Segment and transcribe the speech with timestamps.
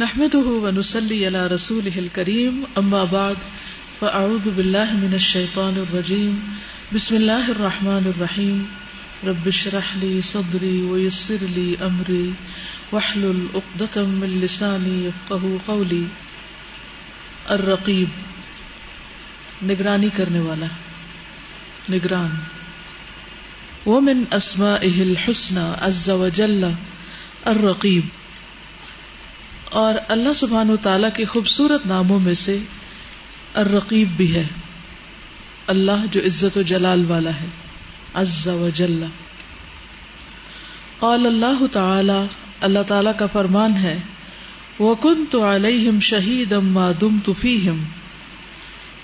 [0.00, 3.36] نحمده ونسلي على رسوله الكريم، أما بعد،
[4.00, 6.56] فأعوذ بالله من الشيطان الرجيم.
[6.94, 8.70] بسم الله الرحمن الرحيم.
[9.24, 12.34] رب اشرح لي صدري ويسر لي أمري،
[12.92, 16.04] واحلل عقدة من لساني يفقه قولي.
[17.50, 18.08] الرقيب،
[19.64, 20.66] نگرانی کرنے والا،
[21.90, 22.34] نگران.
[23.86, 26.72] ومن اسمائه الحسنى عز وجل
[27.46, 28.19] الرقیب
[29.70, 32.58] اور اللہ سبحان و تعالی کے خوبصورت ناموں میں سے
[33.54, 34.46] الرقیب بھی ہے۔
[35.66, 37.46] اللہ جو عزت و جلال والا ہے۔
[38.14, 39.04] عز و جل۔
[40.98, 42.26] قال اللہ تعالی
[42.60, 43.98] اللہ تعالی کا فرمان ہے،
[44.80, 47.84] وَكُنْتُ عَلَيْهِمْ شَهِيدًا مَا دُمْتُ فِيهِمْ۔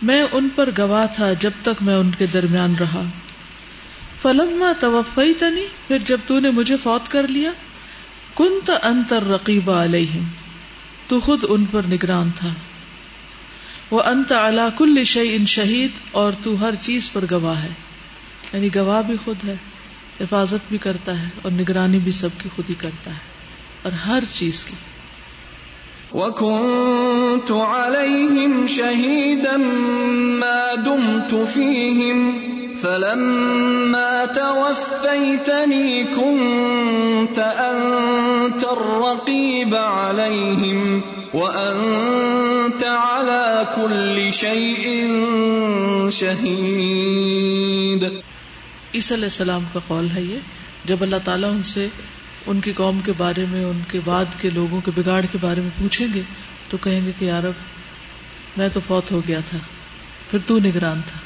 [0.02, 3.02] میں ان پر گواہ تھا جب تک میں ان کے درمیان رہا۔
[4.22, 7.50] فلما توفیتنی، پھر جب تو نے مجھے فوت کر لیا،
[8.34, 10.24] کنت انت الرقیب علیہم
[11.08, 12.48] تو خود ان پر نگران تھا۔
[13.90, 17.68] وہ انت علا کل شعی ان شہید اور تو ہر چیز پر گواہ ہے۔
[18.52, 19.54] یعنی گواہ بھی خود ہے،
[20.20, 23.18] حفاظت بھی کرتا ہے اور نگرانی بھی سب کی خود ہی کرتا ہے،
[23.82, 24.74] اور ہر چیز کی۔
[26.16, 29.56] وكنت عليهم شهيدا
[30.40, 32.18] ما دمت فيهم
[32.82, 41.00] فلما توفيتني كنت أنت الرقيب عليهم
[41.34, 44.84] وأنت على كل شيء
[46.10, 48.04] شهيد۔
[48.94, 50.38] عیسی علیہ السلام کا قول ہے یہ،
[50.84, 51.88] جب اللہ تعالیٰ ان سے
[52.46, 55.60] ان کی قوم کے بارے میں، ان کے بعد کے لوگوں کے بگاڑ کے بارے
[55.60, 56.22] میں پوچھیں گے
[56.68, 57.52] تو کہیں گے کہ یارب
[58.56, 59.58] میں تو فوت ہو گیا تھا،
[60.30, 61.18] پھر تو نگران تھا۔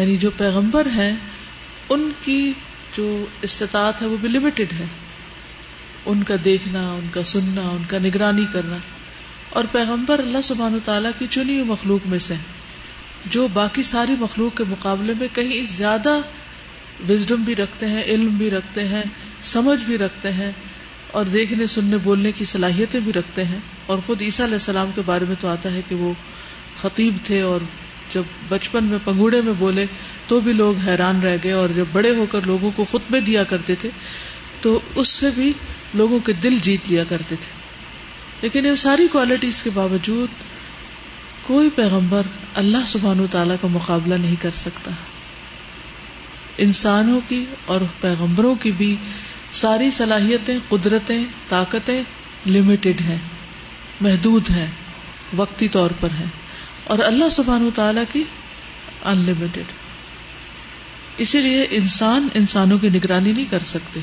[0.00, 1.16] یعنی جو پیغمبر ہیں،
[1.88, 2.52] ان کی
[2.96, 4.84] جو استطاعت ہے وہ بھی لمیٹڈ ہے۔
[6.06, 8.76] ان کا دیکھنا، ان کا سننا، ان کا نگرانی کرنا۔
[9.50, 12.34] اور پیغمبر اللہ سبحان و تعالیٰ کی چنی مخلوق میں سے
[13.26, 16.20] جو باقی ساری مخلوق کے مقابلے میں کہیں زیادہ
[17.08, 19.02] وزڈم بھی رکھتے ہیں، علم بھی رکھتے ہیں،
[19.42, 20.52] سمجھ بھی رکھتے ہیں
[21.10, 25.00] اور دیکھنے، سننے، بولنے کی صلاحیتیں بھی رکھتے ہیں اور خود عیسیٰ علیہ السلام کے
[25.06, 26.12] بارے میں تو آتا ہے کہ وہ
[26.80, 27.60] خطیب تھے اور
[28.14, 29.86] جب بچپن میں پنگوڑے میں بولے
[30.26, 33.44] تو بھی لوگ حیران رہ گئے اور جب بڑے ہو کر لوگوں کو خطبے دیا
[33.44, 33.88] کرتے تھے
[34.60, 35.52] تو اس سے بھی
[35.94, 37.52] لوگوں کے دل جیت لیا کرتے تھے۔
[38.42, 40.28] لیکن ان ساری کوالٹیز کے باوجود
[41.42, 42.22] کوئی پیغمبر
[42.54, 44.90] اللہ سبحان و تعالیٰ کا مقابلہ نہیں کر سکتا۔
[46.58, 48.96] انسانوں کی اور پیغمبروں کی بھی
[49.50, 52.02] ساری صلاحیتیں، قدرتیں، طاقتیں
[52.46, 53.18] لمیٹڈ ہیں،
[54.00, 54.66] محدود ہیں،
[55.36, 56.26] وقتی طور پر ہیں۔
[56.84, 58.24] اور اللہ سبحان تعالی کی
[59.04, 59.62] ان لمیٹڈ
[61.16, 64.00] اسی لیے انسان انسانوں کی نگرانی نہیں کر سکتے،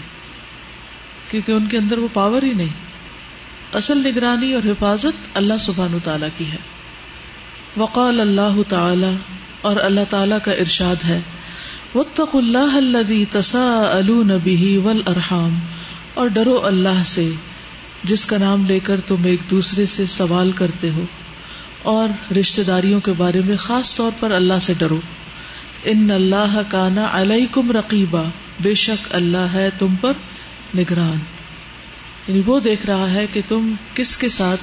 [1.31, 2.93] کیونکہ ان کے اندر وہ پاور ہی نہیں۔
[3.73, 6.57] اصل نگرانی اور حفاظت اللہ سبحان تعالی کی ہے۔
[7.77, 9.15] وقال اللہ تعالی
[9.61, 11.21] اور اللہ تعالی کا ارشاد ہے۔
[11.95, 15.59] واتقوا اللہ الذي تساءلون به والارحام،
[16.13, 17.29] اور ڈرو اللہ سے،
[18.03, 21.05] جس کا نام لے کر تم ایک دوسرے سے سوال کرتے ہو،
[21.81, 24.99] اور رشتہ داریوں کے بارے میں خاص طور پر اللہ سے ڈرو۔
[25.83, 28.23] ان اللہ کانا علیکم رقیبا،
[28.59, 30.13] بے شک اللہ ہے تم پر
[30.77, 31.17] نگران۔
[32.27, 34.61] یعنی وہ دیکھ رہا ہے کہ تم کس کے ساتھ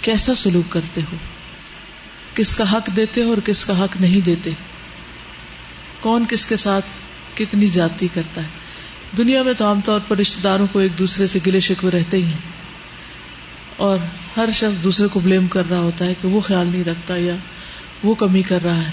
[0.00, 1.16] کیسا سلوک کرتے ہو،
[2.34, 4.50] کس کا حق دیتے ہو اور کس کا حق نہیں دیتے۔
[6.00, 6.86] کون کس کے ساتھ
[7.34, 8.48] کتنی زیادتی کرتا ہے؟
[9.16, 12.16] دنیا میں تو عام طور پر رشتے داروں کو ایک دوسرے سے گلے شکوے رہتے
[12.16, 12.56] ہی ہیں۔
[13.76, 13.98] اور
[14.36, 17.36] ہر شخص دوسرے کو بلیم کر رہا ہوتا ہے کہ وہ خیال نہیں رکھتا یا
[18.02, 18.90] وہ کمی کر رہا ہے۔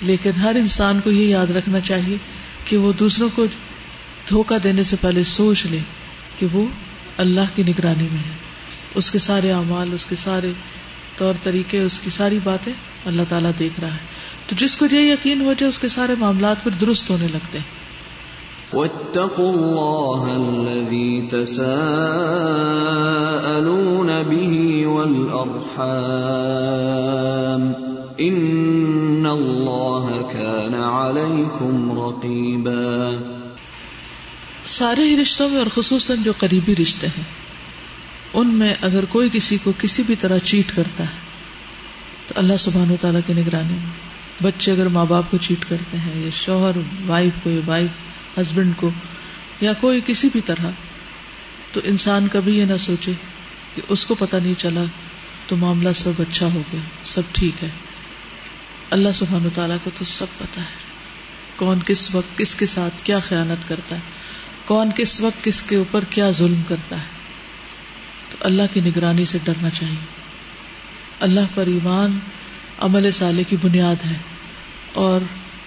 [0.00, 2.16] لیکن ہر انسان کو یہ یاد رکھنا چاہیے
[2.64, 3.46] کہ وہ دوسروں کو
[4.28, 5.78] دھوکا دینے سے پہلے سوچ لے
[6.38, 6.66] کہ وہ
[7.16, 8.36] اللہ کی نگرانی میں ہے۔
[8.94, 10.52] اس کے سارے اعمال، اس کے سارے
[11.16, 12.72] طور طریقے، اس کی ساری باتیں
[13.04, 14.15] اللہ تعالیٰ دیکھ رہا ہے۔
[14.46, 17.58] تو جس کو یہ یقین ہو جائے اس کے سارے معاملات پھر درست ہونے لگتے
[17.58, 17.86] ہیں۔
[18.72, 21.66] واتقوا الله الذي تساءلون
[24.06, 25.56] به والأرحام
[28.18, 33.32] إن الله كان عليكم رقيبا۔
[34.64, 37.24] سارے ہی رشتوں میں اور خصوصاً جو قریبی رشتے ہیں
[38.34, 41.18] ان میں اگر کوئی کسی کو کسی بھی طرح چیٹ کرتا ہے
[42.28, 45.98] تو اللہ سبحانہ و تعالیٰ کی نگرانی میں۔ بچے اگر ماں باپ کو چیٹ کرتے
[45.98, 47.90] ہیں یا شوہر وائف کو یا وائف
[48.38, 48.90] ہسبینڈ کو،
[49.60, 50.70] یا کوئی کسی بھی طرح،
[51.72, 53.12] تو انسان کبھی یہ نہ سوچے
[53.74, 54.84] کہ اس کو پتا نہیں چلا
[55.46, 57.68] تو معاملہ سب اچھا ہو گیا، سب ٹھیک ہے۔
[58.90, 60.86] اللہ سبحان و تعالیٰ کو تو سب پتا ہے۔
[61.56, 64.00] کون کس وقت کس کے ساتھ کیا خیالت کرتا ہے،
[64.64, 67.16] کون کس وقت کس کے اوپر کیا ظلم کرتا ہے۔
[68.30, 70.04] تو اللہ کی نگرانی سے ڈرنا چاہیے۔
[71.20, 72.18] اللہ پر ایمان
[72.78, 74.16] عمل سالے کی بنیاد ہے
[74.92, 75.20] اور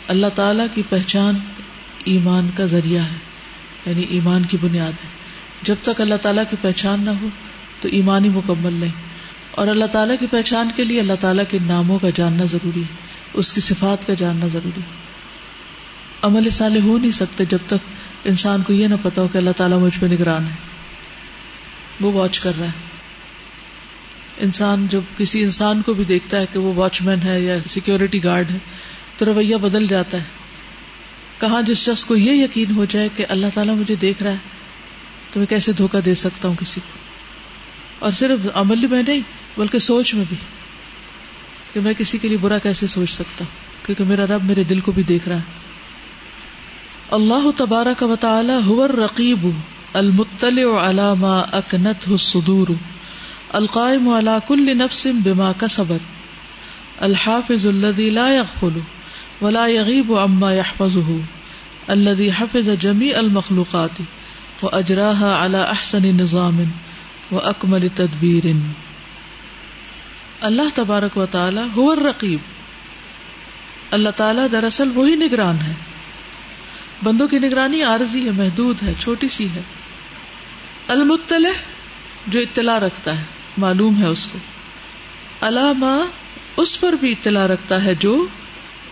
[0.07, 1.35] اللہ تعالی کی پہچان
[2.03, 3.17] ایمان کا ذریعہ ہے
[3.85, 5.09] یعنی ایمان کی بنیاد ہے۔
[5.61, 7.27] جب تک اللہ تعالیٰ کی پہچان نہ ہو
[7.81, 8.91] تو ایمان ہی مکمل نہیں۔
[9.51, 12.95] اور اللہ تعالیٰ کی پہچان کے لیے اللہ تعالیٰ کے ناموں کا جاننا ضروری ہے،
[13.33, 15.09] اس کی صفات کا جاننا ضروری ہے۔
[16.21, 17.89] عمل سالے ہو نہیں سکتے جب تک
[18.23, 20.55] انسان کو یہ نہ پتا ہو کہ اللہ تعالیٰ مجھ پہ نگران ہے۔
[22.01, 22.88] وہ واچ کر رہا ہے۔
[24.39, 28.23] انسان جب کسی انسان کو بھی دیکھتا ہے کہ وہ واچ مین ہے یا سیکورٹی
[28.23, 28.57] گارڈ ہے،
[29.17, 30.23] تو رویہ بدل جاتا ہے۔
[31.39, 34.37] کہاں جس شخص کو یہ یقین ہو جائے کہ اللہ تعالیٰ مجھے دیکھ رہا ہے،
[35.33, 36.97] تو میں کیسے دھوکا دے سکتا ہوں کسی کو؟
[37.99, 39.21] اور صرف عمل میں نہیں،
[39.57, 40.37] بلکہ سوچ میں بھی
[41.73, 44.79] کہ میں کسی کے لیے برا کیسے سوچ سکتا ہوں؟ کیونکہ میرا رب میرے دل
[44.79, 45.69] کو بھی دیکھ رہا ہے۔
[47.11, 49.47] اللہ تبارہ کا وطالعہ ہور رقیب
[49.93, 52.67] المطلع على ما اکنته الصدور۔
[53.53, 56.01] القائم على كل نفس بما كسبت.
[57.03, 58.79] الحافظ الذي لا يغفل
[59.41, 61.17] ولا يغيب عما يحفظه.
[61.89, 64.01] الذي حفظ جميع المخلوقات
[64.61, 66.63] واجراها على احسن نظام
[67.31, 68.51] واكمل تدبير.
[70.41, 72.39] اللہ تبارک و تعالی هو الرقیب.
[73.91, 75.73] اللہ تعالی دراصل وہی نگران ہے.
[77.03, 79.61] بندوں کی نگرانی عارضی ہے، محدود ہے، چھوٹی سی ہے.
[80.87, 81.49] المطلع
[82.27, 84.39] جو اطلاع رکھتا ہے۔ معلوم ہے اس کو۔
[85.41, 86.05] علامہ
[86.57, 88.25] اس پر بھی اطلاع رکھتا ہے جو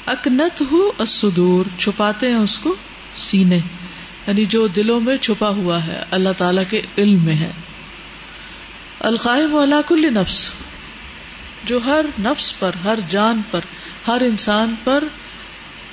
[0.06, 2.76] اکنت ہو الصدور، چھپاتے ہیں اس کو
[3.18, 3.58] سینے۔
[4.28, 7.52] یعنی جو دلوں میں چھپا ہوا ہے، اللہ تعالی کے علم میں ہے۔
[9.00, 10.52] القائم والا کل نفس۔
[11.64, 13.60] جو ہر نفس پر، ہر جان پر،
[14.08, 15.04] ہر انسان پر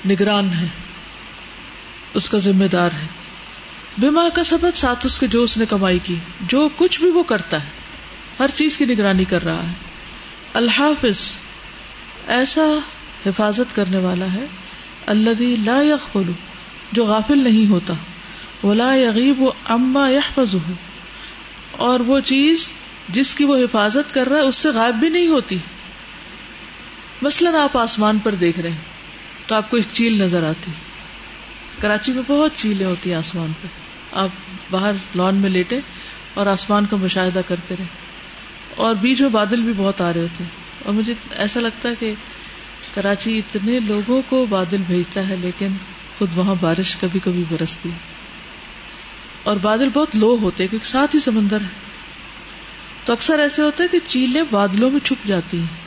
[0.09, 0.67] نگران ہے۔
[2.13, 3.07] اس کا ذمہ دار ہے۔
[3.97, 7.23] بیما کا سبق ساتھ اس کے جو اس نے کمائی کی۔ جو کچھ بھی وہ
[7.23, 7.84] کرتا ہے۔
[8.39, 9.73] ہر چیز کی نگرانی کر رہا ہے۔
[10.53, 11.33] الحافظ
[12.27, 12.63] ایسا
[13.25, 14.45] حفاظت کرنے والا ہے
[15.05, 16.31] اللہ لا یغفل،
[16.91, 17.93] جو غافل نہیں ہوتا۔
[18.63, 20.55] ولا یغیب و اما یحفظ
[21.71, 22.71] اور وہ چیز
[23.09, 25.57] جس کی وہ حفاظت کر رہا ہے، اس سے غائب بھی نہیں ہوتی۔
[27.21, 28.77] مثلاً آپ آسمان پر دیکھ رہے ہیں،
[29.47, 30.71] تو آپ کو ایک چیل نظر آتی۔
[31.79, 33.67] کراچی میں بہت چیلیں ہوتی ہیں آسمان پہ
[34.11, 34.29] آپ
[34.71, 35.79] باہر لان میں لیٹے
[36.33, 37.85] اور آسمان کا مشاہدہ کرتے رہے
[38.75, 40.43] اور بیچ میں بادل بھی بہت آ رہے ہوتے
[40.85, 42.13] اور مجھے ایسا لگتا ہے کہ
[42.93, 45.67] کراچی اتنے لوگوں کو بادل بھیجتا ہے، لیکن
[46.17, 47.89] خود وہاں بارش کبھی کبھی برستی۔
[49.43, 51.67] اور بادل بہت لو ہوتے کیونکہ ساتھ ہی سمندر ہے۔
[53.05, 55.85] تو اکثر ایسے ہوتا ہے کہ چیلیں بادلوں میں چھپ جاتی ہیں۔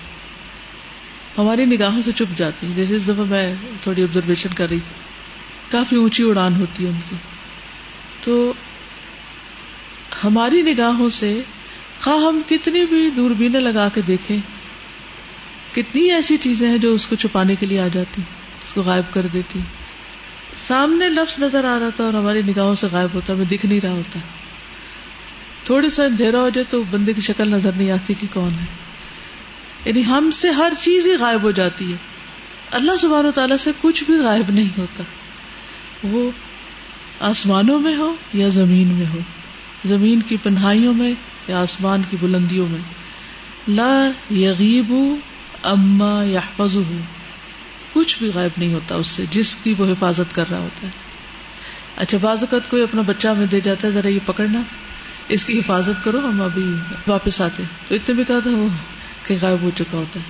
[1.39, 4.95] ہماری نگاہوں سے چھپ جاتی ہیں۔ جیسے اس دفعہ میں تھوڑی آبزرویشن کر رہی تھی۔
[5.71, 7.17] کافی اونچی اڑان ہوتی ہے ان کی۔
[8.21, 8.53] تو
[10.25, 11.41] ہماری نگاہوں سے
[12.03, 14.39] خواہ ہم کتنی بھی دوربینیں لگا کے دیکھیں،
[15.75, 18.23] کتنی ایسی چیزیں ہیں جو اس کو چھپانے کے لیے آ جاتی،
[18.65, 19.59] اس کو غائب کر دیتی۔
[20.67, 23.81] سامنے لفظ نظر آ رہا تھا اور ہماری نگاہوں سے غائب ہوتا میں دکھ نہیں
[23.81, 24.19] رہا ہوتا۔
[25.65, 28.67] تھوڑی سا اندھیرا ہو جائے تو بندے کی شکل نظر نہیں آتی کہ کون ہے۔
[29.85, 31.97] یعنی ہم سے ہر چیز ہی غائب ہو جاتی ہے۔
[32.71, 35.03] اللہ سبحانہ و تعالیٰ سے کچھ بھی غائب نہیں ہوتا۔
[36.03, 36.31] وہ
[37.21, 39.19] آسمانوں میں ہو یا زمین میں ہو۔
[39.85, 41.13] زمین کی پنہائیوں میں
[41.49, 42.79] یا آسمان کی بلندیوں میں۔
[43.69, 44.95] لا یغیب
[45.63, 46.67] اما یا
[47.93, 50.93] کچھ بھی غائب نہیں ہوتا اس سے، جس کی وہ حفاظت کر رہا ہوتا ہے۔
[51.97, 54.63] اچھا بعض اوقات کوئی اپنا بچہ میں دے جاتا ہے، ذرا یہ پکڑنا۔
[55.29, 56.63] اس کی حفاظت کرو، ہم ابھی
[57.07, 58.69] واپس آتے تو اتنے بھی کہا تھا وہ
[59.27, 60.25] کہ غائب ہو چکا ہوتا ہے۔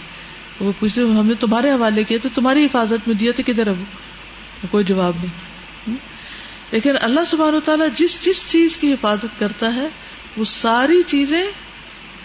[0.64, 3.84] وہ پوچھتے، ہم نے تمہارے حوالے کیا تو تمہاری حفاظت میں دیا تھا کدھر اب
[4.70, 5.96] کوئی جواب نہیں۔
[6.70, 9.88] لیکن اللہ سبحانہ و تعالیٰ جس جس چیز کی حفاظت کرتا ہے،
[10.36, 11.46] وہ ساری چیزیں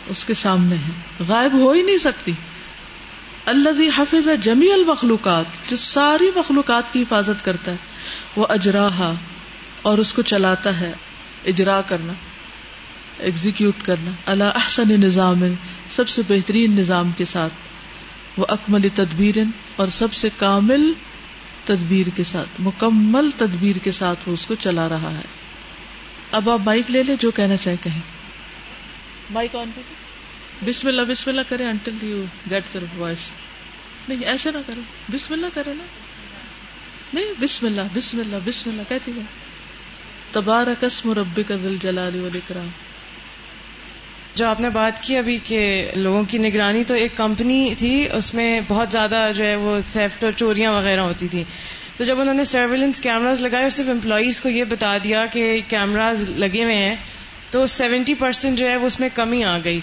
[0.07, 2.31] اس کے سامنے ہیں۔ غائب ہو ہی نہیں سکتی۔
[3.45, 7.77] اللہ حفظ جمی المخلوقات، جو ساری مخلوقات کی حفاظت کرتا ہے،
[8.35, 9.13] وہ اجراہا،
[9.81, 10.91] اور اس کو چلاتا ہے
[11.45, 12.13] اجرا کرنا
[13.19, 15.43] ایگزیکیوٹ کرنا۔ اللہ احسن نظام،
[15.89, 17.53] سب سے بہترین نظام کے ساتھ۔
[18.37, 19.35] وہ اکمل تدبیر
[19.75, 20.93] اور سب سے کامل
[21.65, 25.21] تدبیر کے ساتھ مکمل تدبیر کے ساتھ وہ اس کو چلا رہا ہے۔
[26.31, 28.01] اب آپ بائک لے لیں جو کہنا چاہے کہیں۔
[29.33, 29.69] بائک آن
[30.65, 33.19] بسم اللہ بسم اللہ کرے until you get their voice
[34.09, 35.83] نہیں ایسے نہ کرے بسم اللہ کرے نا۔
[37.13, 39.21] نہیں بسم اللہ بسم اللہ بسم اللہ کہتی ہے۔
[40.31, 42.67] تبارک اسم ربک ذل جلال والاکرام۔
[44.35, 48.33] جو آپ نے بات کی ابھی کہ لوگوں کی نگرانی تو ایک کمپنی تھی، اس
[48.33, 51.43] میں بہت زیادہ جو ہے وہ سیفٹ اور چوریاں وغیرہ ہوتی تھی
[51.97, 55.59] تو جب انہوں نے سرویلنس کیمراز لگائے اور صرف امپلائیز کو یہ بتا دیا کہ
[55.67, 56.95] کیمراز لگے ہوئے ہیں،
[57.49, 59.79] تو سیونٹی پرسینٹ جو ہے وہ اس میں کمی آ گئی۔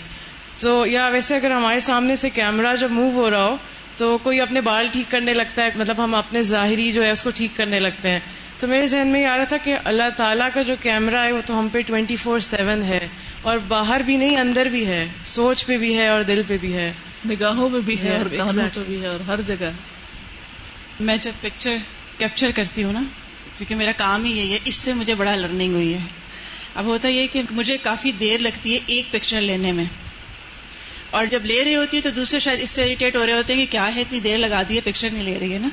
[0.59, 3.57] تو یا ویسے اگر ہمارے سامنے سے کیمرا جب موو ہو رہا ہو،
[3.97, 7.23] تو کوئی اپنے بال ٹھیک کرنے لگتا ہے مطلب ہم اپنے ظاہری جو ہے اس
[7.23, 8.21] کو ٹھیک کرنے لگتے ہیں۔
[8.59, 11.33] تو میرے ذہن میں یہ آ رہا تھا کہ اللہ تعالیٰ کا جو کیمرا ہے
[11.33, 13.09] وہ تو ہم پہ ٹوینٹی فور سیون ہے۔
[13.43, 16.75] اور باہر بھی نہیں اندر بھی ہے سوچ پہ بھی ہے اور دل پہ بھی
[16.75, 16.93] ہے۔
[17.29, 19.71] نگاہوں میں بھی ہے اور کانوں پہ بھی ہے اور ہر جگہ۔
[21.01, 21.77] میں جب پکچر
[22.19, 23.03] کیپچر کرتی ہوں نا
[23.57, 25.99] کیونکہ میرا کام ہی یہی ہے اس سے مجھے بڑا لرننگ ہوئی ہے۔
[26.75, 29.85] اب ہوتا یہ کہ مجھے کافی دیر لگتی ہے ایک پکچر لینے میں۔
[31.11, 33.55] اور جب لے رہی ہوتی ہے تو دوسرے شاید اس سے اریٹیٹ ہو رہے ہوتے
[33.55, 35.69] ہیں کہ کیا ہے اتنی دیر لگا دی ہے پکچر نہیں لے رہی ہے نا۔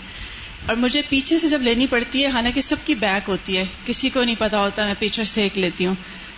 [0.65, 4.09] اور مجھے پیچھے سے جب لینی پڑتی ہے حالانکہ سب کی بیک ہوتی ہے۔ کسی
[4.09, 5.95] کو نہیں پتا ہوتا میں پیچھے سے ایک لیتی ہوں۔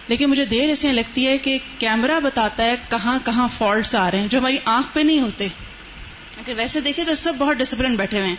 [0.09, 4.19] لیکن مجھے دیر ایسے لگتی ہے کہ کیمرہ بتاتا ہے کہاں کہاں فالٹس آ رہے
[4.19, 5.47] ہیں جو ہماری آنکھ پہ نہیں ہوتے۔
[6.37, 8.35] اگر ویسے دیکھیں تو سب بہت ڈسپلن بیٹھے ہوئے ہیں،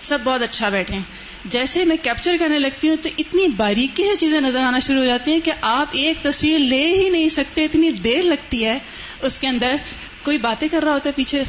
[0.00, 1.02] سب بہت اچھا بیٹھے ہیں۔
[1.44, 5.04] جیسے میں کیپچر کرنے لگتی ہوں تو اتنی باریکی سے چیزیں نظر آنا شروع ہو
[5.04, 8.78] جاتی ہیں کہ آپ ایک تصویر لے ہی نہیں سکتے، اتنی دیر لگتی ہے۔
[9.22, 9.76] اس کے اندر
[10.22, 11.42] کوئی باتیں کر رہا ہوتا ہے پیچھے،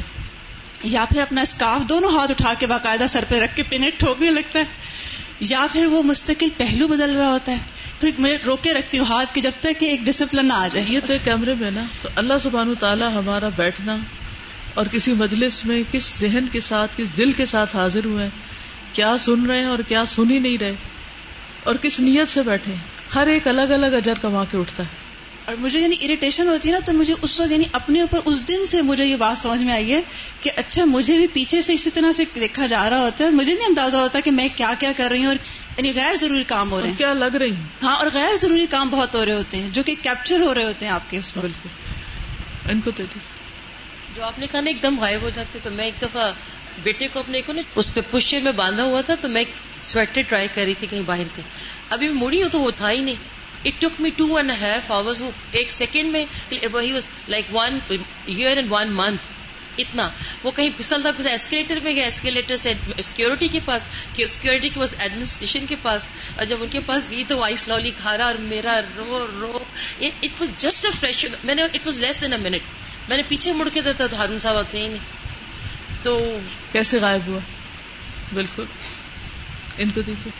[0.84, 4.30] یا پھر اپنا اسکارف دونوں ہاتھ اٹھا کے باقاعدہ سر پہ رکھ کے پنٹ ٹھوکنے
[4.30, 4.64] لگتا ہے۔
[5.40, 7.58] یا پھر وہ مستقل پہلو بدل رہا ہوتا ہے
[8.00, 11.00] پھر میں روکے رکھتی ہوں ہاتھ کے جب تک کہ ایک ڈسپلن آ جائے۔ یہ
[11.06, 13.96] تو ایک کیمرے میں نا۔ تو اللہ سبحانہ تعالیٰ ہمارا بیٹھنا
[14.74, 18.28] اور کسی مجلس میں کس ذہن کے ساتھ، کس دل کے ساتھ حاضر ہوئے
[18.92, 20.72] کیا سن رہے ہیں اور کیا سن ہی نہیں رہے۔
[21.64, 22.74] اور کس نیت سے بیٹھے
[23.14, 25.05] ہر ایک الگ الگ اجر کما کے اٹھتا ہے۔
[25.46, 28.48] اور مجھے یعنی اریٹیشن ہوتی ہے نا تو مجھے اس وقت یعنی اپنے اوپر اس
[28.48, 30.00] دن سے مجھے یہ بات سمجھ میں آئی ہے
[30.40, 33.32] کہ اچھا مجھے بھی پیچھے سے اسی طرح سے دیکھا جا رہا ہوتا ہے اور
[33.32, 35.36] مجھے نہیں اندازہ ہوتا کہ میں کیا کیا کر رہی ہوں اور
[35.76, 38.88] یعنی غیر ضروری کام ہو رہے ہیں۔ کیا لگ رہی ہاں اور غیر ضروری کام
[38.88, 41.36] بہت ہو رہے ہوتے ہیں جو کہ کیپچر ہو رہے ہوتے ہیں آپ کے اس
[41.36, 41.68] بالکل۔
[42.70, 43.18] ان کو دے دی
[44.16, 46.32] جو آپ نے کہا نا ایک دم غائب ہو جاتے تو میں ایک دفعہ
[46.82, 49.44] بیٹے کو اپنے کو نا اس پہ پشے میں باندھا ہوا تھا تو میں
[49.82, 51.42] سویٹر ٹرائی کر رہی تھی کہیں باہر کے۔
[51.90, 53.14] ابھی مڑی ہوں تو وہ تھا ہی نہیں۔
[53.66, 56.24] It took me two and half hours وہ ایک سیکنڈ میں
[56.72, 59.34] وہی was like one year and one month
[59.78, 60.08] اتنا.
[60.42, 62.04] وہ کہیں پھسلتا پھسل ایسکیلیٹر میں گیا.
[62.04, 63.82] ایسکیلیٹر سے سیکورٹی کے پاس
[64.16, 66.06] سیکورٹی کے پاس ایڈمنسٹریشن کے پاس.
[66.36, 69.58] اور جب ان کے پاس گئی تو آئی سلولی کھا رہا اور میرا رو رو.
[70.00, 73.22] It was just a fresh میں نے it was less than a minute میں نے
[73.28, 76.02] پیچھے مڑ کے دیتا تو ہارون صاحب آتے ہی نہیں.
[76.02, 76.18] تو
[76.72, 77.40] کیسے غائب ہوا؟
[78.32, 78.64] بالکل.
[79.78, 80.32] ان کو دیکھیے.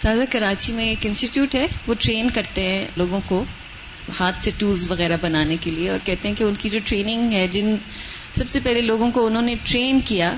[0.00, 3.44] تازہ کراچی میں ایک انسٹیٹیوٹ ہے، وہ ٹرین کرتے ہیں لوگوں کو
[4.20, 7.32] ہاتھ سے ٹولز وغیرہ بنانے کے لیے اور کہتے ہیں کہ ان کی جو ٹریننگ
[7.32, 7.76] ہے، جن
[8.36, 10.32] سب سے پہلے لوگوں کو انہوں نے ٹرین کیا،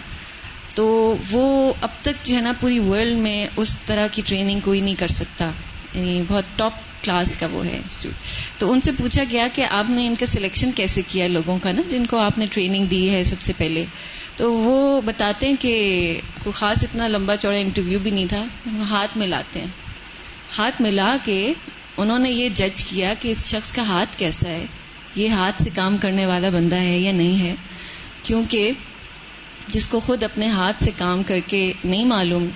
[0.74, 4.80] تو وہ اب تک جو ہے نا پوری ورلڈ میں اس طرح کی ٹریننگ کوئی
[4.80, 5.50] نہیں کر سکتا۔
[5.94, 6.72] یعنی بہت ٹاپ
[7.02, 8.14] کلاس کا وہ ہے انسٹیٹیوٹ۔
[8.60, 11.72] تو ان سے پوچھا گیا کہ آپ نے ان کا سلیکشن کیسے کیا لوگوں کا
[11.72, 13.84] نا، جن کو آپ نے ٹریننگ دی ہے سب سے پہلے۔
[14.38, 15.74] تو وہ بتاتے ہیں کہ
[16.42, 18.44] کوئی خاص اتنا لمبا چوڑا انٹرویو بھی نہیں تھا
[18.88, 19.66] ہاتھ ملاتے ہیں۔
[20.58, 21.52] ہاتھ ملا کے
[21.96, 24.64] انہوں نے یہ جج کیا کہ اس شخص کا ہاتھ کیسا ہے،
[25.16, 27.54] یہ ہاتھ سے کام کرنے والا بندہ ہے یا نہیں ہے۔
[28.22, 28.70] کیونکہ
[29.68, 32.48] جس کو خود اپنے ہاتھ سے کام کر کے نہیں معلوم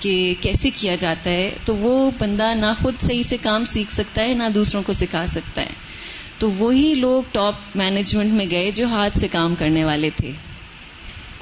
[0.00, 4.22] کہ کیسے کیا جاتا ہے، تو وہ بندہ نہ خود صحیح سے کام سیکھ سکتا
[4.22, 5.70] ہے، نہ دوسروں کو سکھا سکتا ہے۔
[6.38, 10.32] تو وہی لوگ ٹاپ مینجمنٹ میں گئے جو ہاتھ سے کام کرنے والے تھے۔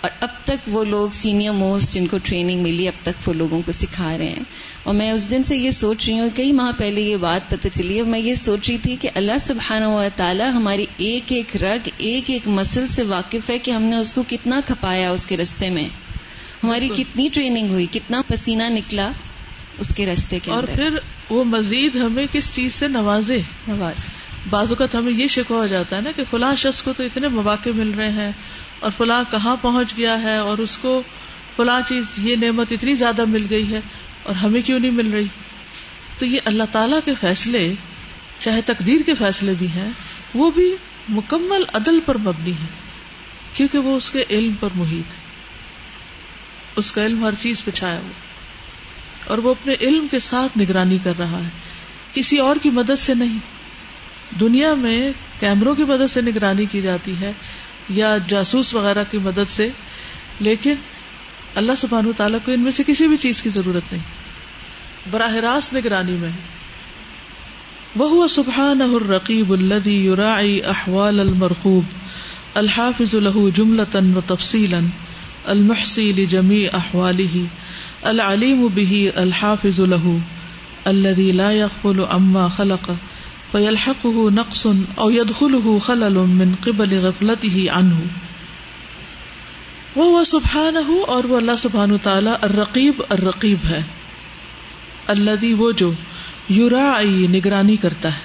[0.02, 3.62] اور اب تک وہ لوگ سینئر موسٹ جن کو ٹریننگ ملی اب تک وہ لوگوں
[3.66, 4.44] کو سکھا رہے ہیں۔
[4.82, 7.68] اور میں اس دن سے یہ سوچ رہی ہوں کئی ماہ پہلے یہ بات پتہ
[7.72, 11.62] چلی اور میں یہ سوچ رہی تھی کہ اللہ سبحانہ و تعالیٰ ہماری ایک ایک
[11.62, 15.26] رگ ایک ایک مسل سے واقف ہے کہ ہم نے اس کو کتنا کھپایا اس
[15.26, 15.88] کے رستے میں۔
[16.64, 19.12] ہماری کتنی ٹریننگ ہوئی کتنا پسینہ نکلا
[19.78, 20.98] اس کے رستے کے اور پھر
[21.30, 24.08] وہ مزید ہمیں کس چیز سے نوازے؟ نواز
[24.50, 27.28] بعض اوقات ہمیں یہ شکوا ہو جاتا ہے نا کہ فلاں شخص کو تو اتنے
[27.28, 28.32] مواقع مل رہے ہیں
[28.82, 31.02] اور فلاں کہاں پہنچ گیا ہے اور اس کو
[31.56, 33.80] فلاں چیز، یہ نعمت اتنی زیادہ مل گئی ہے
[34.22, 35.26] اور ہمیں کیوں نہیں مل رہی؟
[36.18, 37.74] تو یہ اللہ تعالی کے فیصلے،
[38.38, 39.90] چاہے تقدیر کے فیصلے بھی ہیں،
[40.34, 40.76] وہ بھی
[41.08, 42.66] مکمل عدل پر مبنی ہے
[43.52, 45.22] کیونکہ وہ اس کے علم پر محیط ہے۔
[46.76, 48.10] اس کا علم ہر چیز پہ چھایا ہوا
[49.26, 51.48] اور وہ اپنے علم کے ساتھ نگرانی کر رہا ہے۔
[52.12, 53.38] کسی اور کی مدد سے نہیں۔
[54.40, 57.32] دنیا میں کیمروں کی مدد سے نگرانی کی جاتی ہے۔
[57.90, 59.68] یا جاسوس وغیرہ کی مدد سے،
[60.40, 60.74] لیکن
[61.54, 64.02] اللہ سبحان تعالیٰ کو ان میں سے کسی بھی چیز کی ضرورت نہیں۔
[65.10, 66.28] براہ راست نگرانی میں۔
[67.96, 71.84] وہ سبحان الرقیب الدی یورائی احوال المرخوب
[72.54, 74.74] الحافظ الح جملتن و تفصیل
[75.44, 77.44] المحسی جمی احوالی
[78.02, 80.08] العلیم به الحافظ الح
[80.84, 82.90] الذي لا يغفل عما خلق
[83.52, 87.98] فيلحقه نقص او يدخله خلل من قبل غفلته عنه۔
[89.96, 93.82] وہ سبحانہ اور وہ اللہ سبحانہ تعالی الرقیب الرقیب ہے۔
[95.06, 95.92] الذي وہ جو
[96.50, 98.18] یرا نگرانی کرتا ہے۔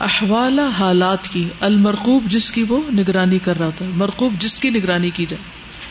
[0.00, 5.10] احوال حالات کی، المرقوب جس کی وہ نگرانی کر رہا تھا مرقوب جس کی نگرانی
[5.10, 5.42] کی جائے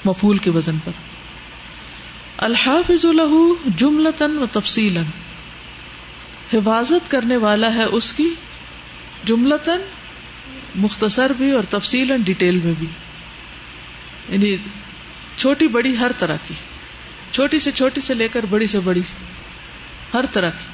[0.06, 0.92] مفول کے وزن پر۔
[2.38, 3.42] الحافظ له
[3.78, 4.98] جملتن و تفصیل
[6.54, 8.30] حفاظت کرنے والا ہے اس کی
[9.28, 9.82] جملتن
[10.76, 12.88] مختصر بھی اور تفصیل ڈیٹیل میں بھی۔
[14.30, 14.58] یعنی
[15.38, 16.54] چھوٹی بڑی ہر طرح کی۔
[17.32, 19.02] چھوٹی سے چھوٹی سے لے کر بڑی سے بڑی۔
[20.14, 20.66] ہر طرح کی۔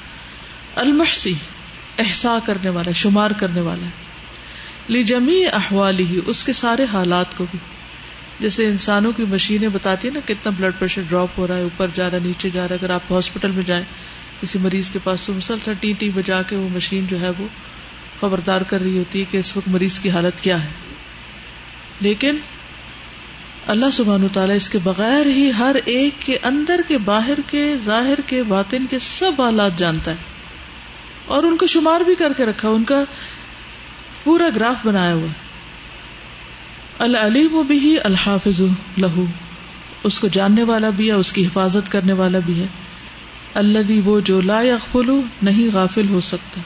[0.76, 1.34] المحسی
[1.98, 3.86] احسا کرنے والا، شمار کرنے والا۔
[4.88, 7.58] لی جمی احوالی ہی اس کے سارے حالات کو بھی۔
[8.40, 11.86] جیسے انسانوں کی مشینیں بتاتی ہیں نا، کتنا بلڈ پریشر ڈراپ ہو رہا ہے، اوپر
[11.92, 13.84] جا رہا ہے، نیچے جا رہا ہے۔ اگر آپ ہاسپٹل میں جائیں،
[14.42, 17.46] کسی مریض کے پاس تو مسلسل ٹی ٹی بجا کے وہ مشین جو ہے وہ
[18.20, 20.68] خبردار کر رہی ہوتی ہے کہ اس وقت مریض کی حالت کیا ہے۔
[22.00, 22.36] لیکن
[23.66, 27.74] اللہ سبحان و تعالیٰ اس کے بغیر ہی ہر ایک کے اندر کے باہر کے،
[27.84, 30.16] ظاہر کے، باطن کے سب حالات جانتا ہے۔
[31.26, 33.04] اور ان کو شمار بھی کر کے رکھا، ان کا
[34.24, 35.28] پورا گراف بنایا ہوا۔
[36.98, 38.62] العلیم و بھی الحافظ
[38.98, 39.24] لہو،
[40.04, 42.66] اس کو جاننے والا بھی ہے، اس کی حفاظت کرنے والا بھی ہے۔
[43.54, 46.60] اللہ وہ جو لا یغفلو نہیں غافل ہو سکتا۔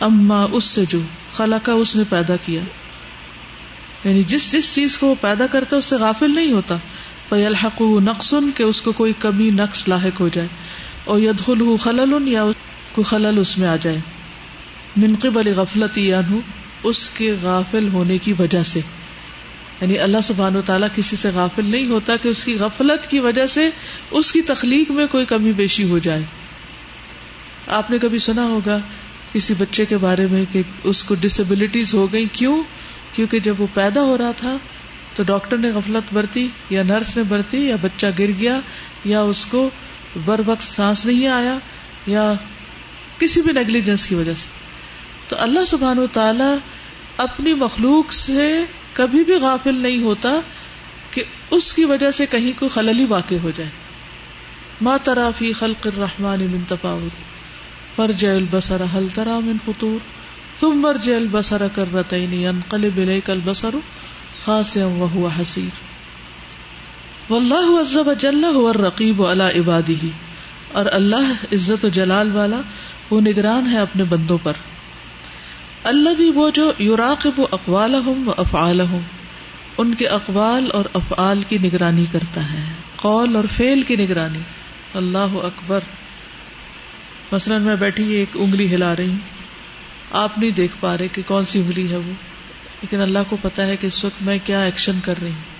[0.00, 1.00] اما اس سے جو
[1.36, 2.60] خلا کا اس نے پیدا کیا۔
[4.04, 6.76] یعنی جس جس چیز کو وہ پیدا کرتا اس سے غافل نہیں ہوتا۔
[7.28, 10.48] فیلحق نقصن کہ اس کو کوئی کمی، نقص لاحق ہو جائے۔
[11.04, 12.44] اور یدخل خلل یا
[12.92, 13.98] کوئی خلل اس میں آ جائے۔
[14.96, 15.98] منقب علی غفلت
[16.82, 18.80] اس کے غافل ہونے کی وجہ سے۔
[19.80, 23.18] یعنی اللہ سبحان و تعالیٰ کسی سے غافل نہیں ہوتا کہ اس کی غفلت کی
[23.18, 23.70] وجہ سے
[24.10, 26.22] اس کی تخلیق میں کوئی کمی بیشی ہو جائے۔
[27.68, 28.78] آپ نے کبھی سنا ہوگا
[29.34, 32.62] کسی بچے کے بارے میں کہ اس کو ڈسبلٹیز ہو گئی کیوں؟
[33.12, 34.56] کیونکہ جب وہ پیدا ہو رہا تھا
[35.14, 38.60] تو ڈاکٹر نے غفلت برتی، یا نرس نے برتی، یا بچہ گر گیا،
[39.04, 39.70] یا اس کو
[40.24, 41.58] بر وقت سانس نہیں آیا،
[42.06, 42.32] یا
[43.18, 44.48] کسی بھی نیگلیجنس کی وجہ سے۔
[45.28, 46.56] تو اللہ سبحان و تعالی
[47.16, 50.30] اپنی مخلوق سے کبھی بھی غافل نہیں ہوتا
[51.10, 53.70] کہ اس کی وجہ سے کہیں کوئی خللی واقع ہو جائے۔
[54.80, 57.33] ماں ترافی خلق الرحمان من تفاوت۔
[57.96, 59.98] فرج البصر، هل ترى من فطور؟
[60.60, 63.74] ثم ارجع البصر كرتين، ينقلب اليك البصر
[64.44, 65.72] خاسئا وهو حسير.
[67.30, 70.06] والله عز وجل هو الرقيب على عباده.
[70.72, 72.60] اور اللہ عزت و جلال والا
[73.10, 74.52] وہ نگران ہے اپنے بندوں پر.
[75.84, 79.00] اللہ بھی وہ جو یوراقب اقوالہم و افعالہم
[79.78, 82.64] ان کے اقوال اور افعال کی نگرانی کرتا ہے،
[82.96, 84.38] قول اور فعل کی نگرانی.
[84.94, 85.80] اللہ اکبر.
[87.34, 89.18] مثلاً میں بیٹھی ایک انگلی ہلا رہی ہوں۔
[90.10, 92.12] آپ نہیں دیکھ پا رہے کہ کون سی انگلی ہے وہ۔
[92.82, 95.54] لیکن اللہ کو پتا ہے کہ اس وقت میں کیا ایکشن کر رہی ہوں۔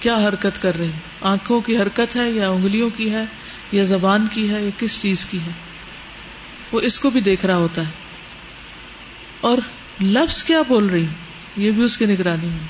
[0.00, 3.24] کیا حرکت کر رہی ہوں۔ آنکھوں کی حرکت ہے یا انگلیوں کی ہے
[3.72, 5.52] یا زبان کی ہے یا کس چیز کی ہے۔
[6.72, 7.90] وہ اس کو بھی دیکھ رہا ہوتا ہے۔
[9.40, 9.58] اور
[10.00, 11.14] لفظ کیا بول رہی ہوں؟
[11.56, 12.66] یہ بھی اس کی نگرانی میں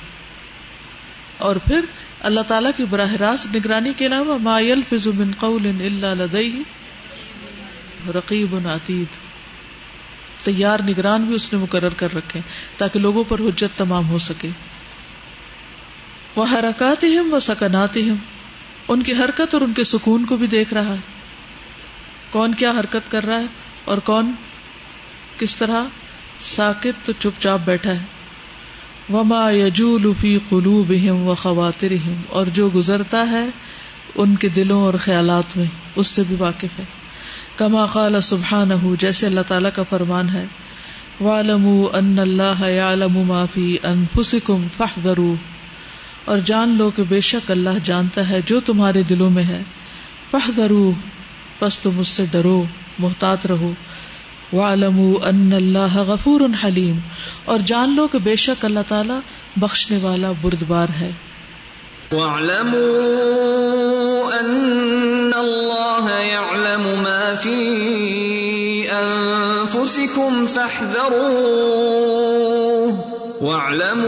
[1.37, 1.81] اور پھر
[2.19, 6.63] اللہ تعالیٰ کی براہ راست نگرانی کے علاوہ مایل فضو بن قول اللہ لدئی
[8.09, 9.07] رقیب عتید
[10.45, 12.39] تیار نگران بھی اس نے مقرر کر رکھے
[12.77, 14.49] تاکہ لوگوں پر حجت تمام ہو سکے۔
[16.35, 18.15] وہ حرکات ہم و سکنات ہم
[18.87, 20.97] ان کی حرکت اور ان کے سکون کو بھی دیکھ رہا ہے۔
[22.29, 23.45] کون کیا حرکت کر رہا ہے
[23.85, 24.31] اور کون
[25.37, 25.83] کس طرح
[26.39, 28.05] ساکت تو چپ چاپ بیٹھا ہے۔
[29.13, 33.45] وما یجول فی قلوبہم و خواترہم اور جو گزرتا ہے
[34.15, 36.83] ان کے دلوں اور خیالات میں، اس سے بھی واقف ہے۔
[37.57, 40.45] کما قال سبحان جیسے اللہ تعالیٰ کا فرمان ہے
[41.21, 45.35] ان اللہ ما فی انفسکم فاحذروا
[46.25, 49.61] اور جان لو کہ بے شک اللہ جانتا ہے جو تمہارے دلوں میں ہے۔
[50.31, 50.91] فاحذروا
[51.59, 52.63] پس تم اس سے ڈرو،
[52.99, 53.73] محتاط رہو۔
[54.53, 56.99] وَعْلَمُوا ان اللہ غفور حلیم
[57.45, 59.19] اور جان لو کہ بے شک اللہ تعالیٰ
[59.57, 61.11] بخشنے والا بردبار ہے۔
[62.11, 62.79] وَاعْلَمُوا
[64.39, 67.65] أَنَّ اللَّهَ يَعْلَمُ مَا فِي
[68.89, 71.31] أَنفُسِكُمْ فَاحْذَرُوهُ.
[73.41, 74.03] وَاعْلَمُوا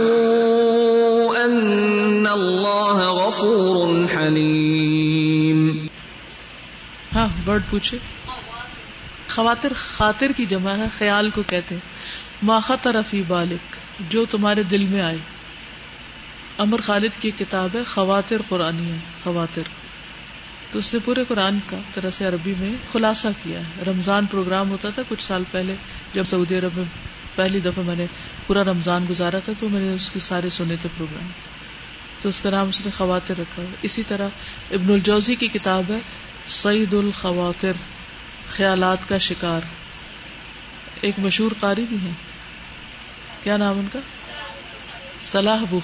[1.46, 5.86] أَنَّ اللَّهَ غَفُورٌ حَلِيمٌ.
[7.16, 7.98] ہاں برڈ پوچھے۔
[9.36, 11.82] خواتر خاطر کی جمع ہے، خیال کو کہتے ہیں۔
[12.42, 13.76] ما خطر فی بالک،
[14.12, 15.18] جو تمہارے دل میں آئے۔
[16.60, 19.62] امر خالد کی کتاب ہے، خواتر قرآنی ہے، خواتر۔
[20.72, 24.70] تو اس نے پورے قرآن کا طرح سے عربی میں خلاصہ کیا ہے۔ رمضان پروگرام
[24.70, 25.76] ہوتا تھا کچھ سال پہلے،
[26.14, 26.84] جب سعودی عرب میں
[27.36, 28.06] پہلی دفعہ میں نے
[28.48, 31.28] پورا رمضان گزارا تھا، تو میں نے اس کے سارے سنے تھے پروگرام۔
[32.22, 34.28] تو اس کا نام اس نے خواتر رکھا اسی طرح
[34.72, 36.00] ابن الجوزی کی کتاب ہے،
[36.48, 37.72] سعید الخواتر،
[38.50, 39.62] خیالات کا شکار۔
[41.02, 42.12] ایک مشہور قاری بھی ہے
[43.44, 44.00] کیا نام ان کا؟
[45.22, 45.80] صلاح ابو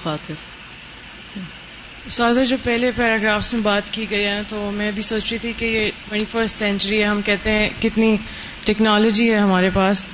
[2.06, 5.38] خاطر سازا، جو پہلے پیراگرافس میں بات کی گئی ہے تو میں بھی سوچ رہی
[5.38, 8.16] تھی کہ یہ ٹوینٹی فرسٹ سینچری ہے، ہم کہتے ہیں کتنی
[8.64, 10.04] ٹیکنالوجی ہے ہمارے پاس۔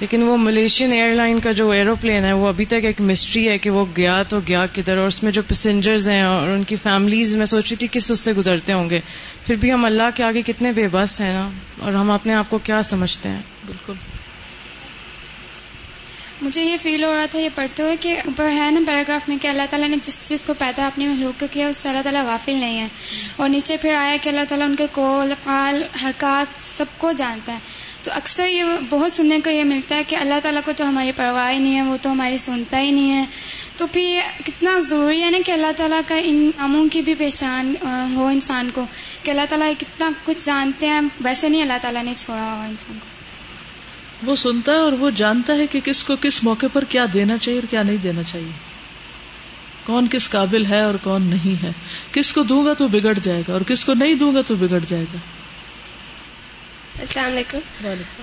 [0.00, 3.58] لیکن وہ ملیشین ایئر لائن کا جو ایروپلین ہے، وہ ابھی تک ایک مسٹری ہے
[3.58, 6.76] کہ وہ گیا تو گیا کدھر۔ اور اس میں جو پیسنجرز ہیں اور ان کی
[6.76, 9.00] فیملیز میں سوچ رہی تھی کس اس سے گزرتے ہوں گے۔
[9.46, 12.50] پھر بھی ہم اللہ کے آگے کتنے بے بس ہیں نا، اور ہم اپنے آپ
[12.50, 13.92] کو کیا سمجھتے ہیں۔ بالکل۔
[16.42, 19.36] مجھے یہ فیل ہو رہا تھا، یہ پڑھتے ہوئے کہ اوپر ہے نا پیراگراف میں
[19.42, 22.02] کہ اللہ تعالیٰ نے جس چیز کو پیدا اپنے محلوق کو کیا، اس سے اللہ
[22.02, 22.88] تعالیٰ غافل نہیں ہے
[23.36, 27.52] اور نیچے پھر آیا کہ اللہ تعالیٰ ان کے کول افعال، حرکات سب کو جانتا
[27.52, 27.58] ہے۔
[28.02, 31.12] تو اکثر یہ بہت سننے کو یہ ملتا ہے کہ اللہ تعالیٰ کو تو ہماری
[31.12, 33.24] پرواہ ہی نہیں ہے، وہ تو ہماری سنتا ہی نہیں ہے۔
[33.76, 37.14] تو پھر یہ کتنا ضروری ہے نا کہ اللہ تعالیٰ کا ان ناموں کی بھی
[37.14, 37.74] پہچان
[38.14, 38.86] ہو انسان کو۔
[39.22, 42.98] کہ اللہ تعالیٰ کتنا کچھ جانتے ہیں، ویسے نہیں اللہ تعالیٰ نے چھوڑا ہوا انسان
[43.02, 43.11] کو۔
[44.24, 47.38] وہ سنتا ہے اور وہ جانتا ہے کہ کس کو کس موقع پر کیا دینا
[47.38, 48.50] چاہیے اور کیا نہیں دینا چاہیے۔
[49.84, 51.72] کون کس قابل ہے اور کون نہیں ہے۔
[52.12, 54.56] کس کو دوں گا تو بگڑ جائے گا اور کس کو نہیں دوں گا تو
[54.56, 55.18] بگڑ جائے گا۔
[57.00, 57.58] السلام علیکم۔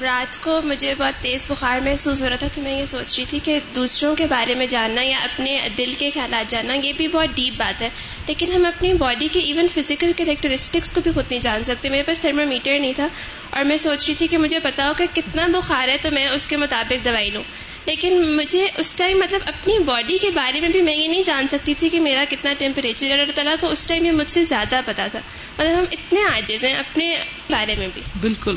[0.01, 3.25] رات کو مجھے بہت تیز بخار محسوس ہو رہا تھا تو میں یہ سوچ رہی
[3.29, 7.07] تھی کہ دوسروں کے بارے میں جاننا یا اپنے دل کے خیالات جاننا یہ بھی
[7.07, 7.89] بہت ڈیپ بات ہے۔
[8.27, 12.03] لیکن ہم اپنی باڈی کے ایون فزیکل کریکٹرسٹکس کو بھی خود نہیں جان سکتے۔ میرے
[12.03, 13.07] پاس تھرمو میٹر نہیں تھا
[13.49, 16.27] اور میں سوچ رہی تھی کہ مجھے پتا ہو کہ کتنا بخار ہے تو میں
[16.27, 17.43] اس کے مطابق دوائی لوں۔
[17.85, 21.47] لیکن مجھے اس ٹائم مطلب اپنی باڈی کے بارے میں بھی میں یہ نہیں جان
[21.47, 24.81] سکتی تھی کہ میرا کتنا ٹیمپریچر اللہ تعالیٰ کو اس ٹائم یہ مجھ سے زیادہ
[24.85, 25.19] پتا تھا۔
[25.59, 27.17] مطلب ہم اتنے آجز ہیں اپنے
[27.49, 28.55] بارے میں بھی۔ بالکل۔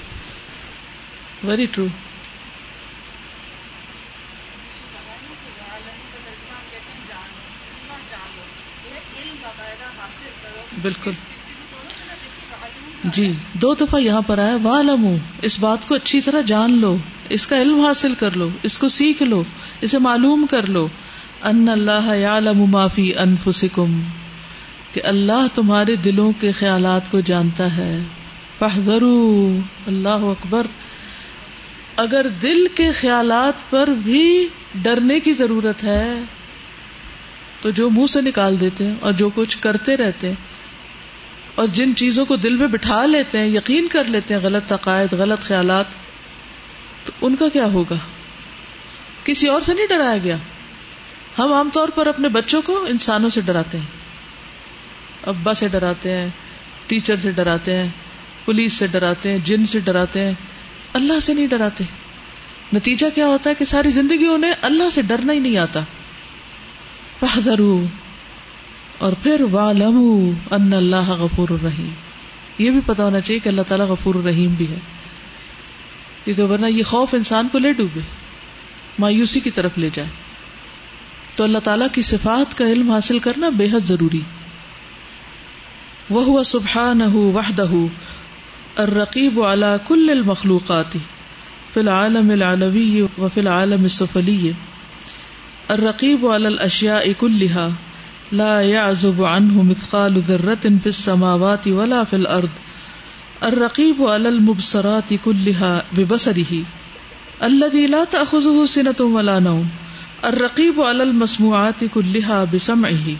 [1.45, 1.87] ویری ٹرو
[10.83, 11.11] بالکل۔
[13.05, 16.97] جی دو دفعہ یہاں پر آیا والم اس بات کو اچھی طرح جان لو،
[17.29, 19.45] اس کا علم حاصل کر لو، اس کو سیکھ لو،
[19.81, 20.89] اسے معلوم کر لو۔
[21.43, 24.01] ان اللہ یعلم ما فی انفسکم،
[24.93, 27.99] کہ اللہ تمہارے دلوں کے خیالات کو جانتا ہے۔
[28.59, 30.67] فاحذروا اللہ اکبر۔
[31.97, 36.15] اگر دل کے خیالات پر بھی ڈرنے کی ضرورت ہے،
[37.61, 40.52] تو جو منہ سے نکال دیتے ہیں اور جو کچھ کرتے رہتے ہیں
[41.55, 45.13] اور جن چیزوں کو دل میں بٹھا لیتے ہیں، یقین کر لیتے ہیں، غلط عقائد،
[45.13, 45.85] غلط خیالات،
[47.05, 47.95] تو ان کا کیا ہوگا؟
[49.25, 50.37] کسی اور سے نہیں ڈرایا گیا۔
[51.39, 53.87] ہم عام طور پر اپنے بچوں کو انسانوں سے ڈراتے ہیں۔
[55.23, 56.29] ابا سے ڈراتے ہیں،
[56.87, 57.89] ٹیچر سے ڈراتے ہیں،
[58.45, 60.33] پولیس سے ڈراتے ہیں، جن سے ڈراتے ہیں۔
[60.93, 61.85] اللہ سے نہیں ڈراتے۔
[62.73, 65.81] نتیجہ کیا ہوتا ہے کہ ساری زندگی انہیں اللہ سے ڈرنا ہی نہیں آتا۔
[69.03, 69.43] اور پھر
[70.51, 71.91] ان اللہ غفور الرحیم
[72.59, 74.79] یہ بھی پتا ہونا چاہیے کہ اللہ تعالیٰ غفور الرحیم بھی ہے۔
[76.25, 78.01] کیونکہ ورنہ یہ خوف انسان کو لے ڈوبے،
[78.99, 80.09] مایوسی کی طرف لے جائے۔
[81.37, 84.21] تو اللہ تعالیٰ کی صفات کا علم حاصل کرنا بے حد ضروری۔
[86.11, 87.71] وہ سبحان وحدہ
[88.77, 90.93] الرقیب على كل المخلوقات
[91.75, 94.51] في العالم العلوي وفي العالم السفلي
[95.69, 97.69] الرقيب على الأشياء كلها
[98.33, 102.51] لا يعزب عنه مثقال ذرة في السماوات ولا في الأرض.
[103.45, 106.63] الرقيب على المبصرات كلها ببصره.
[107.43, 109.67] الذي لا تأخذه سنة ولا نوم.
[110.25, 113.17] الرقيب على المسموعات كلها بسمعه.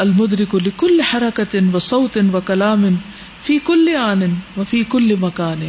[0.00, 2.94] المدرك لكل حركة وصوت وكلام
[3.42, 4.22] فی کل آن
[4.56, 5.68] و فی کل مکان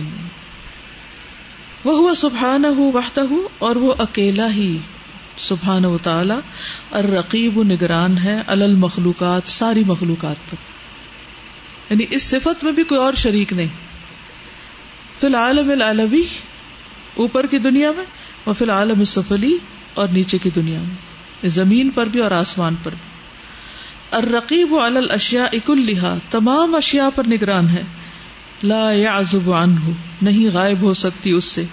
[1.86, 4.78] وہ سبحان وحدہ اور وہ اکیلا ہی
[5.40, 6.34] سبحان و تعالی
[6.92, 10.56] الرقیب و نگران ہے المخلوقات، ساری مخلوقات پر۔
[11.90, 13.66] یعنی اس صفت میں بھی کوئی اور شریک نہیں۔
[15.20, 16.22] فی العالم العلوی،
[17.16, 18.06] اوپر کی دنیا میں
[18.44, 19.58] اور فی العالم السفلی،
[19.94, 23.10] اور نیچے کی دنیا میں۔ زمین پر بھی اور آسمان پر بھی۔
[24.12, 27.82] الرقیب علی الاشیاء کلھا، تمام اشیاء پر نگران ہے۔
[28.64, 29.90] لا يعزب عنہ،
[30.22, 31.64] نہیں غائب ہو سکتی اس سے۔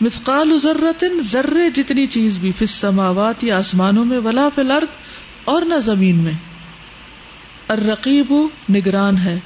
[0.00, 4.96] مثقال ذرت ذرے جتنی چیز بھی فی السماوات یا آسمانوں میں، ولا فی الارض
[5.44, 6.32] اور نہ زمین میں۔
[7.68, 8.34] الرقیب
[8.70, 9.40] نگران ہے،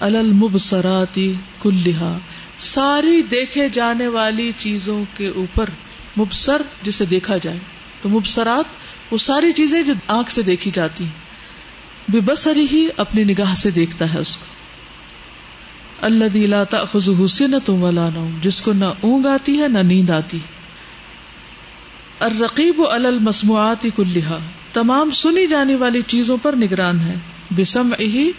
[0.00, 1.18] علی المبصرات
[1.62, 2.18] کلھا۔
[2.58, 5.70] ساری دیکھے جانے والی چیزوں کے اوپر
[6.18, 7.58] مبصر جسے دیکھا جائے۔
[8.02, 8.64] تو مبصرات
[9.12, 11.26] وہ ساری چیزیں جو آنکھ سے دیکھی جاتی ہیں۔
[12.08, 14.55] بے بسری ہی اپنی نگاہ سے دیکھتا ہے اس کو۔
[16.02, 18.06] اللہ دیلا تخذ حسین تم ولا
[18.42, 20.38] جس کو نہ اونگ آتی ہے، نہ نیند آتی۔
[22.20, 24.38] الرقیب المسموعات کلحا
[24.72, 27.14] تمام سنی جانے والی چیزوں پر نگران ہے
[27.56, 28.32] بسم ہی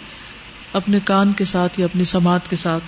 [0.72, 2.84] اپنے کان کے ساتھ یا اپنی سماعت کے ساتھ۔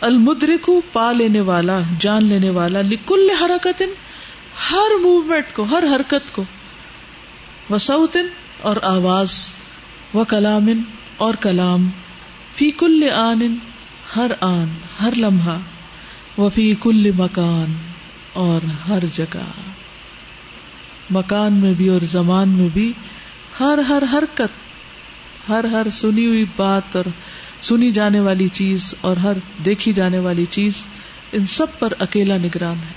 [0.00, 3.82] المدرک، پا لینے والا، جان لینے والا، لکل حرکت
[4.70, 6.44] ہر موومنٹ کو، ہر حرکت کو۔
[7.70, 8.26] وسعتن
[8.60, 9.48] اور آواز
[10.14, 10.80] و کلامن
[11.16, 11.88] اور کلام،
[12.54, 13.56] فی کل آن
[14.16, 14.68] ہر آن،
[15.00, 15.58] ہر لمحہ
[16.40, 17.76] و فی کل مکان،
[18.32, 19.44] اور ہر جگہ۔
[21.10, 22.92] مکان میں بھی اور زمان میں بھی
[23.60, 27.04] ہر ہر حرکت، ہر ہر سنی ہوئی بات اور
[27.62, 29.32] سنی جانے والی چیز اور ہر
[29.64, 30.84] دیکھی جانے والی چیز
[31.32, 32.92] ان سب پر اکیلا نگران ہے۔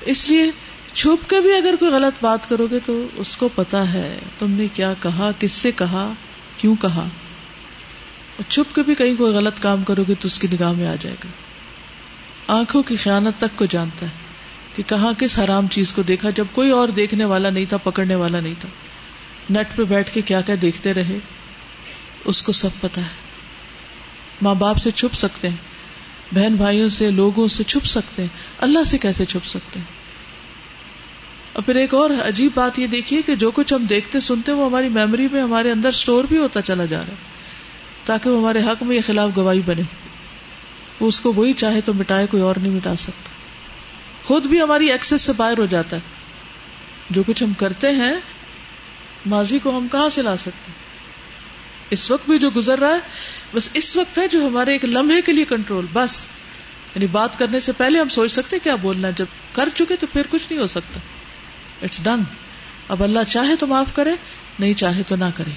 [0.00, 0.50] اس لیے
[0.92, 4.50] چھپ کے بھی اگر کوئی غلط بات کرو گے تو اس کو پتا ہے تم
[4.50, 6.12] نے کیا کہا، کس سے کہا،
[6.56, 7.04] کیوں کہا۔
[8.48, 10.94] چھپ کے بھی کہیں کوئی غلط کام کرو گے تو اس کی نگاہ میں آ
[11.00, 11.28] جائے گا۔
[12.58, 14.10] آنکھوں کی خیانت تک کو جانتا ہے
[14.76, 18.14] کہ کہاں کس حرام چیز کو دیکھا، جب کوئی اور دیکھنے والا نہیں تھا، پکڑنے
[18.14, 18.68] والا نہیں تھا۔
[19.50, 21.18] نٹ پہ بیٹھ کے کیا کیا دیکھتے رہے،
[22.24, 23.06] اس کو سب پتا ہے۔
[24.42, 25.56] ماں باپ سے چھپ سکتے ہیں،
[26.34, 29.86] بہن بھائیوں سے، لوگوں سے چھپ سکتے ہیں۔ اللہ سے کیسے چھپ سکتے ہیں؟
[31.52, 34.66] اور پھر ایک اور عجیب بات یہ دیکھیے کہ جو کچھ ہم دیکھتے سنتے، وہ
[34.66, 37.37] ہماری میموری میں، ہمارے اندر اسٹور بھی ہوتا چلا جا رہا ہے۔
[38.04, 39.82] تاکہ وہ ہمارے حق میں یہ خلاف گواہی بنے۔
[41.00, 43.30] وہ اس کو وہی چاہے تو مٹائے، کوئی اور نہیں مٹا سکتا۔
[44.24, 46.00] خود بھی ہماری ایکسس سے باہر ہو جاتا ہے۔
[47.10, 48.12] جو کچھ ہم کرتے ہیں،
[49.26, 50.72] ماضی کو ہم کہاں سے لا سکتے؟
[51.90, 52.98] اس وقت بھی جو گزر رہا ہے،
[53.54, 56.28] بس اس وقت ہے جو ہمارے ایک لمحے کے لیے کنٹرول بس۔
[56.94, 60.22] یعنی بات کرنے سے پہلے ہم سوچ سکتے کیا بولنا جب کر چکے تو پھر
[60.30, 61.00] کچھ نہیں ہو سکتا۔
[61.82, 62.22] اٹس ڈن
[62.88, 64.10] اب اللہ چاہے تو معاف کرے،
[64.58, 65.50] نہیں چاہے تو نہ کرے۔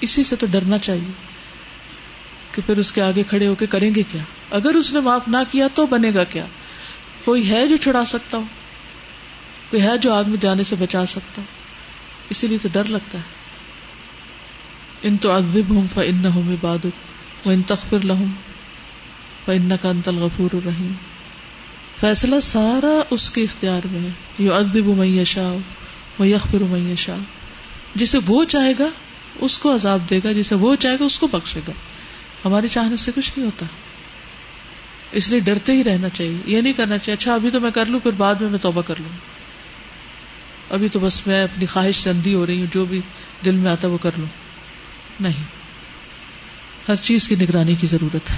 [0.00, 1.12] اسی سے تو ڈرنا چاہیے
[2.52, 5.28] کہ پھر اس کے آگے کھڑے ہو کے کریں گے کیا؟ اگر اس نے معاف
[5.28, 6.44] نہ کیا تو بنے گا کیا؟
[7.24, 8.42] کوئی ہے جو چھڑا سکتا ہو؟
[9.70, 11.46] کوئی ہے جو آگ میں جانے سے بچا سکتا ہو؟
[12.30, 13.22] اسی لیے تو ڈر لگتا ہے۔
[15.02, 16.86] ان تو ادب ہوں فن ہوں باد
[17.44, 18.32] وہ ان تخبر لہم
[19.44, 20.92] فن کا انتل غفور الرحیم
[22.00, 25.56] فیصلہ سارا اس کے اختیار میں ہے۔ یہ ادب میہ شاہ
[26.18, 27.18] وہ یخبر میہ شاہ
[27.94, 28.88] جسے وہ چاہے گا
[29.38, 31.72] اس کو عذاب دے گا جسے وہ چاہے گا اس کو بخشے گا۔
[32.44, 33.66] ہمارے چاہنے سے کچھ نہیں ہوتا۔
[35.12, 37.86] اس لیے ڈرتے ہی رہنا چاہیے۔ یہ نہیں کرنا چاہیے اچھا ابھی تو میں کر
[37.86, 39.16] لوں پھر بعد میں میں توبہ کر لوں۔
[40.70, 43.00] ابھی تو بس میں اپنی خواہش سے اندھی ہو رہی ہوں جو بھی
[43.44, 44.26] دل میں آتا وہ کر لوں۔
[45.20, 45.44] نہیں۔
[46.88, 48.36] ہر چیز کی نگرانی کی ضرورت ہے۔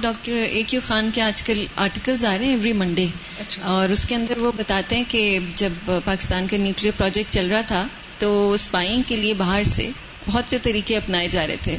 [0.00, 3.06] ڈاکٹر اے کیو خان کے آج کل آرٹیکلز آ رہے ہیں ایوری منڈے۔
[3.40, 7.50] اچھا۔ اور اس کے اندر وہ بتاتے ہیں کہ جب پاکستان کا نیوکلیر پروجیکٹ چل
[7.50, 7.86] رہا تھا
[8.18, 9.90] تو اسپائنگ کے لیے باہر سے
[10.26, 11.76] بہت سے طریقے اپنائے جا رہے تھے۔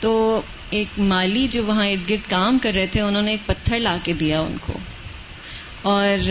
[0.00, 3.78] تو ایک مالی جو وہاں ارد گرد کام کر رہے تھے، انہوں نے ایک پتھر
[3.78, 4.72] لا کے دیا ان کو۔
[5.82, 6.30] اور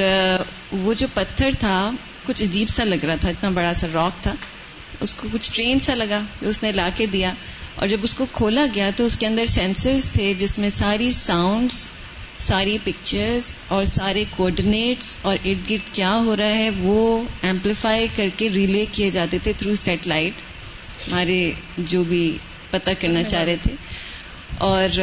[0.72, 1.92] وہ جو پتھر تھا،
[2.26, 4.34] کچھ عجیب سا لگ رہا تھا، اتنا بڑا سا راک تھا۔
[5.00, 7.34] اس کو کچھ ٹرین سا لگا جو اس نے لا کے دیا۔
[7.76, 11.12] اور جب اس کو کھولا گیا تو اس کے اندر سینسرز تھے جس میں ساری
[11.12, 11.90] ساؤنڈز
[12.40, 18.28] ساری پکچرز اور سارے کوآڈینیٹس اور ارد گرد کیا ہو رہا ہے وہ ایمپلیفائی کر
[18.38, 20.34] کے ریلے کیے جاتے تھے تھرو سیٹلائٹ
[21.08, 22.38] ہمارے جو بھی
[22.72, 23.74] پتہ کرنا چاہ رہے تھے۔
[24.58, 25.00] اور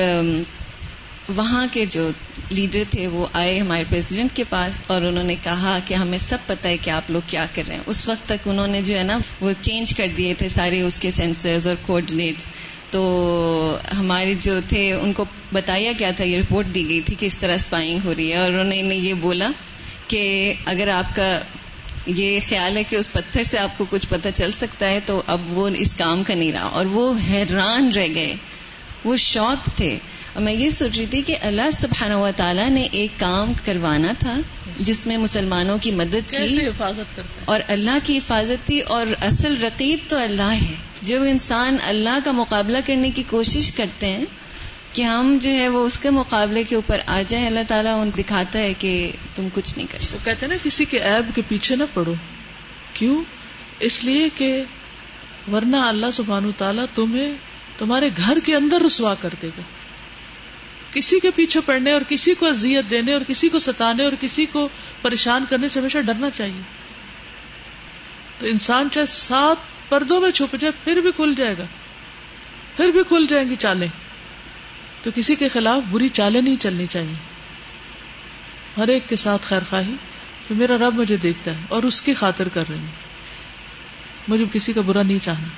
[1.37, 2.11] وہاں کے جو
[2.51, 6.39] لیڈر تھے وہ آئے ہمارے پریزیڈنٹ کے پاس اور انہوں نے کہا کہ ہمیں سب
[6.47, 8.99] پتہ ہے کہ آپ لوگ کیا کر رہے ہیں۔ اس وقت تک انہوں نے جو
[8.99, 12.47] ہے نا وہ چینج کر دیے تھے سارے اس کے سینسرز اور کوآڈینیٹس
[12.95, 17.27] تو ہمارے جو تھے، ان کو بتایا گیا تھا، یہ رپورٹ دی گئی تھی کہ
[17.27, 19.51] اس طرح اسپائنگ ہو رہی ہے۔ اور انہوں نے یہ بولا
[20.09, 21.41] کہ اگر آپ کا
[22.07, 25.23] یہ خیال ہے کہ اس پتھر سے آپ کو کچھ پتہ چل سکتا ہے، تو
[25.27, 28.35] اب وہ اس کام کا نہیں رہا۔ اور وہ حیران رہ گئے۔
[29.05, 29.99] وہ شوق تھے۔
[30.35, 34.13] اور میں یہ سوچ رہی تھی کہ اللہ سبحانہ و تعالیٰ نے ایک کام کروانا
[34.19, 34.41] تھا
[34.81, 39.65] جس میں مسلمانوں کی مدد کی حفاظت کرتے اور اللہ کی حفاظت تھی اور اصل
[39.65, 44.25] رقیب تو اللہ ہے۔ جو انسان اللہ کا مقابلہ کرنے کی کوشش کرتے ہیں
[44.93, 48.11] کہ ہم جو ہے وہ اس کے مقابلے کے اوپر آ جائیں اللہ تعالیٰ ان
[48.19, 51.43] دکھاتا ہے کہ تم کچھ نہیں کر سکتے۔ وہ کہتے نا کسی کے ایب کے
[51.49, 52.15] پیچھے نہ پڑو۔
[52.93, 53.25] کیوں؟
[53.81, 54.63] اس لیے کہ
[55.53, 57.33] ورنہ اللہ سبحانہ تعالیٰ تمہیں
[57.79, 59.63] تمہارے گھر کے اندر رسوا کر دے گا۔
[60.95, 64.47] کسی کے پیچھے پڑنے اور کسی کو اذیت دینے اور کسی کو ستانے اور کسی
[64.47, 64.69] کو
[65.03, 66.61] پریشان کرنے سے ہمیشہ ڈرنا چاہیے۔
[68.39, 69.57] تو انسان چاہے سات
[69.89, 71.65] پردوں میں چھپ جائے پھر بھی کھل جائے گا۔
[72.77, 73.89] پھر بھی کھل جائیں گی چالیں۔
[75.03, 77.15] تو کسی کے خلاف بری چالیں نہیں چلنی چاہیے۔
[78.77, 79.95] ہر ایک کے ساتھ خیر خواہی،
[80.49, 82.87] تو میرا رب مجھے دیکھتا ہے اور اس کی خاطر کر رہی ہوں
[84.29, 85.49] مجھے کسی کا برا نہیں چاہنا۔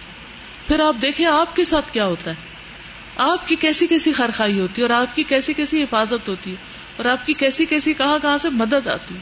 [0.69, 2.56] پھر آپ دیکھیں آپ کے ساتھ کیا ہوتا ہے۔
[3.17, 6.51] آپ کی کیسی کیسی خیر خائی ہوتی ہے اور آپ کی کیسی کیسی حفاظت ہوتی
[6.51, 6.57] ہے
[6.97, 9.21] اور آپ کی کیسی کیسی کہاں کہاں سے مدد آتی ہے؟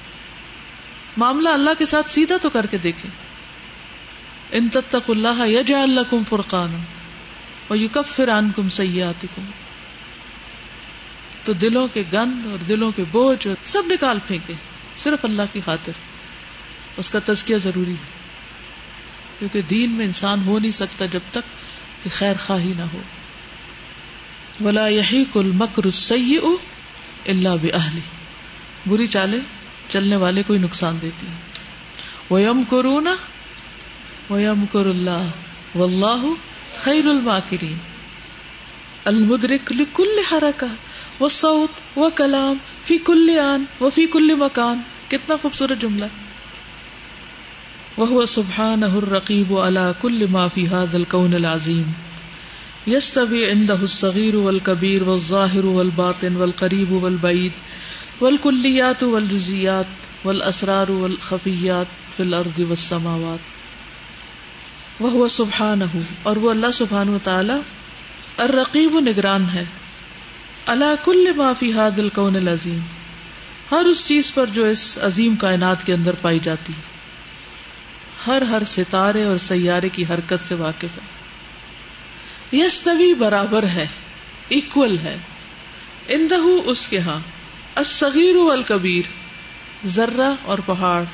[1.16, 3.10] معاملہ اللہ کے ساتھ سیدھا تو کر کے دیکھیں۔
[4.52, 6.80] ان تتق اللہ یجعل اللہ کم فرقان
[7.68, 9.42] اور یو کب فران کم سیاتی کم
[11.42, 14.52] تو دلوں کے گند اور دلوں کے بوجھ اور سب نکال پھینکے
[14.96, 15.92] صرف اللہ کی خاطر۔
[16.96, 18.24] اس کا تزکیہ ضروری ہے۔
[19.38, 21.42] کیونکہ دین میں انسان ہو نہیں سکتا جب تک
[22.04, 23.02] کہ خیر خواہی نہ ہو۔
[24.60, 26.38] ولا یہی کل مکر سی
[27.28, 28.00] اللہ بہلی
[28.88, 29.38] بری چالے
[29.88, 31.26] چلنے والے کو ہی نقصان دیتی
[32.30, 33.14] وہ یم کرونا
[34.30, 36.26] وہ یم کر اللہ و اللہ
[36.82, 37.78] خیر الماکرین
[39.04, 40.66] المدرک لکل حرکہ
[41.20, 46.04] وہ سعود و کلام فی کل آن و فی کل مکان کتنا خوبصورت جملہ۔
[47.96, 51.34] وہ سبحان الرقیب علا کل ما فی هذا الكون
[52.86, 57.52] العظیم یستوی عنده الصغیر والکبیر والظاہر والباطن والقریب والبعید
[58.22, 63.38] والکلیات والجزیات والاسرار والخفیات فی الارض والسماوات.
[65.00, 65.84] وہ سبحانہ
[66.22, 67.60] اور وہ اللہ سبحانہ وتعالی
[68.36, 69.64] الرقیب نگران ہے.
[70.66, 72.80] اللہ کل معافی ہاد الکون العظیم،
[73.70, 76.72] ہر اس چیز پر جو اس عظیم کائنات کے اندر پائی جاتی
[78.26, 81.13] ہر ہر ستارے اور سیارے کی حرکت سے واقف ہے۔
[82.54, 83.86] یس طوی برابر ہے
[84.50, 85.16] اکول ہے۔
[86.08, 87.20] اندہ اس کے ہاں
[87.74, 89.02] اصغیر الکبیر
[89.86, 91.04] ذرہ اور پہاڑ۔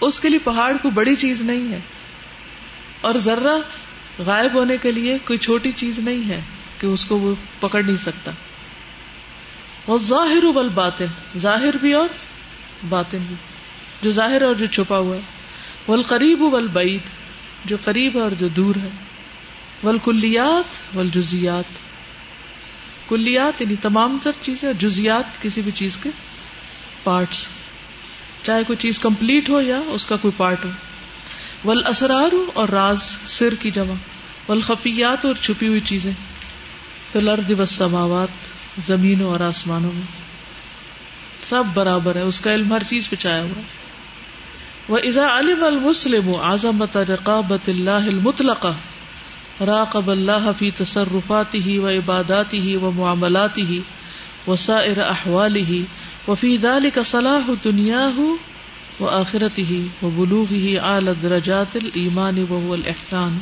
[0.00, 1.78] اس کے لیے پہاڑ کو بڑی چیز نہیں ہے۔
[3.00, 3.58] اور ذرہ
[4.26, 6.40] غائب ہونے کے لیے کوئی چھوٹی چیز نہیں ہے
[6.80, 8.30] کہ اس کو وہ پکڑ نہیں سکتا۔
[9.86, 12.08] وہ ظاہر بل باطن ظاہر بھی اور
[12.88, 13.36] باطن بھی۔
[14.02, 15.20] جو ظاہر اور جو چھپا ہوا ہے۔
[15.88, 17.00] ول قریب ول بعید
[17.64, 18.88] جو قریب ہے اور جو دور ہے۔
[19.86, 21.78] ول کلیات جزیات
[23.08, 26.10] کلیات یعنی تمام تر چیزیں جزیات کسی بھی چیز کے
[27.04, 27.46] پارٹس
[28.42, 30.70] چاہے کوئی چیز کمپلیٹ ہو یا اس کا کوئی پارٹ ہو۔
[31.68, 33.94] ول اسرار ہو اور راز، سر کی جمع۔
[34.48, 36.12] والخفیات اور چھپی ہوئی چیزیں۔
[37.12, 38.28] فلرد والسماوات،
[38.86, 40.26] زمینوں اور آسمانوں میں۔
[41.42, 43.60] سب برابر ہے اس کا علم ہر چیز پہ چایا ہوا۔
[44.88, 48.66] وہ ازا علم المسلم اعظمت رقابت اللہ المطلق
[49.60, 53.80] راقب اللہ فی تصرفاتی ہی و عباداتی ہی و معاملاتی ہی
[54.48, 55.82] و سائر احوالی ہی
[56.28, 58.34] وفی دال کا صلاح دنیا ہو
[59.00, 63.38] وہ آخرت ہی وہ بلوغ ہی اعلی درجات الایمان وهو الاحسان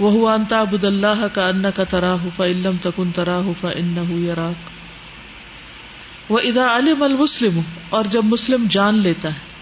[0.00, 4.72] وهو ان تعبد الله كانك تراه فان لم تكن تراه فانه يراك
[6.30, 9.52] واذا علم المسلم اور جب مسلم جان لیتا ہے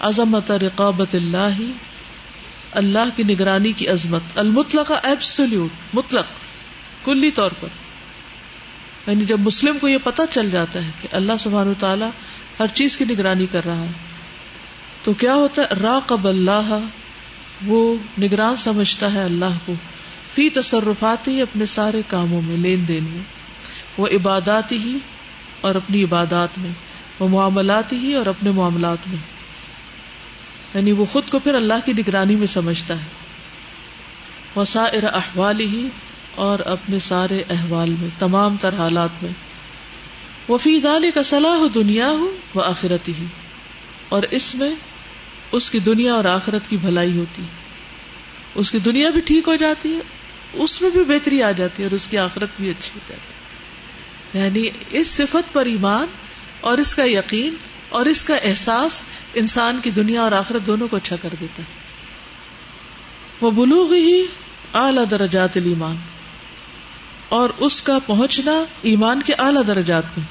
[0.00, 1.60] عظمت رقابت اللہ
[2.72, 6.24] اللہ کی نگرانی کی عظمت المطلق ایبسلیوٹ مطلق،
[7.04, 7.68] کلی طور پر۔
[9.06, 12.10] یعنی جب مسلم کو یہ پتہ چل جاتا ہے کہ اللہ سبحانہ تعالیٰ
[12.60, 13.90] ہر چیز کی نگرانی کر رہا ہے،
[15.02, 16.78] تو کیا ہوتا ہے؟ راقب اللہ،
[17.66, 19.74] وہ نگران سمجھتا ہے اللہ کو۔
[20.34, 23.22] فی تصرفات ہی اپنے سارے کاموں میں، لین دین میں۔
[23.98, 24.98] وہ عبادات ہی
[25.60, 26.70] اور اپنی عبادات میں۔
[27.18, 29.29] وہ معاملات ہی اور اپنے معاملات میں۔
[30.74, 33.08] یعنی وہ خود کو پھر اللہ کی نگرانی میں سمجھتا ہے۔
[34.56, 35.88] وسائر احوال ہی
[36.34, 39.30] اور اپنے سارے احوال میں، تمام تر حالات میں۔
[40.48, 43.24] وہ فی دال کا صلاح دنیا ہو وہ آخرتی ہی
[44.08, 44.70] اور اس میں
[45.52, 47.42] اس کی دنیا اور آخرت کی بھلائی ہوتی
[48.54, 50.00] اس کی دنیا بھی ٹھیک ہو جاتی ہے،
[50.52, 53.22] اس میں بھی بہتری آ جاتی ہے اور اس کی آخرت بھی اچھی ہو جاتی
[53.22, 53.40] ہے۔
[54.44, 56.06] یعنی اس صفت پر ایمان
[56.60, 57.54] اور اس کا یقین
[57.88, 59.02] اور اس کا احساس
[59.34, 61.68] انسان کی دنیا اور آخرت دونوں کو اچھا کر دیتا ہے۔
[63.40, 64.26] وہ بلوغ ہی
[64.74, 65.96] اعلی درجات ایمان
[67.28, 70.26] اور اس کا پہنچنا ایمان کے اعلی درجات میں۔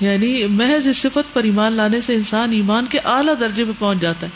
[0.00, 4.00] یعنی محض اس صفت پر ایمان لانے سے انسان ایمان کے اعلیٰ درجے پہ پہنچ
[4.00, 4.30] جاتا ہے۔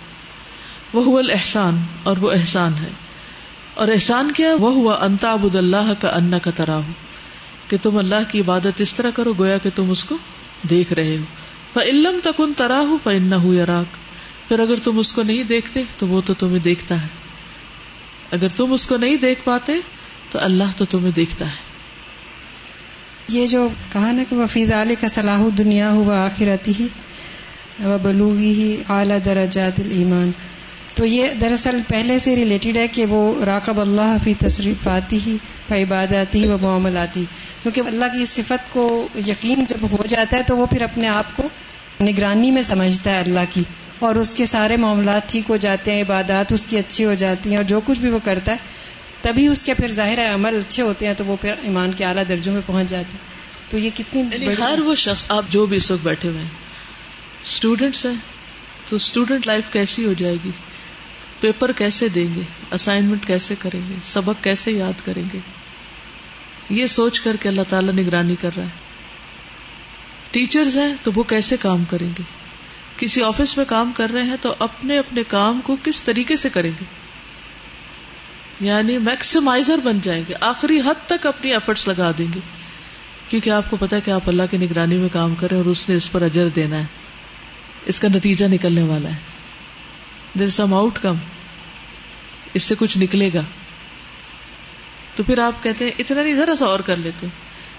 [0.93, 1.71] وہ ہوا
[2.03, 2.89] اور وہ احسان ہے۔
[3.75, 6.93] اور احسان کیا وہ ہوا انتاب اللہ کا انا کا طرح ہو
[7.69, 10.19] کہ تم اللہ کی عبادت اس طرح کرو گویا کہ تم اس کو
[10.71, 11.23] دیکھ رہے ہو۔
[11.81, 13.97] علم تک ان ترا ہو فن ہو راک
[14.49, 17.07] پھر اگر تم اس کو نہیں دیکھتے، تو وہ تو تمہیں دیکھتا ہے۔
[18.31, 19.73] اگر تم اس کو نہیں دیکھ پاتے،
[20.31, 21.75] تو اللہ تو تمہیں دیکھتا ہے۔
[23.29, 26.87] یہ جو کہا نا کہ وفیز علیہ کا صلاح دنیا ہو آخرتی ہی
[27.85, 30.31] و بلوغی ہی اعلیٰ درجات المان
[30.95, 35.37] تو یہ دراصل پہلے سے ریلیٹڈ ہے کہ وہ راقب اللہ فی تصریفاتی ہی
[35.83, 37.25] عباداتی ہی و معاملاتی
[37.63, 41.09] کیونکہ اللہ کی اس صفت کو یقین جب ہو جاتا ہے، تو وہ پھر اپنے
[41.09, 41.49] آپ کو
[42.03, 43.63] نگرانی میں سمجھتا ہے اللہ کی
[43.99, 47.51] اور اس کے سارے معاملات ٹھیک ہو جاتے ہیں عبادات اس کی اچھی ہو جاتی
[47.51, 48.57] ہیں اور جو کچھ بھی وہ کرتا ہے
[49.23, 52.23] تبھی اس کے پھر ظاہر عمل اچھے ہوتے ہیں تو وہ پھر ایمان کے اعلیٰ
[52.29, 53.35] درجوں میں پہنچ جاتے ہیں۔
[53.71, 56.49] تو یہ کتنی یعنی ہر وہ شخص آپ جو بھی اس وقت بیٹھے ہوئے ہیں
[57.45, 58.15] اسٹوڈینٹس ہیں
[58.89, 60.51] تو اسٹوڈینٹ لائف کیسی ہو جائے گی؟
[61.41, 62.41] پیپر کیسے دیں گے؟
[62.71, 65.39] اسائنمنٹ کیسے کریں گے؟ سبق کیسے یاد کریں گے؟
[66.71, 68.94] یہ سوچ کر کے اللہ تعالیٰ نگرانی کر رہا ہے۔
[70.35, 72.23] ٹیچرز ہیں تو وہ کیسے کام کریں گے؟
[72.97, 76.49] کسی آفس میں کام کر رہے ہیں تو اپنے اپنے کام کو کس طریقے سے
[76.49, 76.85] کریں گے؟
[78.61, 82.41] یعنی میکسیمائزر بن جائیں گے، آخری حد تک اپنی ایفرٹس لگا دیں گے۔
[83.29, 85.89] کیونکہ آپ کو پتا ہے کہ آپ اللہ کی نگرانی میں کام کریں اور اس
[85.89, 86.85] نے اس پر اجر دینا ہے۔
[87.87, 89.17] اس کا نتیجہ نکلنے والا ہے۔
[90.39, 91.15] دیر سم آؤٹ کم
[92.55, 93.43] اس سے کچھ نکلے گا۔
[95.15, 97.27] تو پھر آپ کہتے ہیں، اتنا نہیں، ذرا سا اور کر لیتے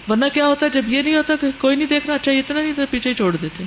[0.10, 2.62] ورنہ کیا ہوتا ہے جب یہ نہیں ہوتا کہ کوئی نہیں دیکھنا اچھا چاہیے اتنا
[2.62, 3.64] نہیں تو پیچھے چھوڑ دیتے۔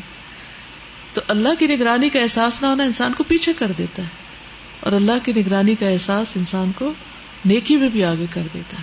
[1.13, 4.09] تو اللہ کی نگرانی کا احساس نہ ہونا انسان کو پیچھے کر دیتا ہے۔
[4.81, 6.93] اور اللہ کی نگرانی کا احساس انسان کو
[7.45, 8.83] نیکی میں بھی آگے کر دیتا ہے۔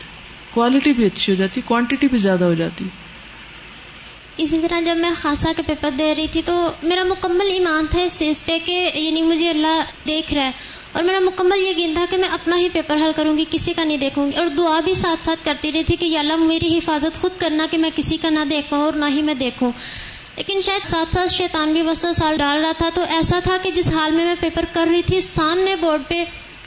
[0.51, 2.85] کوالٹی بھی اچھی ہو جاتی کوانٹٹی بھی زیادہ ہو جاتی۔
[4.37, 8.01] اسی طرح جب میں خاصا کے پیپر دے رہی تھی تو میرا مکمل ایمان تھا
[8.01, 10.51] اس چیز پہ کہ یعنی مجھے اللہ دیکھ رہا ہے۔
[10.95, 13.83] اور میرا مکمل یقین تھا کہ میں اپنا ہی پیپر حل کروں گی، کسی کا
[13.83, 16.77] نہیں دیکھوں گی۔ اور دعا بھی ساتھ ساتھ کرتی رہی تھی کہ یا اللہ میری
[16.77, 19.71] حفاظت خود کرنا کہ میں کسی کا نہ دیکھ پاؤں اور نہ ہی میں دیکھوں۔
[20.35, 23.71] لیکن شاید ساتھ ساتھ شیطان بھی وسط سال ڈال رہا تھا، تو ایسا تھا کہ
[23.71, 26.23] جس حال میں میں پیپر کر رہی تھی، سامنے بورڈ پہ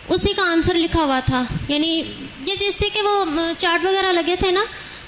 [0.09, 2.03] اسی کا آنسر لکھا ہوا تھا۔ یعنی
[2.47, 3.25] یہ چیز تھی کہ وہ
[3.59, 4.65] چارٹ وغیرہ لگے تھے نا،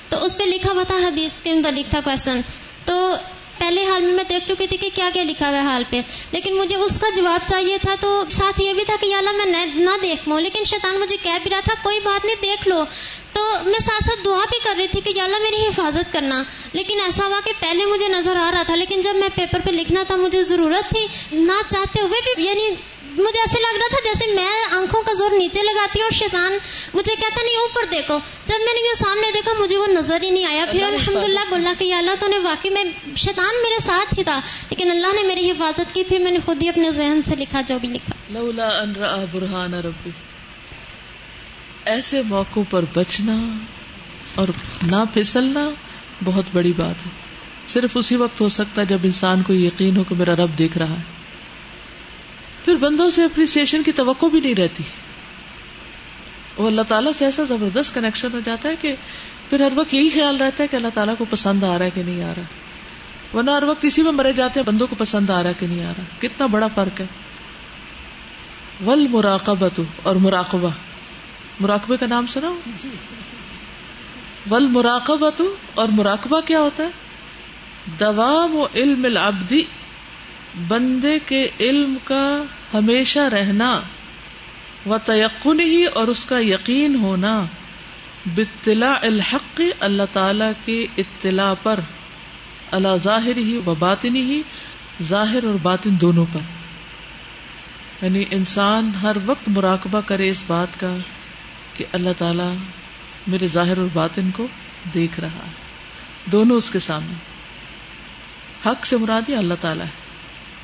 [0.09, 2.41] تو اس پہ لکھا ہوا تھا حدیث کے متعلق تھا کوشچن
[2.85, 3.15] تو
[3.61, 6.01] پہلے حال میں میں دیکھ چکی تھی کہ کیا کیا لکھا ہوا ہے حال پہ۔
[6.33, 9.31] لیکن مجھے اس کا جواب چاہیے تھا تو ساتھ یہ بھی تھا کہ یا اللہ
[9.31, 12.69] میں نہ دیکھ پاؤں۔ لیکن شیطان مجھے کہہ بھی رہا تھا، کوئی بات نہیں، دیکھ
[12.69, 12.85] لو۔
[13.33, 16.43] تو میں ساتھ ساتھ دعا بھی کر رہی تھی کہ یا اللہ میری حفاظت کرنا۔
[16.73, 19.71] لیکن ایسا ہوا کہ پہلے مجھے نظر آ رہا تھا، لیکن جب میں پیپر پہ
[19.71, 22.75] لکھنا تھا، مجھے ضرورت تھی، نہ چاہتے ہوئے بھی یعنی
[23.17, 26.53] مجھے ایسے لگ رہا تھا جیسے میں آنکھوں کا زور نیچے لگاتی ہوں اور شیطان
[26.95, 28.19] مجھے کہتا نہیں اوپر دیکھو.
[28.47, 30.65] جب میں نے یہ سامنے دیکھا مجھے وہ نظر ہی نہیں آیا.
[30.71, 32.85] پھر الحمد للہ بولا کہ اللہ تو نے واقعی میں
[33.17, 34.39] شیطان میرے ساتھ ہی تھا
[34.71, 37.61] لیکن اللہ نے میری حفاظت کی پھر میں نے خود ہی اپنے ذہن سے لکھا
[37.67, 38.15] جو بھی لکھا.
[38.31, 38.93] لولا ان
[39.33, 40.11] برہان ربی
[41.93, 43.37] ایسے موقعوں پر بچنا
[44.35, 44.49] اور
[44.91, 45.69] نہ پھسلنا
[46.25, 47.11] بہت بڑی بات ہے.
[47.67, 50.79] صرف اسی وقت ہو سکتا ہے جب انسان کو یقین ہو کہ میرا رب دیکھ
[50.79, 51.20] رہا ہے.
[52.65, 54.83] پھر بندوں سے اپریسیشن کی توقع بھی نہیں رہتی۔
[56.57, 58.95] وہ اللہ تعالیٰ سے ایسا زبردست کنیکشن ہو جاتا ہے کہ
[59.51, 61.91] پھر ہر وقت یہی خیال رہتا ہے کہ اللہ تعالیٰ کو پسند آ رہا ہے
[61.91, 62.43] کہ نہیں آ رہا۔
[63.37, 65.67] ورنہ ہر وقت اسی میں مرے جاتے ہیں بندوں کو پسند آ رہا ہے کہ
[65.67, 67.07] نہیں آ رہا۔ کتنا بڑا فرق ہے۔
[68.87, 70.69] ول مراقبت اور مراقبہ۔
[71.61, 72.89] مراقبے کا نام سنا جی۔
[74.51, 75.43] ول مراقبت
[75.75, 76.89] اور مراقبہ کیا ہوتا ہے؟
[78.01, 79.63] دوام و علم العبدی
[80.69, 82.43] بندے کے علم کا
[82.75, 83.81] ہمیشہ رہنا
[84.87, 87.45] و تیقن ہی اور اس کا یقین ہونا
[88.27, 91.81] بطلاع الحق اللہ تعالی کے اطلاع پر
[92.71, 94.43] اللہ ظاہر ہی و باطنی ہی،
[95.03, 96.41] ظاہر اور باطن دونوں پر۔
[98.03, 100.97] یعنی انسان ہر وقت مراقبہ کرے اس بات کا
[101.75, 102.57] کہ اللہ تعالی
[103.27, 104.47] میرے ظاہر اور باطن کو
[104.95, 105.53] دیکھ رہا ہے۔
[106.25, 107.15] دونوں اس کے سامنے۔
[108.67, 110.00] حق سے مرادی اللہ تعالیٰ ہے۔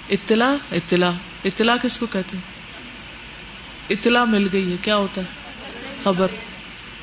[0.08, 1.10] اطلاع اطلاع
[1.44, 2.44] اطلاع کس کو کہتے ہیں؟
[3.90, 5.26] اطلاع مل گئی ہے، کیا ہوتا ہے؟
[6.04, 6.26] خبر۔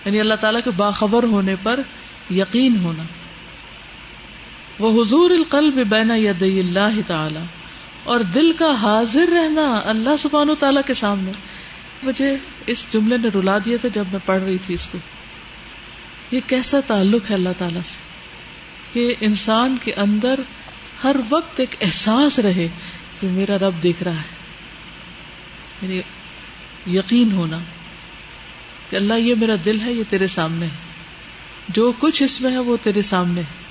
[0.06, 1.80] یعنی اللہ تعالیٰ کے باخبر ہونے پر
[2.32, 3.04] یقین ہونا۔
[4.80, 7.40] وہ حضور القلب بین ید اللہ تعالی۔
[8.04, 11.32] اور دل کا حاضر رہنا اللہ سبحان و تعالیٰ کے سامنے۔
[12.04, 14.98] مجھے اس جملے نے رلا دیا تھا جب میں پڑھ رہی تھی اس کو۔
[16.32, 17.98] یہ کیسا تعلق ہے اللہ تعالیٰ سے
[18.94, 20.40] کہ انسان کے اندر
[21.04, 22.68] ہر وقت ایک احساس رہے
[23.20, 24.44] کہ میرا رب دیکھ رہا ہے۔
[25.82, 26.02] یعنی
[26.98, 27.60] یقین ہونا
[28.90, 30.94] کہ اللہ یہ میرا دل ہے، یہ تیرے سامنے ہے۔
[31.70, 33.64] جو کچھ اس میں ہے، وہ تیرے سامنے ہے۔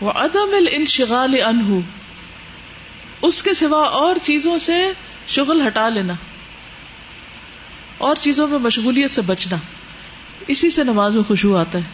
[0.00, 1.78] وہ عدم انشغال انہ
[3.22, 4.92] اس کے سوا اور چیزوں سے
[5.26, 6.12] شغل ہٹا لینا۔
[7.98, 9.56] اور چیزوں میں مشغولیت سے بچنا۔
[10.46, 11.84] اسی سے نماز میں خوشبو آتا ہے۔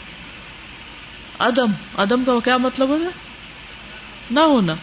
[1.39, 3.36] عدم عدم کا کیا مطلب ہوتا ہے؟
[4.31, 4.75] نہ ہونا۔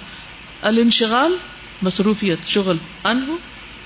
[0.61, 1.35] الانشغال،
[1.81, 3.37] مصروفیت، شغل ان ہو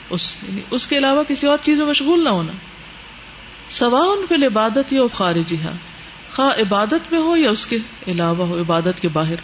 [0.10, 2.52] اس یعنی اس کے علاوہ کسی اور چیز میں مشغول نہ ہونا۔
[3.70, 5.74] سوا ان پہ عبادت یا خارجی ہاں
[6.32, 7.78] خواہ عبادت میں ہو یا اس کے
[8.08, 9.36] علاوہ ہو، عبادت کے باہر۔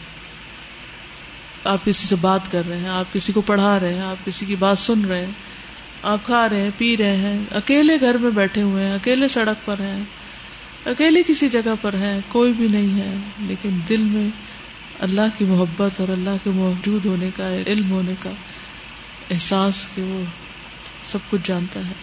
[1.64, 4.46] آپ کسی سے بات کر رہے ہیں، آپ کسی کو پڑھا رہے ہیں، آپ کسی
[4.46, 5.32] کی بات سن رہے ہیں،
[6.04, 9.66] آپ کھا رہے ہیں، پی رہے ہیں، اکیلے گھر میں بیٹھے ہوئے ہیں، اکیلے سڑک
[9.66, 10.04] پر ہیں،
[10.86, 14.30] اکیلے کسی جگہ پر ہیں، کوئی بھی نہیں ہے، لیکن دل میں
[15.04, 18.30] اللہ کی محبت اور اللہ کے موجود ہونے کا، علم ہونے کا
[19.32, 20.24] احساس کہ وہ
[21.04, 21.94] سب کچھ جانتا ہے۔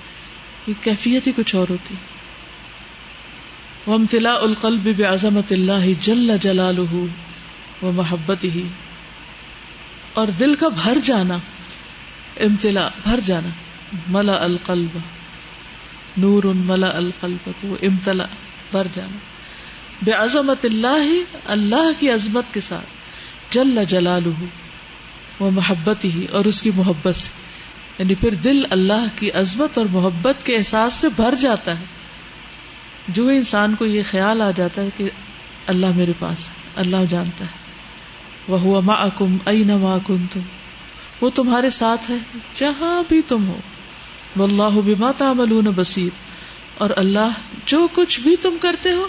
[0.66, 1.94] یہ کیفیت ہی کچھ اور ہوتی۔
[3.86, 7.06] ومتلا القلب بعظمت اللہ جل جلال و
[7.82, 8.62] محبت ہی
[10.12, 11.36] اور دل کا بھر جانا
[12.40, 13.48] امتلا بھر جانا۔
[14.08, 14.98] ملا القلب،
[16.16, 18.26] نور ملا القلب، تو امتلا
[18.72, 19.16] بھر جانا۔
[20.02, 22.86] بے عظمت اللہ اللہ کی عظمت کے ساتھ،
[23.50, 24.22] جل جلال
[25.40, 27.28] وہ محبت ہی اور اس کی محبت سے۔
[27.98, 31.84] یعنی پھر دل اللہ کی عظمت اور محبت کے احساس سے بھر جاتا ہے۔
[33.08, 35.10] جو انسان کو یہ خیال آ جاتا ہے کہ
[35.66, 37.72] اللہ میرے پاس ہے، اللہ جانتا ہے۔
[38.48, 40.40] وہ ہوا ما کم ائی نہ تم
[41.20, 42.16] وہ تمہارے ساتھ ہے،
[42.54, 43.58] جہاں بھی تم ہو۔
[44.36, 46.08] وہ اللہ بما تعملون بصیر۔
[46.78, 47.28] اور اللہ
[47.66, 49.08] جو کچھ بھی تم کرتے ہو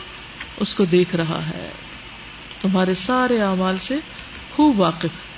[0.61, 1.71] اس کو دیکھ رہا ہے۔
[2.61, 3.95] تمہارے سارے اعمال سے
[4.55, 5.31] خوب واقف۔ ہے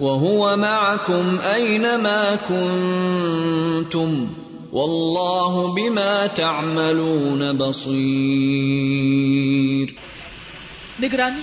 [0.00, 4.32] وهو معكم أينما كنتم
[4.72, 9.92] والله بما تعملون بصير۔
[11.02, 11.40] نگرانی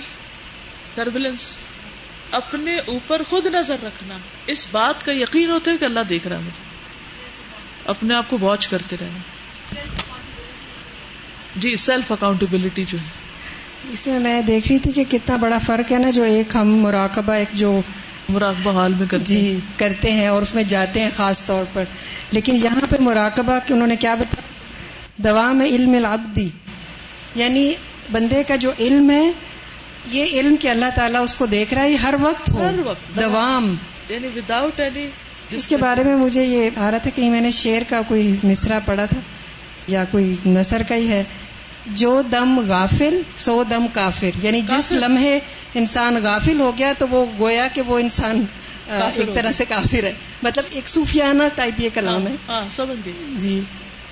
[0.94, 1.56] ٹربولینس
[2.30, 6.36] اپنے اوپر خود نظر رکھنا۔ اس بات کا یقین ہوتا ہے کہ اللہ دیکھ رہا
[6.36, 6.64] ہے مجھے۔
[7.84, 9.18] اپنے آپ کو واچ کرتے رہنا۔
[11.56, 13.28] جی سیلف اکاؤنٹیبلٹی جو ہے۔
[13.92, 16.76] اس میں میں دیکھ رہی تھی کہ کتنا بڑا فرق ہے نا جو ایک ہم
[16.76, 17.80] مراقبہ ایک جو
[18.28, 21.84] مراقبہ حال میں کرتے جی کرتے ہیں اور اس میں جاتے ہیں خاص طور پر۔
[22.30, 24.40] لیکن یہاں پہ مراقبہ کہ انہوں نے کیا بتا
[25.16, 26.48] دوا میں علم العبدی۔
[27.34, 27.72] یعنی
[28.12, 29.32] بندے کا جو علم ہے
[30.10, 33.16] یہ علم کہ اللہ تعالیٰ اس کو دیکھ رہا ہے ہر وقت ہو ہر وقت
[33.16, 33.74] دوام۔
[34.08, 35.08] یعنی وداؤٹ اینی
[35.50, 38.36] اس کے بارے میں مجھے یہ آ رہا تھا کہ میں نے شعر کا کوئی
[38.44, 39.20] مصرا پڑھا تھا۔
[39.88, 41.24] یا کوئی نثر کا ہی ہے
[41.86, 44.44] جو دم غافل سو دم کافر.
[44.44, 45.38] یعنی جس لمحے
[45.74, 48.44] انسان غافل ہو گیا تو وہ گویا کہ وہ انسان
[48.88, 50.12] ایک طرح سے کافر ہے۔
[50.42, 52.64] مطلب ایک صوفیانہ ٹائپ یہ کلام ہے۔ ہاں
[53.04, 53.60] گئی۔ جی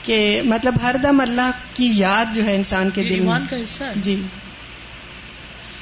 [0.02, 3.84] کہ مطلب ہر دم اللہ کی یاد جو ہے انسان کے دل میں۔ کا حصہ
[3.84, 4.22] ہے۔ جی۔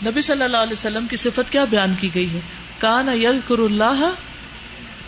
[0.07, 2.40] نبی صلی اللہ علیہ وسلم کی صفت کیا بیان کی گئی ہے؟
[2.78, 4.14] کان یذکر اللہ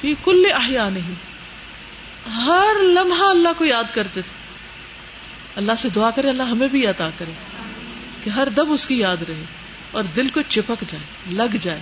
[0.01, 1.15] فی کل احیا نہیں
[2.37, 4.46] ہر لمحہ اللہ کو یاد کرتے تھے۔
[5.57, 7.33] اللہ سے دعا کرے، اللہ ہمیں بھی عطا کرے
[8.25, 9.45] کہ ہر دم اس کی یاد رہے
[9.91, 11.81] اور دل کو چپک جائے، لگ جائے۔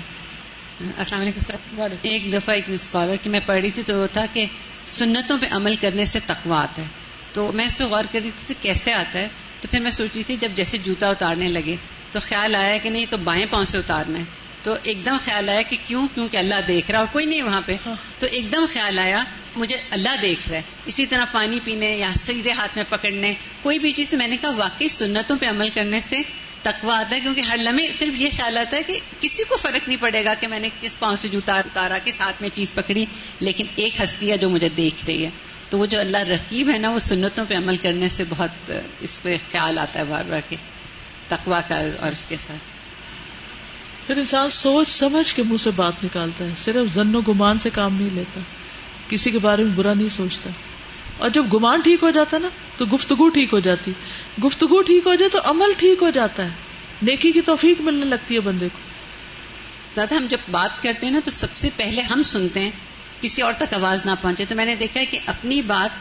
[0.98, 1.56] السلام علیکم سر۔
[2.02, 4.44] ایک دفعہ ایک اسکالر کی میں پڑھ رہی تھی تو وہ تھا کہ
[4.86, 6.86] سنتوں پہ عمل کرنے سے تقوا آتا ہے۔
[7.32, 9.28] تو میں اس پہ غور کر رہی تھی کہ کیسے آتا ہے۔
[9.60, 11.76] تو پھر میں سوچ رہی تھی جب جیسے جوتا اتارنے لگے
[12.12, 14.24] تو خیال آیا کہ نہیں تو بائیں پاؤں سے اتارنا ہے۔
[14.64, 17.60] تو ایک دم خیال آیا کہ کیوں کیونکہ اللہ دیکھ رہا اور کوئی نہیں وہاں
[17.66, 17.76] پہ۔
[18.18, 19.24] تو ایک دم خیال آیا
[19.56, 23.78] مجھے اللہ دیکھ رہا ہے۔ اسی طرح پانی پینے یا سیدھے ہاتھ میں پکڑنے کوئی
[23.78, 26.16] بھی چیز میں نے کہا واقعی سنتوں پہ عمل کرنے سے
[26.62, 29.88] تقوا آتا ہے کیونکہ ہر لمحے صرف یہ خیال آتا ہے کہ کسی کو فرق
[29.88, 32.74] نہیں پڑے گا کہ میں نے کس پاؤں سے جوتا اتارا کس ہاتھ میں چیز
[32.74, 33.06] پکڑی
[33.40, 35.30] لیکن ایک ہستی ہے جو مجھے دیکھ رہی ہے۔
[35.70, 39.22] تو وہ جو اللہ رقیب ہے نا وہ سنتوں پہ عمل کرنے سے بہت اس
[39.22, 40.56] پہ خیال آتا ہے بار بار کے
[41.28, 42.73] تقوا کا اور اس کے ساتھ۔
[44.06, 47.70] پھر انسان سوچ سمجھ کے منہ سے بات نکالتا ہے، صرف زن و گمان سے
[47.70, 48.40] کام نہیں لیتا،
[49.08, 50.50] کسی کے بارے میں برا نہیں سوچتا۔
[51.18, 53.92] اور جب گمان ٹھیک ہو جاتا نا، تو گفتگو ٹھیک ہو جاتی۔
[54.44, 56.48] گفتگو ٹھیک ہو جائے تو عمل ٹھیک ہو جاتا ہے۔
[57.02, 58.78] نیکی کی توفیق ملنے لگتی ہے بندے کو۔
[59.94, 62.70] زیادہ ہم جب بات کرتے ہیں نا، تو سب سے پہلے ہم سنتے ہیں،
[63.20, 65.96] کسی اور تک آواز نہ پہنچے۔ تو میں نے دیکھا ہے کہ اپنی بات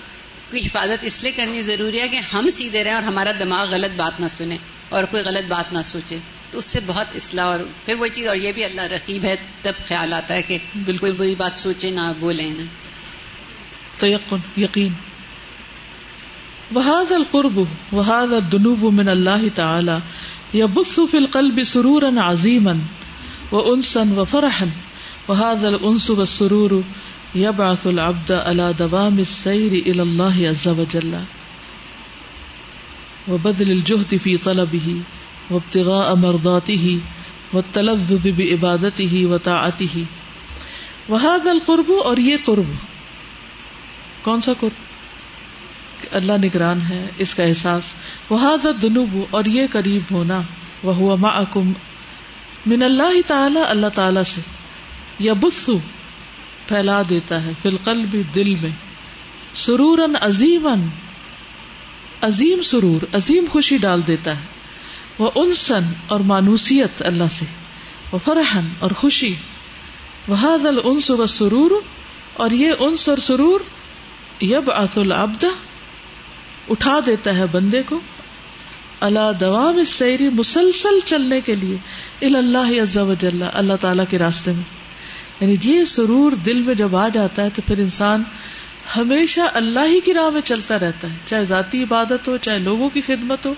[0.51, 3.95] کی حفاظت اس لیے کرنی ضروری ہے کہ ہم سیدھے رہیں اور ہمارا دماغ غلط
[3.95, 4.57] بات نہ سنے
[4.89, 6.17] اور کوئی غلط بات نہ سوچے۔
[6.53, 9.35] تو اس سے بہت اصلاح اور پھر وہی چیز اور یہ بھی اللہ رقیب ہے
[9.61, 12.63] تب خیال آتا ہے کہ بالکل۔ بری بات سوچے نہ نا
[13.99, 14.93] تیقن یقین۔
[16.75, 17.57] وهذا القرب
[17.91, 19.97] وهذا الذنوب من الله تعالى
[20.55, 22.73] يبث في القلب سرورا عظيما
[23.51, 24.65] وانسا وفرحا
[25.27, 26.81] وهذا الانس والسرور
[27.35, 31.15] يبعث العبد على دوام السير الى الله عز وجل
[33.27, 35.01] وبذل الجهد في طلبه
[35.51, 36.97] وابتغاء مرضاته
[37.53, 40.03] والتلذذ بعبادته وطاعته.
[41.09, 42.73] وهذا القرب اور یہ قرب
[44.21, 44.81] کون سا قرب؟
[46.11, 47.83] اللہ نگران ہے اس کا احساس.
[48.29, 50.41] وہ دنوب اور یہ قریب ہونا.
[50.83, 51.73] وہ ہوا معکم
[52.65, 54.41] من اللہ تعالی اللہ تعالی سے.
[55.19, 55.77] یا بسو
[56.67, 58.69] پھیلا دیتا ہے، فی القلب، دل میں.
[59.55, 60.67] سرور عظیم
[62.21, 64.52] عظیم سرور، عظیم خوشی ڈال دیتا ہے.
[65.19, 67.45] وہ انسن اور مانوسیت اللہ سے
[68.11, 69.33] وہ فرحن اور خوشی۔
[70.27, 71.71] وہ حضل انس و سرور،
[72.33, 73.59] اور یہ انس اور سرور
[74.43, 75.45] یب آت العبد،
[76.69, 77.99] اٹھا دیتا ہے بندے کو۔
[78.99, 81.77] اللہ دوام سیری مسلسل چلنے کے لیے
[82.35, 84.83] اللہ عز و جل، اللہ تعالی کے راستے میں۔
[85.39, 88.23] یعنی یہ سرور دل میں جب آ جاتا ہے تو پھر انسان
[88.97, 92.89] ہمیشہ اللہ ہی کی راہ میں چلتا رہتا ہے، چاہے ذاتی عبادت ہو، چاہے لوگوں
[92.89, 93.53] کی خدمت ہو۔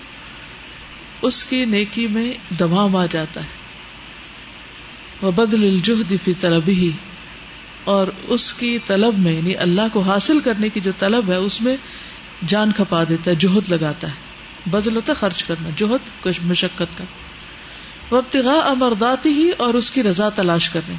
[1.26, 3.48] اس کی نیکی میں دوام آ جاتا ہے۔
[5.22, 6.90] وہ بدل الجہد فی طلب ہی
[7.84, 11.62] اور اس کی طلب میں یعنی اللہ کو حاصل کرنے کی جو طلب ہے، اس
[11.62, 11.76] میں
[12.46, 14.12] جان کھپا دیتا ہے جوہد لگاتا ہے۔
[14.70, 17.04] بدل ہوتا ہے خرچ کرنا جوہد کچھ مشقت کا۔
[18.10, 20.94] وہ ابتغاء امرداتی ہی اور اس کی رضا تلاش کرنے۔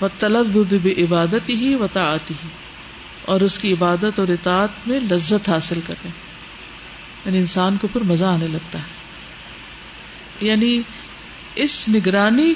[0.00, 2.48] و تلد عبادت ہی و تعتی ہی
[3.24, 6.21] اور اس کی عبادت اور اطاعت میں لذت حاصل کرنے۔
[7.26, 8.84] یعنی انسان کو پھر مزہ آنے لگتا ہے۔
[10.40, 10.82] یعنی
[11.54, 12.54] اس نگرانی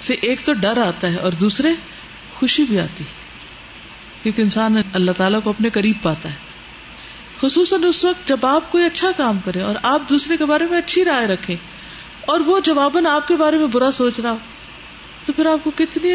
[0.00, 1.68] سے ایک تو ڈر آتا ہے اور دوسرے
[2.34, 3.26] خوشی بھی آتی ہے۔
[4.22, 6.34] کیونکہ انسان اللہ تعالیٰ کو اپنے قریب پاتا ہے۔
[7.40, 10.78] خصوصاً اس وقت جب آپ کوئی اچھا کام کرے اور آپ دوسرے کے بارے میں
[10.78, 11.56] اچھی رائے رکھیں
[12.20, 14.36] اور وہ جواباً آپ کے بارے میں برا سوچ رہا ہو،
[15.26, 16.10] تو پھر آپ کو کتنی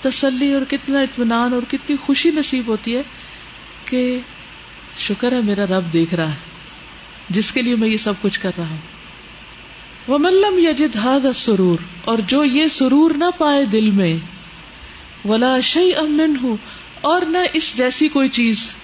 [0.00, 3.02] تسلی اور کتنا اطمینان اور کتنی خوشی نصیب ہوتی ہے
[3.84, 4.18] کہ
[4.98, 6.55] شکر ہے میرا رب دیکھ رہا ہے۔
[7.30, 8.76] جس کے لیے میں یہ سب کچھ کر رہا ہوں۔
[10.08, 14.16] وہ ملم یجد ہاد سرور اور جو یہ سرور نہ پائے دل میں،
[15.28, 16.56] ولا شعی امن ہوں
[17.00, 18.74] اور نہ اس جیسی کوئی چیز۔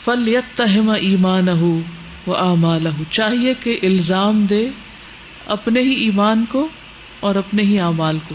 [0.00, 1.80] فل یت تہم ایمان ہو
[2.26, 4.68] وہ امال چاہیے کہ الزام دے
[5.46, 6.68] اپنے ہی ایمان کو
[7.20, 8.34] اور اپنے ہی اعمال کو۔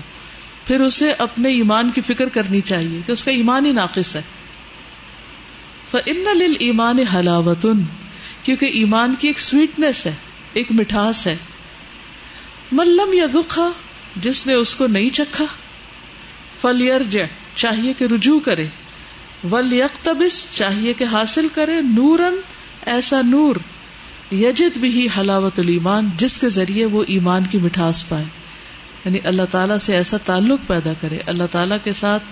[0.67, 4.21] پھر اسے اپنے ایمان کی فکر کرنی چاہیے کہ اس کا ایمان ہی ناقص ہے۔
[6.05, 7.81] ان لل ایمان حلاوتن
[8.43, 10.13] کیونکہ ایمان کی ایک سویٹنیس ہے،
[10.53, 11.35] ایک مٹھاس ہے۔
[12.71, 13.71] ملم یا دکھا
[14.15, 15.45] جس نے اس کو نہیں چکھا
[16.61, 16.89] فل
[17.55, 18.67] چاہیے کہ رجوع کرے۔
[19.51, 22.35] ول یکتبس چاہیے کہ حاصل کرے۔ نورن
[22.85, 23.55] ایسا نور۔
[24.33, 28.25] یجد بھی حلاوت المان جس کے ذریعے وہ ایمان کی مٹھاس پائے۔
[29.05, 32.23] یعنی اللہ تعالیٰ سے ایسا تعلق پیدا کرے۔ اللہ تعالیٰ کے ساتھ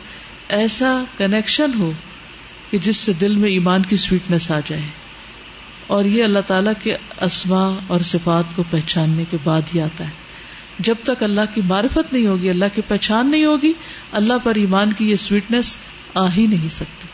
[0.50, 1.92] ایسا کنیکشن ہو
[2.70, 5.01] کہ جس سے دل میں ایمان کی سویٹنس آ جائے۔
[5.88, 10.12] اور یہ اللہ تعالیٰ کے اسما اور صفات کو پہچاننے کے بعد ہی آتا ہے۔
[10.80, 13.74] جب تک اللہ کی معرفت نہیں ہوگی، اللہ کی پہچان نہیں ہوگی،
[14.12, 15.76] اللہ پر ایمان کی یہ سویٹنس
[16.14, 17.08] آ ہی نہیں سکتی۔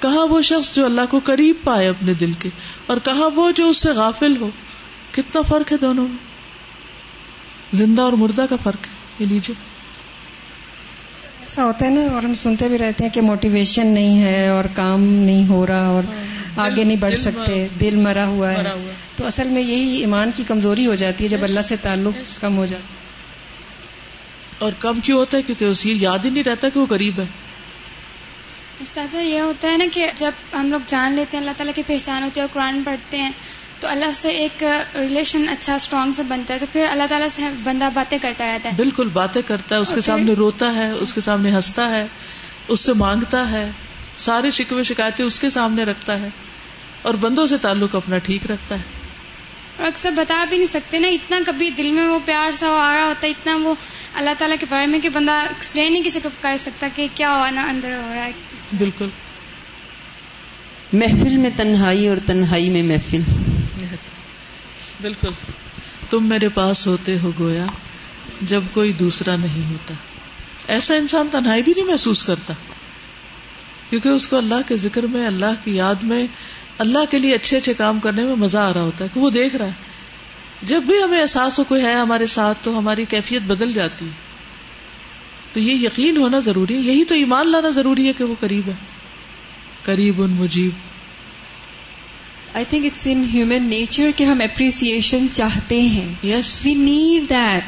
[0.00, 2.48] کہاں وہ شخص جو اللہ کو قریب پائے اپنے دل کے،
[2.86, 4.50] اور کہاں وہ جو اس سے غافل ہو،
[5.12, 6.16] کتنا فرق ہے دونوں میں؟
[7.72, 9.67] زندہ اور مردہ کا فرق ہے، یہ لیجیے
[11.48, 14.64] ایسا ہوتا ہے نا اور ہم سنتے بھی رہتے ہیں کہ موٹیویشن نہیں ہے اور
[14.74, 18.62] کام نہیں ہو رہا اور ہاں، آگے نہیں بڑھ سکتے دل مرا ہوا ہے۔
[19.16, 22.56] تو اصل میں یہی ایمان کی کمزوری ہو جاتی ہے جب اللہ سے تعلق کم
[22.56, 22.96] ہو جاتا ہے۔
[24.58, 27.24] اور کم کیوں ہوتا ہے؟ کیونکہ اسے یاد ہی نہیں رہتا کہ وہ غریب ہے۔
[28.80, 31.82] استاذہ یہ ہوتا ہے نا کہ جب ہم لوگ جان لیتے ہیں اللہ تعالیٰ کی
[31.86, 33.30] پہچان ہوتی ہے اور قرآن پڑھتے ہیں
[33.80, 34.62] تو اللہ سے ایک
[34.94, 38.68] ریلیشن اچھا اسٹرانگ سے بنتا ہے تو پھر اللہ تعالیٰ سے بندہ باتیں کرتا رہتا
[38.68, 42.06] ہے۔ بالکل باتیں کرتا ہے اس کے سامنے روتا ہے اس کے سامنے ہنستا ہے
[42.68, 43.70] اس سے مانگتا ہے
[44.18, 46.28] سارے شکوے شکایتیں اس کے سامنے رکھتا ہے
[47.02, 48.82] اور بندوں سے تعلق اپنا ٹھیک رکھتا ہے۔
[49.76, 52.96] اور اکثر بتا بھی نہیں سکتے نا اتنا کبھی دل میں وہ پیار سا آ
[52.96, 53.74] رہا ہوتا ہے اتنا وہ
[54.14, 57.36] اللہ تعالیٰ کے بارے میں کہ بندہ ایکسپلین نہیں کسی کو کر سکتا کہ کیا
[57.36, 58.32] ہوا نا اندر ہو رہا ہے۔
[58.78, 59.08] بالکل۔
[60.92, 63.20] محفل میں تنہائی اور تنہائی میں محفل۔
[65.00, 65.28] بالکل۔
[66.10, 67.66] تم میرے پاس ہوتے ہو گویا
[68.42, 69.94] جب کوئی دوسرا نہیں ہوتا۔
[70.68, 72.54] ایسا انسان تنہائی بھی نہیں محسوس کرتا۔
[73.90, 76.26] کیونکہ اس کو اللہ کے ذکر میں، اللہ کی یاد میں،
[76.78, 79.30] اللہ کے لیے اچھے اچھے کام کرنے میں مزہ آ رہا ہوتا ہے کہ وہ
[79.30, 79.98] دیکھ رہا ہے۔
[80.62, 84.10] جب بھی ہمیں احساس ہو کوئی ہے ہمارے ساتھ تو ہماری کیفیت بدل جاتی ہے۔
[85.52, 88.68] تو یہ یقین ہونا ضروری ہے۔ یہی تو ایمان لانا ضروری ہے کہ وہ قریب
[88.68, 88.74] ہے۔
[89.82, 90.97] قریب ان Mujeeb.
[92.54, 96.14] I think it's in human nature کہ ہم اپریسیشن چاہتے ہیں.
[96.22, 97.64] یس وی نیڈ دیٹ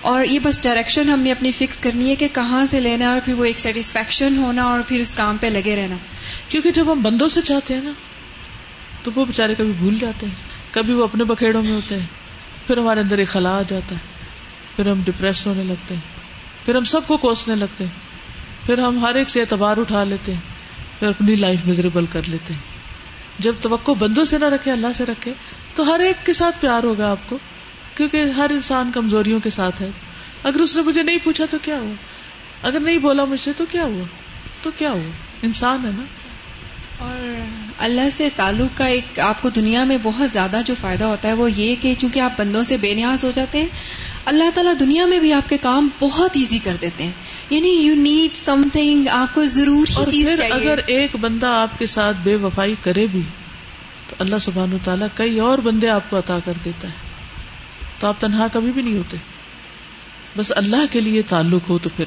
[0.00, 3.20] اور یہ بس ڈائریکشن ہم نے اپنی فکس کرنی ہے کہ کہاں سے لینا اور
[3.24, 5.96] پھر وہ ایک سیٹسفیکشن ہونا اور پھر اس کام پہ لگے رہنا.
[6.48, 7.92] کیونکہ جب ہم بندوں سے چاہتے ہیں نا
[9.02, 10.34] تو وہ بےچارے کبھی بھول جاتے ہیں.
[10.70, 12.06] کبھی وہ اپنے بکھیڑوں میں ہوتے ہیں.
[12.66, 14.00] پھر ہمارے اندر ایک خلا آ جاتا ہے.
[14.76, 16.02] پھر ہم ڈپریس ہونے لگتے ہیں.
[16.64, 17.90] پھر ہم سب کو کوسنے لگتے ہیں.
[18.66, 20.40] پھر ہم ہر ایک سے اعتبار اٹھا لیتے ہیں.
[20.98, 22.79] پھر اپنی لائف مزریبل کر لیتے ہیں.
[23.40, 25.32] جب توقع بندوں سے نہ رکھے، اللہ سے رکھے،
[25.74, 27.38] تو ہر ایک کے ساتھ پیار ہوگا آپ کو،
[27.94, 29.90] کیونکہ ہر انسان کمزوریوں کے ساتھ ہے۔
[30.42, 31.94] اگر اس نے مجھے نہیں پوچھا تو کیا ہوا؟
[32.62, 34.04] اگر نہیں بولا مجھ سے تو کیا ہوا؟
[34.62, 35.10] تو کیا ہوا؟
[35.42, 36.04] انسان ہے نا۔
[36.98, 41.28] اور اللہ سے تعلق کا ایک آپ کو دنیا میں بہت زیادہ جو فائدہ ہوتا
[41.28, 43.66] ہے وہ یہ کہ چونکہ آپ بندوں سے بے نیاز ہو جاتے ہیں
[44.24, 47.12] اللہ تعالیٰ دنیا میں بھی آپ کے کام بہت ایزی کر دیتے ہیں۔
[47.50, 51.86] یعنی یو نیڈ سم تھنگ آپ کو ضرور اور پھر اگر ایک بندہ آپ کے
[51.86, 53.20] ساتھ بے وفائی کرے بھی
[54.08, 56.92] تو اللہ سبحان تعالیٰ کئی اور بندے آپ کو عطا کر دیتا ہے۔
[57.98, 59.16] تو آپ تنہا کبھی بھی نہیں ہوتے۔
[60.36, 62.04] بس اللہ کے لیے تعلق ہو تو پھر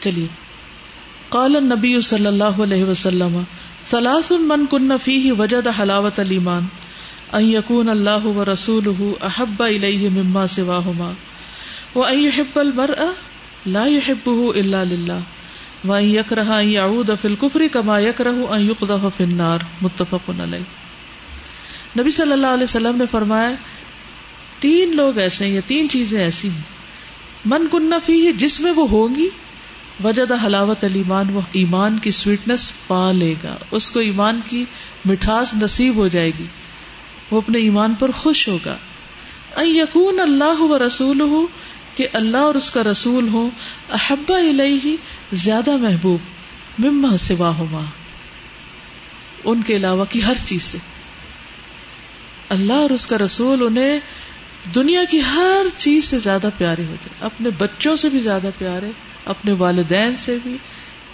[0.00, 0.26] چلیے۔
[1.28, 3.42] قال النبی صلی اللہ علیہ وسلم
[3.90, 6.66] سلاس من کن فی وجد حلاوت المان
[7.32, 8.88] ان یکون اللہ و رسول
[9.20, 11.12] احب الیہ مما سواہما،
[11.94, 13.04] و ان یحب المرء
[13.66, 15.18] لا يحبه الا لله
[15.88, 21.98] و ان یکرہ ان یعود فی الکفر کما یکرہ ان یقذف فی النار متفق علیہ۔
[22.00, 23.50] نبی صلی اللہ علیہ وسلم نے فرمایا،
[24.58, 26.62] تین لوگ ایسے ہیں یا تین چیزیں ایسی ہیں۔
[27.44, 29.28] من کن فی جس میں وہ ہوں گی
[30.04, 34.64] وجد حلاوت المان وہ ایمان کی سویٹنس پا لے گا۔ اس کو ایمان کی
[35.04, 36.44] مٹھاس نصیب ہو جائے گی۔
[37.30, 38.76] وہ اپنے ایمان پر خوش ہوگا۔
[39.56, 41.46] یقون اللہ و رسول ہو
[41.94, 43.50] کہ اللہ اور اس کا رسول ہو
[43.92, 44.96] احبا الہی
[45.32, 46.20] زیادہ محبوب،
[46.86, 47.80] مما سوا ہوا
[49.44, 50.78] ان کے علاوہ کی ہر چیز سے۔
[52.48, 54.00] اللہ اور اس کا رسول انہیں
[54.74, 58.90] دنیا کی ہر چیز سے زیادہ پیارے ہو جائے۔ اپنے بچوں سے بھی زیادہ پیارے۔
[59.24, 60.56] اپنے والدین سے بھی،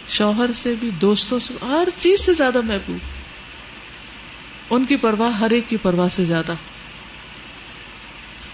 [0.08, 2.98] شوہر سے بھی، دوستوں سے ہر چیز سے زیادہ محبوب۔
[4.70, 6.52] ان کی پرواہ ہر ایک کی پرواہ سے زیادہ۔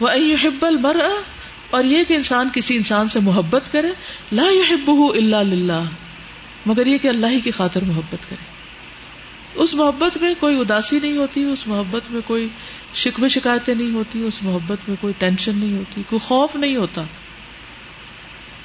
[0.00, 0.08] وہ
[0.42, 0.96] حب المر
[1.70, 3.88] اور یہ کہ انسان کسی انسان سے محبت کرے،
[4.32, 5.82] لا يحب اللہ
[6.66, 8.50] مگر یہ کہ اللہ ہی کی خاطر محبت کرے۔
[9.54, 12.48] اس محبت میں کوئی اداسی نہیں ہوتی، اس محبت میں کوئی
[12.94, 17.02] شکوے شکایتیں نہیں ہوتی، اس محبت میں کوئی ٹینشن نہیں ہوتی، کوئی خوف نہیں ہوتا۔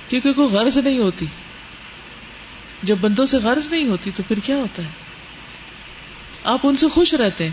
[0.09, 1.25] کیونکہ کوئی غرض نہیں ہوتی۔
[2.83, 4.87] جب بندوں سے غرض نہیں ہوتی تو پھر کیا ہوتا ہے؟
[6.43, 7.51] آپ ان سے خوش رہتے ہیں۔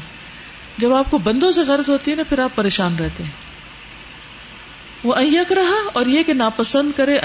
[0.79, 3.31] جب آپ کو بندوں سے غرض ہوتی ہے نا، پھر آپ پریشان رہتے ہیں۔
[5.05, 7.19] وہ یک رہا اور یہ کہ ناپسند کرے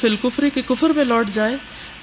[0.00, 1.56] فل کفری کے کفر میں لوٹ جائے۔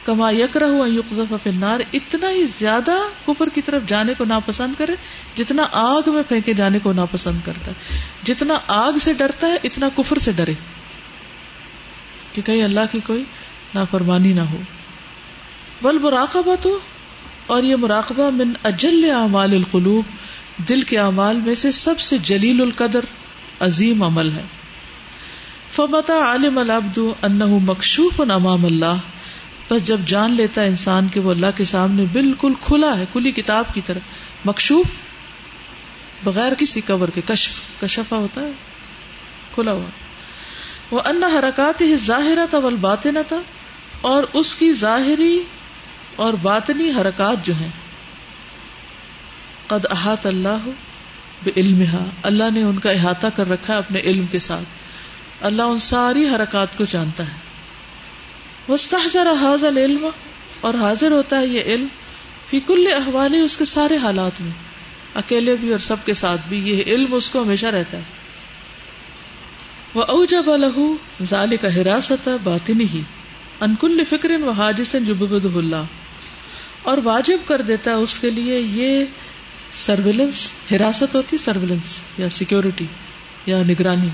[0.06, 2.96] کما یک رہو فنار اتنا ہی زیادہ
[3.28, 4.96] کفر کی طرف جانے کو ناپسند کرے،
[5.36, 9.90] جتنا آگ میں پھینکے جانے کو ناپسند کرتا ہے۔ جتنا آگ سے ڈرتا ہے، اتنا
[9.90, 10.54] کفر سے ڈرے۔
[12.36, 13.24] کہ کہیں اللہ کی کوئی
[13.76, 14.58] نافرمانی نہ ہو۔
[15.82, 16.80] بل مراقبہ تو
[17.48, 20.06] اور یہ مراقبہ من اجل اعمال القلوب،
[20.70, 23.00] دل کے اعمال میں سے سب سے جلیل القدر،
[23.60, 24.42] عظیم عمل ہے۔
[25.72, 28.96] فمتا عالم العبد انہ مکشوف امام اللہ۔
[29.70, 33.66] بس جب جان لیتا انسان کے وہ اللہ کے سامنے بالکل کھلا ہے، کھلی کتاب
[33.74, 34.00] کی طرح،
[34.46, 34.86] مکشوف،
[36.24, 38.52] بغیر کسی کور کے، کشف کشفا ہوتا ہے،
[39.56, 40.05] کھلا ہوا۔
[40.92, 43.42] وہ ان حرکات ہی ظاہر تھا باطن تھا
[44.02, 45.44] اور اس کی ظاہری
[46.16, 47.70] اور باطنی حرکات جو ہیں۔
[49.68, 50.68] قد احاط اللہ
[51.58, 51.84] علم
[52.24, 54.64] اللہ نے ان کا احاطہ کر رکھا ہے اپنے علم کے ساتھ۔
[55.42, 57.38] اللہ ان ساری حرکات کو جانتا ہے۔
[58.72, 58.98] وسطر
[59.42, 60.10] حاضل علم
[60.62, 61.88] اور حاضر ہوتا ہے یہ علم
[62.50, 64.52] فی کل احوال اس کے سارے حالات میں۔
[65.16, 68.04] اکیلے بھی اور سب کے ساتھ بھی یہ علم اس کو ہمیشہ رہتا ہے۔
[69.96, 70.80] وہ اوجب الح
[71.24, 73.02] ظال کا حراست باطنی ہی
[73.62, 75.84] انکل فکر و حاجس جبد اللہ
[76.84, 79.06] اور واجب کر دیتا ہے اس کے لیے یہ
[79.78, 82.86] سرویلنس حراست ہوتی سرویلنس یا سیکورٹی
[83.46, 84.10] یا نگرانی۔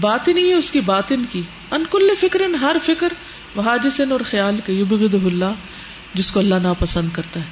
[0.00, 3.12] باطنی ہے اس کی باطن کی۔ انکل فکر ہر فکر
[3.56, 5.52] و حاجسن اور خیال کے یبغد اللہ
[6.14, 7.46] جس کو اللہ ناپسند کرتا ہے۔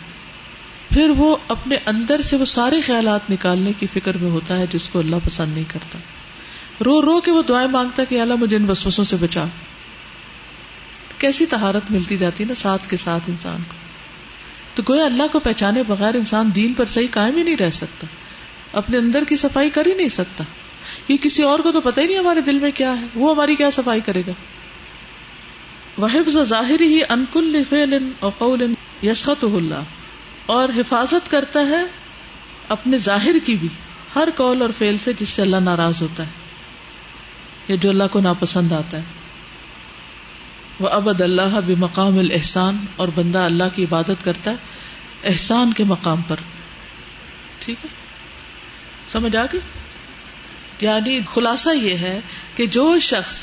[0.95, 4.89] پھر وہ اپنے اندر سے وہ سارے خیالات نکالنے کی فکر میں ہوتا ہے، جس
[4.89, 5.99] کو اللہ پسند نہیں کرتا۔
[6.85, 9.45] رو رو کے وہ دعائیں مانگتا کہ اللہ مجھے ان وسوسوں سے بچا۔
[11.19, 13.75] کیسی تہارت ملتی جاتی نا ساتھ کے ساتھ انسان کو۔
[14.75, 18.07] تو گویا اللہ کو پہچانے بغیر انسان دین پر صحیح قائم ہی نہیں رہ سکتا۔
[18.73, 20.45] اپنے اندر کی صفائی کر ہی نہیں سکتا۔
[21.09, 23.57] یہ کسی اور کو تو پتہ ہی نہیں ہمارے دل میں کیا ہے۔ وہ ہماری
[23.57, 24.33] کیا صفائی کرے گا۔
[25.99, 27.63] وہ ظاہر ہی انکل
[28.39, 29.83] قول یسخت اللہ
[30.47, 31.83] اور حفاظت کرتا ہے
[32.69, 33.69] اپنے ظاہر کی بھی،
[34.15, 36.48] ہر قول اور فیل سے جس سے اللہ ناراض ہوتا ہے۔
[37.69, 39.03] یا جو اللہ کو ناپسند آتا ہے۔
[40.81, 44.57] وہ ابد اللہ بھی مقام الحسان اور بندہ اللہ کی عبادت کرتا ہے
[45.25, 46.37] احسان کے مقام پر۔
[47.59, 47.89] ٹھیک ہے؟
[49.13, 49.61] سمجھ آ گئی؟
[50.81, 52.21] یعنی خلاصہ یہ ہے
[52.55, 53.41] کہ جو شخص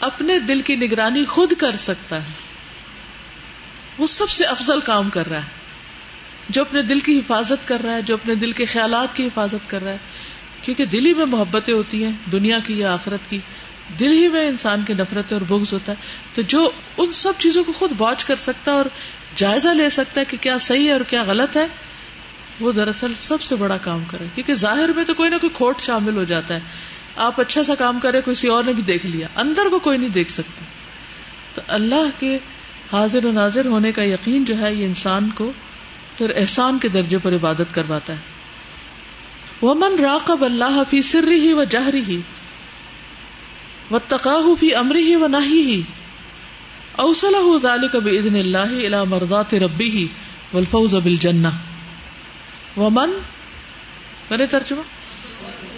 [0.00, 2.26] اپنے دل کی نگرانی خود کر سکتا ہے،
[3.98, 5.64] وہ سب سے افضل کام کر رہا ہے۔
[6.48, 9.70] جو اپنے دل کی حفاظت کر رہا ہے، جو اپنے دل کے خیالات کی حفاظت
[9.70, 9.98] کر رہا ہے۔
[10.62, 13.38] کیونکہ دل ہی میں محبتیں ہوتی ہیں، دنیا کی یا آخرت کی۔
[14.00, 15.96] دل ہی میں انسان کی نفرت اور بغض ہوتا ہے،
[16.34, 18.86] تو جو ان سب چیزوں کو خود واچ کر سکتا ہے اور
[19.36, 21.66] جائزہ لے سکتا ہے کہ کیا صحیح ہے اور کیا غلط ہے،
[22.60, 25.80] وہ دراصل سب سے بڑا کام کرے۔ کیونکہ ظاہر میں تو کوئی نہ کوئی کھوٹ
[25.80, 26.60] شامل ہو جاتا ہے۔
[27.16, 30.08] آپ اچھا سا کام کرے کسی اور نے بھی دیکھ لیا۔ اندر کو کوئی نہیں
[30.08, 30.64] دیکھ سکتا۔
[31.54, 32.38] تو اللہ کے
[32.92, 35.52] حاضر و ناظر ہونے کا یقین جو ہے، یہ انسان کو
[36.18, 38.18] پھر احسان کے درجے پر عبادت کرواتا ہے۔
[39.62, 42.20] وہ من راقب اللہ فی سری ہی و جہری ہی
[43.90, 45.82] و تقاہ فی امری ہی و نہ ہی
[46.92, 50.06] اوسل ذالک بإذن اللہ الى مرضات ربی ہی
[50.52, 51.48] والفوز بالجنہ
[52.76, 53.10] ومن؟
[54.28, 54.82] کرے ترجمہ؟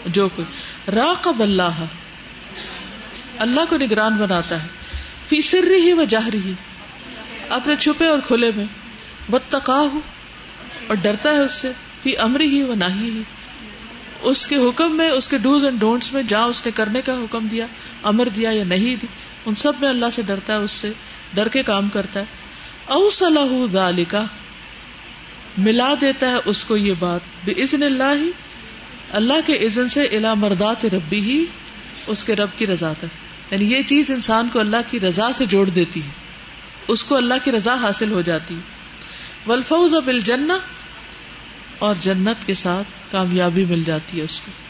[0.07, 0.47] جو کوئی.
[0.91, 1.85] راقب اللہ.
[3.39, 4.69] اللہ کو نگران بناتا ہے.
[5.29, 6.53] فی سری ہی و جہری ہی
[7.49, 8.65] اپنے چھپے اور کھلے میں.
[9.31, 9.99] بتقاہ
[10.87, 11.73] اور ڈرتا ہے اس سے.
[12.03, 13.23] فی امری ہی و نہ ہی
[14.23, 17.13] اس کے حکم میں، اس کے ڈوز اینڈ ڈونٹس میں، جہاں اس نے کرنے کا
[17.13, 17.67] حکم دیا
[18.07, 19.07] امر دیا یا نہیں دی،
[19.47, 20.93] ان سب میں اللہ سے ڈرتا ہے، اس سے
[21.35, 22.25] ڈر کے کام کرتا ہے۔
[22.87, 24.25] او صلاح ذالکا
[25.59, 28.31] ملا دیتا ہے اس کو یہ بات۔ بے عزن اللہ ہی
[29.13, 31.45] اللہ کے عزن سے الا مردات ربی ہی
[32.07, 33.05] اس کے رب کی رضا تک۔
[33.53, 36.11] یعنی یہ چیز انسان کو اللہ کی رضا سے جوڑ دیتی ہے۔
[36.89, 38.55] اس کو اللہ کی رضا حاصل ہو جاتی
[39.47, 40.21] ولفوز بل
[41.79, 44.66] اور جنت کے ساتھ کامیابی مل جاتی ہے اس کو۔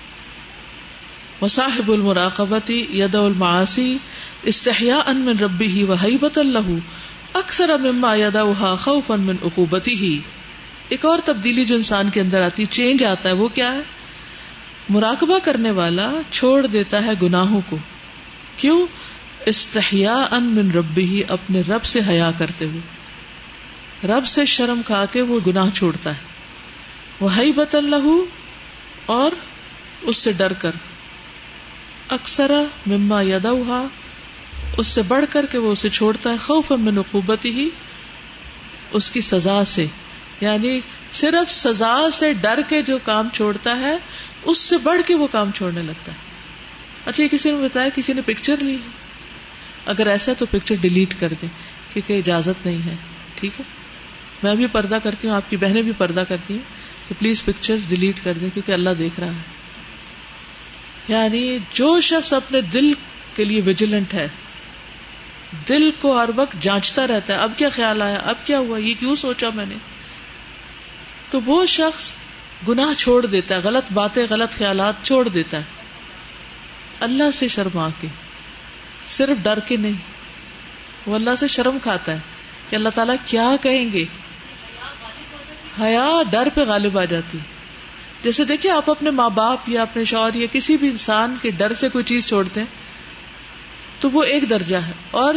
[1.43, 3.97] مصاحب المراقبتی ید المعاسی
[4.43, 6.79] استحیا ان من ربی ہی وحیبت اللہ
[7.35, 10.19] اکثر مما یدا خوف ان من اقوبتی ہی
[10.89, 13.81] ایک اور تبدیلی جو انسان کے اندر آتی، چینج آتا ہے، وہ کیا ہے؟
[14.89, 17.77] مراقبہ کرنے والا چھوڑ دیتا ہے گناہوں کو۔
[18.57, 18.87] کیوں؟
[19.47, 22.81] استحیا ان من ربی ہی اپنے رب سے حیا کرتے ہوئے۔
[24.07, 26.21] رب سے شرم کھا کے وہ گناہ چھوڑتا ہے۔
[27.21, 28.25] وہ بت اللہ،
[29.07, 29.31] اور
[30.03, 30.71] اس سے ڈر کر۔
[32.09, 32.51] اکثر
[32.87, 33.87] مما یادا
[34.77, 37.69] اس سے بڑھ کر کے وہ اسے چھوڑتا ہے خوف من عقوبت ہی
[38.91, 39.87] اس کی سزا سے۔
[40.41, 40.81] یعنی
[41.13, 43.97] صرف سزا سے ڈر کے جو کام چھوڑتا ہے،
[44.45, 46.17] اس سے بڑھ کے وہ کام چھوڑنے لگتا ہے۔
[47.07, 48.89] اچھا یہ کسی نے بتایا، کسی نے پکچر لی؟ ہے
[49.87, 51.49] اگر ایسا تو پکچر ڈیلیٹ کر دیں،
[51.93, 52.97] کیونکہ اجازت نہیں ہے۔
[53.35, 53.65] ٹھیک ہے؟
[54.43, 56.63] میں بھی پردہ کرتی ہوں، آپ کی بہنیں بھی پردہ کرتی ہیں،
[57.09, 59.66] تو پلیز پکچر ڈیلیٹ کر دیں، کیونکہ اللہ دیکھ رہا ہے۔
[61.09, 62.93] یعنی جو شخص اپنے دل
[63.37, 64.29] کے لیے ویجیلنٹ ہے،
[65.69, 68.95] دل کو ہر وقت جانچتا رہتا ہے، اب کیا خیال آیا؟ اب کیا ہوا؟ یہ
[68.99, 69.75] کیوں سوچا میں نے؟
[71.31, 72.13] تو وہ شخص
[72.69, 75.63] گناہ چھوڑ دیتا ہے، غلط باتیں، غلط خیالات چھوڑ دیتا ہے۔
[77.01, 78.07] اللہ سے شرما کے،
[79.07, 79.93] صرف ڈر کے نہیں،
[81.07, 82.19] وہ اللہ سے شرم کھاتا ہے
[82.71, 84.05] کہ اللہ تعالیٰ کیا کہیں گے؟
[85.81, 87.39] حیا، ڈر پہ غالب آ جاتی۔
[88.27, 91.73] جیسے دیکھیں آپ اپنے ماں باپ یا اپنے شوہر یا کسی بھی انسان کے ڈر
[91.73, 92.67] سے کوئی چیز چھوڑتے ہیں،
[94.01, 95.35] تو وہ ایک درجہ ہے۔ اور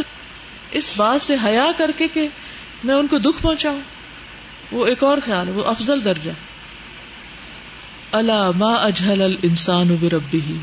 [0.70, 2.28] اس بات سے حیا کر کے کہ
[2.84, 3.80] میں ان کو دکھ پہنچاؤں،
[4.72, 6.30] وہ ایک اور خیال ہے، وہ افضل درجہ۔
[8.12, 10.58] اللہ ما اجہل الانسان بربی ہی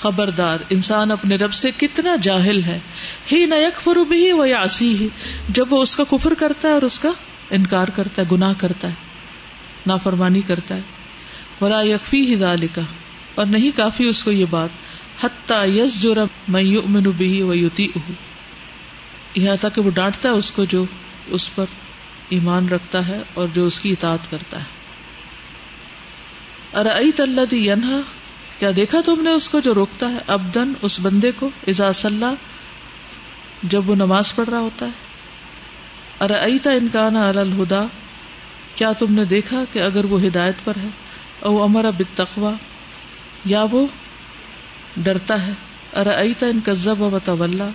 [0.00, 2.78] خبردار، انسان اپنے رب سے کتنا جاہل ہے۔
[3.32, 5.08] ہی نہ یک فرو بھی وہ یاسی ہی
[5.48, 7.10] جب وہ اس کا کفر کرتا ہے اور اس کا
[7.50, 8.94] انکار کرتا ہے، گناہ کرتا ہے،
[9.86, 10.95] نافرمانی کرتا ہے۔
[11.60, 12.82] ولا یکفی ہی دالکا
[13.34, 14.68] اور نہیں کافی اس کو یہ بات،
[15.24, 17.88] حتیٰ یس جو رب میں یؤمن بھی و یوتی
[19.34, 20.84] یہاں تک کہ وہ ڈانٹتا ہے اس کو جو
[21.26, 21.64] اس پر
[22.28, 24.64] ایمان رکھتا ہے اور جو اس کی اطاعت کرتا ہے۔
[26.78, 28.00] ارأیت اللہ دی ینہا؟
[28.58, 31.90] کیا دیکھا تم نے اس کو جو روکتا ہے ابدن اس بندے کو ازا
[33.62, 34.90] جب وہ نماز پڑھ رہا ہوتا ہے۔
[36.20, 37.84] ارتا انکان الہدا؟
[38.74, 40.88] کیا تم نے دیکھا کہ اگر وہ ہدایت پر ہے؟
[41.46, 42.52] او امر بتقوا
[43.44, 43.86] یا وہ
[44.96, 45.52] ڈرتا ہے
[45.94, 47.70] ارتا ان کزب و طلّہ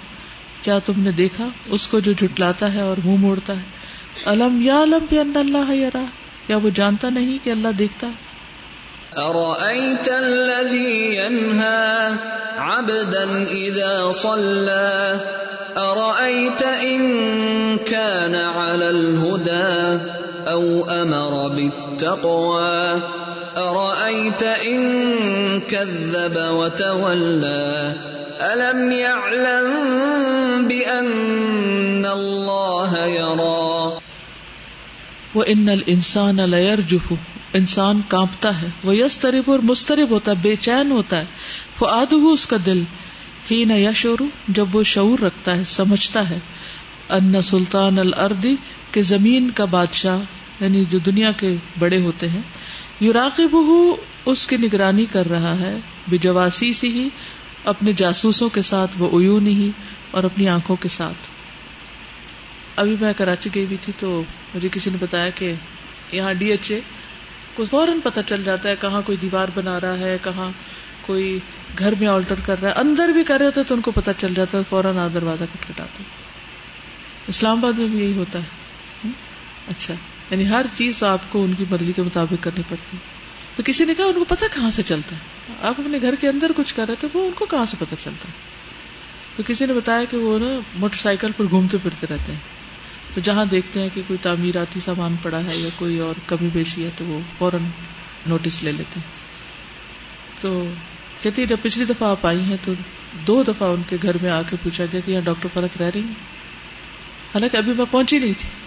[0.62, 3.80] کیا تم نے دیکھا؟ اس کو جو جھٹلاتا ہے اور منہ موڑتا ہے۔
[4.26, 5.96] الم یا علم پہ اللہ
[6.48, 8.32] کیا وہ جانتا نہیں کہ اللہ دیکھتا؟ ہے
[9.18, 12.12] أرأيت الذي ينهى
[12.58, 15.20] عبدا إذا صلى
[15.78, 17.02] أرأيت إن
[17.78, 20.00] كان على الهدى
[20.48, 23.02] أو أمر بالتقوى
[23.56, 24.80] أرأيت إن
[25.68, 27.94] كذب وتولى
[28.40, 29.70] ألم يعلم
[30.68, 33.98] بأن الله يرى
[35.36, 37.14] وإن الإنسان ليرجف،
[37.54, 41.26] انسان کانپتا ہے وہ یس طریب اور مسترب ہوتا ہے، بے چین ہوتا ہے۔
[41.80, 42.84] وہ آد اس کا دل
[43.52, 46.40] ہی نہ یشور جب وہ شعور رکھتا ہے، سمجھتا ہے۔
[47.10, 48.56] ان سلطان الردی
[48.92, 50.20] کے زمین کا بادشاہ
[50.60, 52.42] یعنی جو دنیا کے بڑے ہوتے ہیں۔
[53.02, 53.56] یوراقب
[54.26, 55.78] اس کی نگرانی کر رہا ہے
[56.08, 57.10] بے جواسی سے ہی،
[57.66, 59.82] اپنے جاسوسوں کے ساتھ، وہ ایو نہیں
[60.12, 61.28] اور اپنی آنکھوں کے ساتھ۔
[62.76, 64.24] ابھی میں کراچی گئی بھی تھی تو
[64.56, 65.54] مجھے کسی نے بتایا کہ
[66.12, 66.80] یہاں ڈی ایچ اے
[67.54, 70.52] کو فوراً پتا چل جاتا ہے کہاں کوئی دیوار بنا رہا ہے، کہاں
[71.02, 71.40] کوئی
[71.80, 74.14] گھر میں آلٹر کر رہا ہے۔ اندر بھی کر رہے ہوتے تو ان کو پتا
[74.14, 76.04] چل جاتا ہے فوراً آ دروازہ کٹکھٹاتے
[77.28, 79.10] اسلام آباد میں بھی یہی ہوتا ہے۔
[79.68, 79.94] اچھا۔
[80.32, 82.98] یعنی ہر چیز آپ کو ان کی مرضی کے مطابق کرنی پڑتی
[83.56, 86.30] تو کسی نے کہا ان کو پتا کہاں سے چلتا ہے؟ آپ اپنے گھر کے
[86.30, 88.34] اندر کچھ کر رہے تھے، وہ ان کو کہاں سے پتا چلتا ہے؟
[89.36, 92.40] تو کسی نے بتایا کہ وہ نا موٹر سائیکل پر گھومتے پھرتے رہتے ہیں۔
[93.14, 96.84] تو جہاں دیکھتے ہیں کہ کوئی تعمیراتی سامان پڑا ہے یا کوئی اور کمی بیشی
[96.84, 97.62] ہے، تو وہ فوراً
[98.28, 99.10] نوٹس لے لیتے ہیں۔
[100.42, 100.72] تو
[101.22, 102.74] کہتی جب پچھلی دفعہ آپ آئی ہیں، تو
[103.28, 105.90] دو دفعہ ان کے گھر میں آ کے پوچھا گیا کہ یہاں ڈاکٹر فرق رہ
[105.94, 106.14] رہی ہیں؟
[107.34, 108.61] حالانکہ ابھی میں پہنچی نہیں تھی۔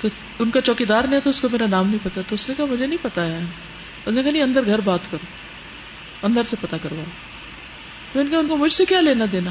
[0.00, 2.48] تو ان کا چوکی دار نے تو اس کو میرا نام نہیں پتا۔ تو اس
[2.48, 3.40] نے کہا، مجھے نہیں پتا ہے
[4.06, 5.26] اس نے کہا، نہیں، اندر گھر بات کرو۔
[6.26, 7.04] اندر سے پتا کرواؤ۔
[8.14, 9.50] میں نے کہا، ان کو مجھ سے کیا لینا دینا؟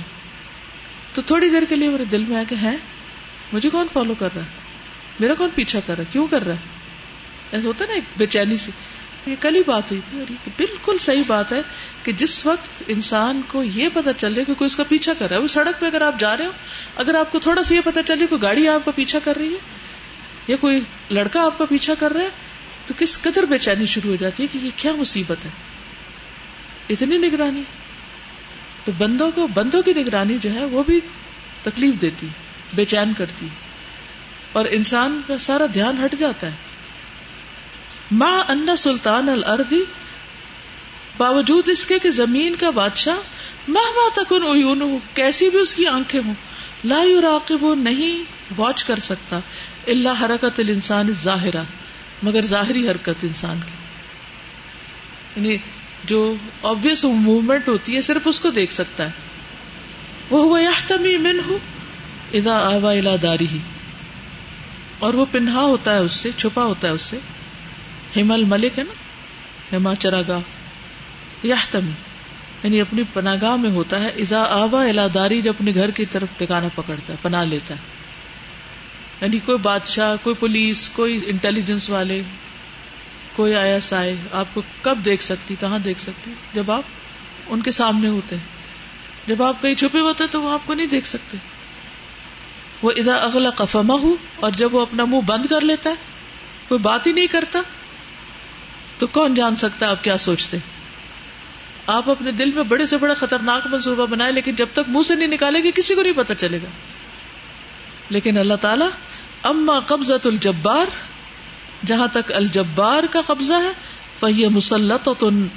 [1.13, 2.75] تو تھوڑی دیر کے لیے میرے دل میں آ کے ہے
[3.53, 4.47] مجھے کون فالو کر رہا ہے؟
[5.19, 6.59] میرا کون پیچھا کر رہا ہے؟ کیوں کر رہا ہے؟
[7.51, 8.71] ایسا ہوتا ہے نا، ایک بے چینی سے
[9.25, 11.61] یہ کل ہی بات ہوئی تھی اور یہ بالکل صحیح بات ہے
[12.03, 15.37] کہ جس وقت انسان کو یہ پتا چلے کہ کوئی اس کا پیچھا کر رہا
[15.37, 16.51] ہے، وہ سڑک پہ اگر آپ جا رہے ہو،
[16.95, 19.53] اگر آپ کو تھوڑا سا یہ پتا چلے کوئی گاڑی آپ کا پیچھا کر رہی
[19.53, 19.88] ہے
[20.47, 20.81] یا کوئی
[21.11, 22.29] لڑکا آپ کا پیچھا کر رہا ہے،
[22.87, 25.49] تو کس قدر بے چینی شروع ہو جاتی ہے کہ یہ کیا مصیبت ہے؟
[26.89, 27.61] اتنی نگرانی۔
[28.83, 30.99] تو بندوں کو، بندوں کی نگرانی جو ہے، وہ بھی
[31.63, 32.27] تکلیف دیتی،
[32.73, 33.47] بے چین کرتی۔
[34.51, 36.55] اور انسان کا سارا دھیان ہٹ جاتا ہے۔
[38.11, 39.83] ماں ان سلطان الردی
[41.17, 43.15] باوجود اس کے کہ زمین کا بادشاہ
[43.67, 46.33] ماہ ماہ تک ان کیسی بھی اس کی آنکھیں ہوں،
[46.83, 48.23] لا راقب نہیں
[48.57, 49.39] واچ کر سکتا۔
[49.89, 51.63] اللہ حرکت الانسان ظاہرہ
[52.23, 53.71] مگر ظاہری حرکت انسان کی۔
[55.35, 55.57] یعنی
[56.03, 56.33] جو
[56.63, 59.11] آبیس موومنٹ ہوتی ہے، صرف اس کو دیکھ سکتا ہے۔
[60.29, 61.57] وہ ہوا تمی من ہوں
[62.33, 63.57] ادا آوا الا داری ہی
[64.99, 67.17] اور وہ پنہا ہوتا ہے اس سے، چھپا ہوتا ہے اس سے۔
[68.21, 68.93] ہمل ملک ہے نا،
[69.77, 70.39] ہما چراگاہ۔
[71.71, 71.91] تمی
[72.63, 76.67] یعنی اپنی پناگاہ میں ہوتا ہے۔ ازا آبا الاداری جب اپنے گھر کی طرف ٹکانا
[76.75, 77.98] پکڑتا ہے، پناہ لیتا ہے۔
[79.21, 82.21] یعنی کوئی بادشاہ، کوئی پولیس، کوئی انٹیلیجنس والے،
[83.35, 86.83] کوئی آئی ایس آئی، آپ کو کب دیکھ سکتی، کہاں دیکھ سکتی؟ جب آپ
[87.47, 90.87] ان کے سامنے ہوتے ہیں، جب آپ کہیں چھپے ہوتے تو وہ آپ کو نہیں
[90.87, 91.37] دیکھ سکتے۔
[92.81, 95.95] وہ ادا اگلا کفما ہو اور جب وہ اپنا منہ بند کر لیتا ہے،
[96.67, 97.61] کوئی بات ہی نہیں کرتا،
[98.97, 100.57] تو کون جان سکتا آپ کیا سوچتے
[101.87, 105.15] آپ اپنے دل میں بڑے سے بڑا خطرناک منصوبہ بنائے، لیکن جب تک منہ سے
[105.15, 106.67] نہیں نکالے گی، کسی کو نہیں پتا چلے گا۔
[108.09, 108.85] لیکن اللہ تعالی،
[109.43, 110.85] اما قبضت الجبار،
[111.85, 113.71] جہاں تک الجبار کا قبضہ ہے،
[114.19, 115.09] فہی مسلط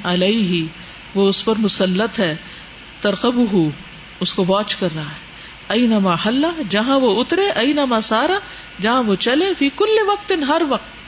[0.04, 0.66] علیہ،
[1.14, 2.36] وہ اس پر مسلط ہے
[3.00, 3.70] ترقب ہو
[4.20, 5.32] اس کو واچ کر رہا ہے۔
[5.68, 8.38] ائی نما حل جہاں وہ اترے ائی نما سارا،
[8.82, 11.02] جہاں وہ چلے، فی کل وقت، ہر وقت۔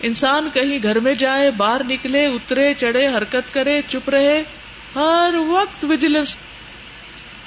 [0.00, 4.42] انسان کہیں گھر میں جائے، باہر نکلے، اترے، چڑھے، حرکت کرے، چپ رہے،
[4.94, 6.36] ہر وقت وجیلنس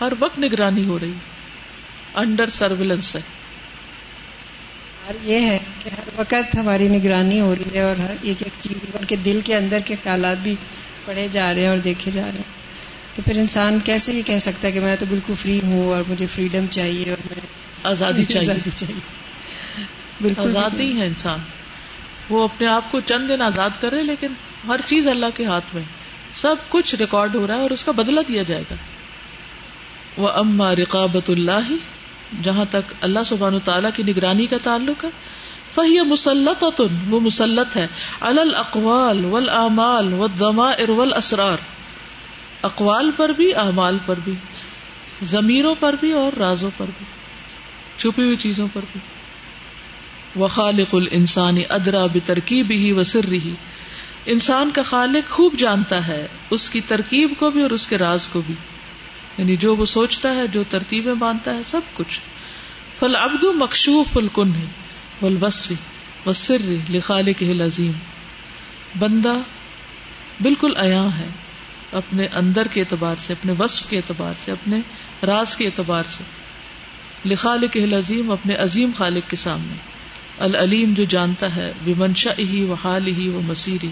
[0.02, 1.14] ہر وقت نگرانی ہو رہی۔
[2.16, 3.22] انڈر سرویلنس ہے۔
[5.24, 8.86] یہ ہے کہ ہر وقت ہماری نگرانی ہو رہی ہے اور ہر ایک ایک چیز
[9.08, 10.56] کے دل کے اندر کے خیالات بھی
[11.06, 12.56] پڑھے جا رہے ہیں اور دیکھے جا رہے ہیں۔
[13.16, 16.04] تو پھر انسان کیسے یہ کہہ سکتا ہے کہ میں تو بالکل فری ہوں اور
[16.08, 17.40] مجھے فریڈم چاہیے اور میں
[17.84, 18.94] آزادی چاہیے۔
[20.22, 21.40] بالکل آزادی ہے انسان۔
[22.30, 24.28] وہ اپنے آپ کو چند دن آزاد کرے لیکن
[24.68, 25.84] ہر چیز اللہ کے ہاتھ میں۔
[26.34, 28.76] سب کچھ ریکارڈ ہو رہا ہے اور اس کا بدلہ دیا جائے گا۔
[30.18, 31.72] وہ اما رقابت اللہ
[32.44, 35.10] جہاں تک اللہ سبحان تعالیٰ کی نگرانی کا تعلق ہے،
[35.76, 36.64] فہی مسلط
[37.10, 37.88] وہ مسلط ہے۔
[38.20, 41.58] الاقوال والآمال والضمائر والاسرار۔
[42.64, 44.34] اقوال پر بھی، اعمال پر بھی،
[45.24, 47.06] ضمیروں پر بھی اور رازوں پر بھی،
[47.98, 49.02] چھپی ہوئی چیزوں پر بھی۔
[50.36, 53.54] وہ خالق السانی ادرا بترکیب ہی و سر رہی
[54.26, 58.28] انسان کا خالق خوب جانتا ہے، اس کی ترکیب کو بھی اور اس کے راز
[58.28, 58.56] کو بھی۔
[59.38, 62.20] یعنی جو وہ سوچتا ہے، جو ترتیبیں باندھتا ہے، سب کچھ۔
[63.00, 64.66] فل ابد مکشوف الکن ہے
[65.22, 65.76] ولوسفی
[66.26, 67.92] و سر لخالق لذیم
[69.00, 69.34] بندہ
[70.42, 71.28] بالکل عیاں ہے،
[71.92, 74.78] اپنے اندر کے اعتبار سے، اپنے وصف کے اعتبار سے، اپنے
[75.26, 76.24] راز کے اعتبار سے۔
[77.26, 79.76] لخالق لذیم اپنے عظیم خالق کے سامنے۔
[80.40, 83.90] العلیم جو جانتا ہے وہ منشا ہی وہ حال ہی وہ مسیر ہی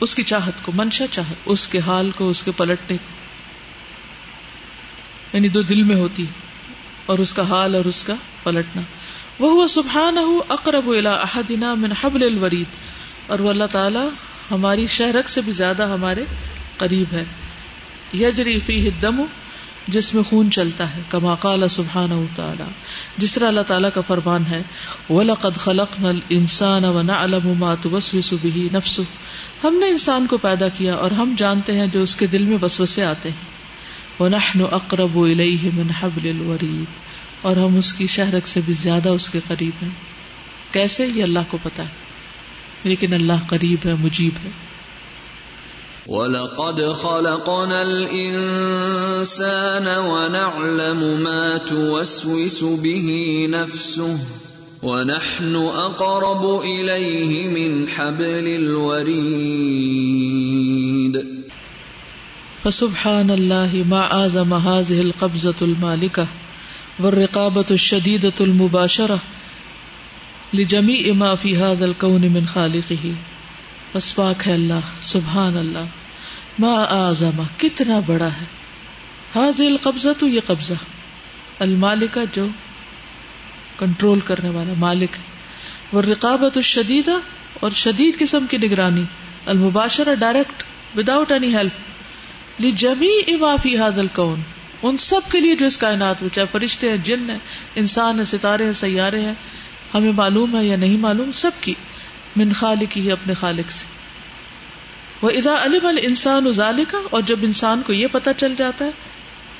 [0.00, 3.15] اس کی چاہت کو منشا چاہت، اس کے حال کو، اس کے پلٹنے کو۔
[5.36, 6.24] یعنی دو دل میں ہوتی
[7.06, 8.82] اور اس کا حال اور اس کا پلٹنا۔
[9.38, 10.18] وہ سبحان
[10.48, 12.66] اقرب احدنا من حبل الورید۔
[13.26, 14.08] اور وہ اللہ تعالی
[14.50, 16.24] ہماری شہرک سے بھی زیادہ ہمارے
[16.76, 17.24] قریب ہے۔
[18.14, 19.22] یجری فی دم
[19.88, 22.64] جس میں خون چلتا ہے، کما قال سبحان تعالی۔
[23.18, 24.62] جس طرح اللہ تعالیٰ کا فرمان ہے،
[25.10, 29.02] وَلَقَدْ خَلَقْنَا الْإِنسَانَ وَنَعْلَمُ مَا تُوَسْوِسُ بِهِ نَفْسُ
[29.64, 32.58] ہم نے انسان کو پیدا کیا اور ہم جانتے ہیں جو اس کے دل میں
[32.62, 33.55] وسوسے آتے ہیں۔
[34.20, 36.84] وَنَحْنُ أَقْرَبُ إِلَيْهِ مِنْ حَبْلِ الْوَرِيدِ
[37.42, 39.90] اور ہم اس کی شہرک سے بھی زیادہ اس کے قریب ہیں۔
[40.72, 41.88] کیسے؟ یہ اللہ کو پتا ہے۔
[42.84, 44.50] لیکن اللہ قریب ہے، مجیب ہے۔
[46.12, 54.18] وَلَقَدْ خَلَقْنَا الْإِنسَانَ وَنَعْلَمُ مَا تُوَسْوِسُ بِهِ نَفْسُهُ۔
[54.82, 61.45] وَنَحْنُ أَقْرَبُ إِلَيْهِ مِنْ حَبْلِ الْوَرِيدِ۔
[62.66, 66.26] فسبحان الله ما أعظم هذه القبضة المالكة
[66.98, 69.18] والرقابة الشديدة المباشرة
[70.54, 73.06] لجميع ما في هذا الكون من خالقه.
[73.94, 75.86] بس پاک ہے اللہ، سبحان اللہ.
[76.58, 78.44] ما آزما کتنا بڑا ہے.
[79.34, 80.74] حاضل قبضہ تو یہ قبضہ.
[81.60, 82.46] المالکا جو
[83.78, 85.24] کنٹرول کرنے والا مالک ہے.
[85.92, 86.02] وہ
[86.54, 87.18] الشدیدہ
[87.60, 89.04] اور شدید قسم کی نگرانی.
[89.46, 90.62] المباشرہ، ڈائریکٹ
[90.98, 91.95] وداؤٹ اینی ہیلپ
[92.58, 94.40] جمی افافی حاضل کون
[94.82, 97.38] ان سب کے لیے جو اس کائنات میں چاہے فرشتے ہیں، جن ہیں،
[97.74, 99.34] انسان ہیں، ستارے ہیں، سیارے ہیں،
[99.94, 101.74] ہمیں معلوم ہے یا نہیں معلوم، سب کی،
[102.36, 103.84] من خالق ہی اپنے خالق سے۔
[105.22, 108.90] وہ ادا علم الانسان ذالکا اور جب انسان کو یہ پتہ چل جاتا ہے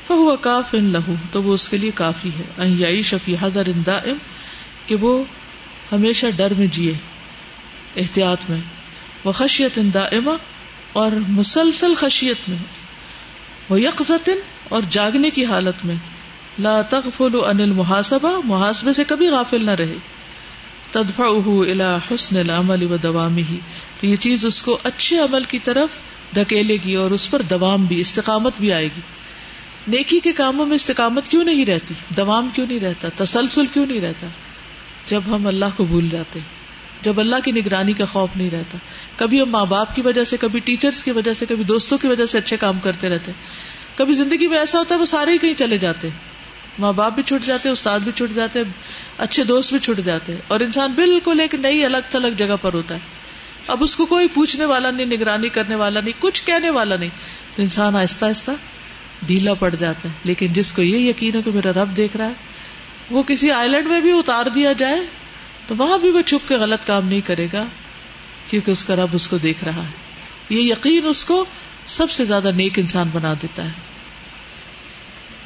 [0.06, 3.82] فہو کاف ان لہو تو وہ اس کے لیے کافی ہے۔ یائی شفی حضر ان
[3.86, 4.16] دائم،
[4.86, 5.24] کہ وہ
[5.92, 6.92] ہمیشہ ڈر میں جیے،
[7.96, 8.60] احتیاط میں۔
[9.24, 10.30] وہ خشیت ان دائمہ
[10.92, 12.85] اور مسلسل خشیت میں۔
[13.68, 14.30] وہ یکزت
[14.68, 15.94] اور جاگنے کی حالت میں
[16.58, 19.94] لا تغفل عن المحاسبہ، محاسبے سے کبھی غافل نہ رہے۔
[20.90, 23.58] تدفعه الى حسن العمل و دوامی ہی
[24.00, 25.88] تو یہ چیز اس کو اچھے عمل کی طرف
[26.34, 29.00] دھکیلے گی اور اس پر دوام بھی، استقامت بھی آئے گی۔
[29.88, 34.00] نیکی کے کاموں میں استقامت کیوں نہیں رہتی؟ دوام کیوں نہیں رہتا؟ تسلسل کیوں نہیں
[34.00, 34.26] رہتا؟
[35.06, 36.38] جب ہم اللہ کو بھول جاتے
[37.02, 38.78] جب اللہ کی نگرانی کا خوف نہیں رہتا۔
[39.16, 42.06] کبھی ہم ماں باپ کی وجہ سے، کبھی ٹیچرز کی وجہ سے، کبھی دوستوں کی
[42.06, 43.32] وجہ سے اچھے کام کرتے رہتے۔
[43.96, 46.08] کبھی زندگی میں ایسا ہوتا ہے وہ سارے ہی کہیں چلے جاتے۔
[46.78, 48.62] ماں باپ بھی چھٹ جاتے، استاد بھی چھٹ جاتے،
[49.18, 52.94] اچھے دوست بھی چھٹ جاتے۔ اور انسان بالکل ایک نئی الگ تھلگ جگہ پر ہوتا
[52.94, 53.00] ہے۔
[53.66, 57.10] اب اس کو کوئی پوچھنے والا نہیں، نگرانی کرنے والا نہیں، کچھ کہنے والا نہیں۔
[57.56, 58.50] تو انسان آہستہ آہستہ
[59.22, 62.26] ڈھیلا پڑ جاتا ہے۔ لیکن جس کو یہ یقین ہو کہ میرا رب دیکھ رہا
[62.26, 62.32] ہے،
[63.10, 65.00] وہ کسی آئی لینڈ میں بھی اتار دیا جائے
[65.66, 67.64] تو وہاں بھی وہ چھپ کے غلط کام نہیں کرے گا،
[68.50, 69.90] کیونکہ اس کا رب اس کو دیکھ رہا ہے۔
[70.48, 71.44] یہ یقین اس کو
[71.86, 73.70] سب سے زیادہ نیک انسان بنا دیتا ہے۔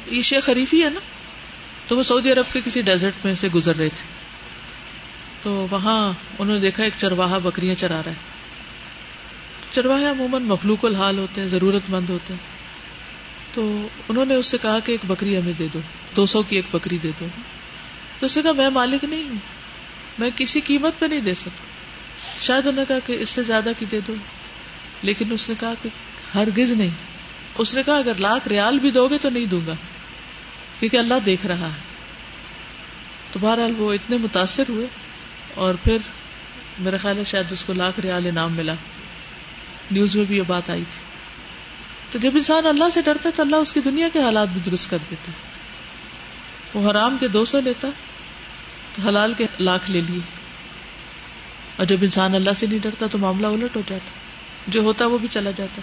[0.07, 0.99] یہ شیخ خریفی ہے نا؟
[1.87, 4.07] تو وہ سعودی عرب کے کسی ڈیزرٹ میں سے گزر رہے تھے۔
[5.41, 8.31] تو وہاں انہوں نے دیکھا ایک چرواہا بکریاں چرا رہا ہے۔
[9.71, 12.39] چرواہے عموماً مخلوق الحال ہوتے ہیں، ضرورت مند ہوتے ہیں۔
[13.53, 15.79] تو انہوں نے اس سے کہا کہ ایک بکری ہمیں دے دو
[16.15, 17.25] دو سو کی ایک بکری دے دو۔
[18.19, 19.60] تو اس نے کہا، میں مالک نہیں ہوں۔
[20.21, 21.63] میں کسی قیمت پہ نہیں دے سکتا۔
[22.41, 24.15] شاید انہوں نے کہا کہ اس سے زیادہ کی دے دو۔
[25.01, 25.89] لیکن اس نے کہا کہ
[26.35, 26.89] ہرگز نہیں۔
[27.57, 29.73] اس نے کہا اگر لاکھ ریال بھی دو گے تو نہیں دوں گا۔
[30.79, 31.91] کیونکہ اللہ دیکھ رہا ہے۔
[33.31, 34.87] تو بہرحال وہ اتنے متاثر ہوئے
[35.55, 35.97] اور پھر
[36.79, 38.73] میرا خیال ہے شاید اس کو لاکھ ریال انعام ملا۔
[39.91, 41.01] نیوز میں بھی یہ بات آئی تھی۔
[42.09, 44.61] تو جب انسان اللہ سے ڈرتا ہے تو اللہ اس کی دنیا کے حالات بھی
[44.65, 45.37] درست کر دیتا ہے۔
[46.73, 47.87] وہ حرام کے دو سو لیتا
[48.95, 50.19] تو حلال کے لاکھ لے لیے۔
[51.77, 54.11] اور جب انسان اللہ سے نہیں ڈرتا تو معاملہ الٹ ہو جاتا۔
[54.67, 55.81] جو ہوتا وہ بھی چلا جاتا۔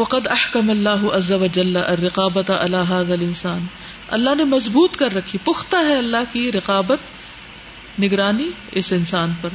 [0.00, 3.66] وقد احکم اللہ عز و جل الرقابت اللہ انسان
[4.08, 6.98] اللہ نے مضبوط کر رکھی، پختہ ہے اللہ کی رقابت
[8.00, 9.48] نگرانی اس انسان پر۔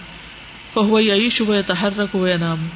[0.74, 2.68] فہو یعیش و تحرک و انام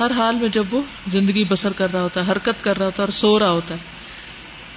[0.00, 3.02] ہر حال میں جب وہ زندگی بسر کر رہا ہوتا ہے، حرکت کر رہا ہوتا
[3.02, 3.96] ہے اور سو رہا ہوتا ہے۔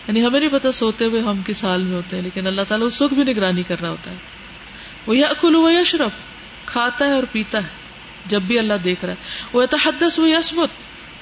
[0.10, 2.88] یعنی ہمیں نہیں پتا سوتے ہوئے ہم کس حال میں ہوتے ہیں، لیکن اللہ تعالیٰ
[2.88, 4.16] اس وقت بھی نگرانی کر رہا ہوتا ہے۔
[5.08, 6.12] وہ یا اکل و یشرف
[6.66, 7.68] کھاتا ہے اور پیتا ہے،
[8.26, 9.18] جب بھی اللہ دیکھ رہا ہے۔
[9.54, 10.70] وہ تحدس و یسمت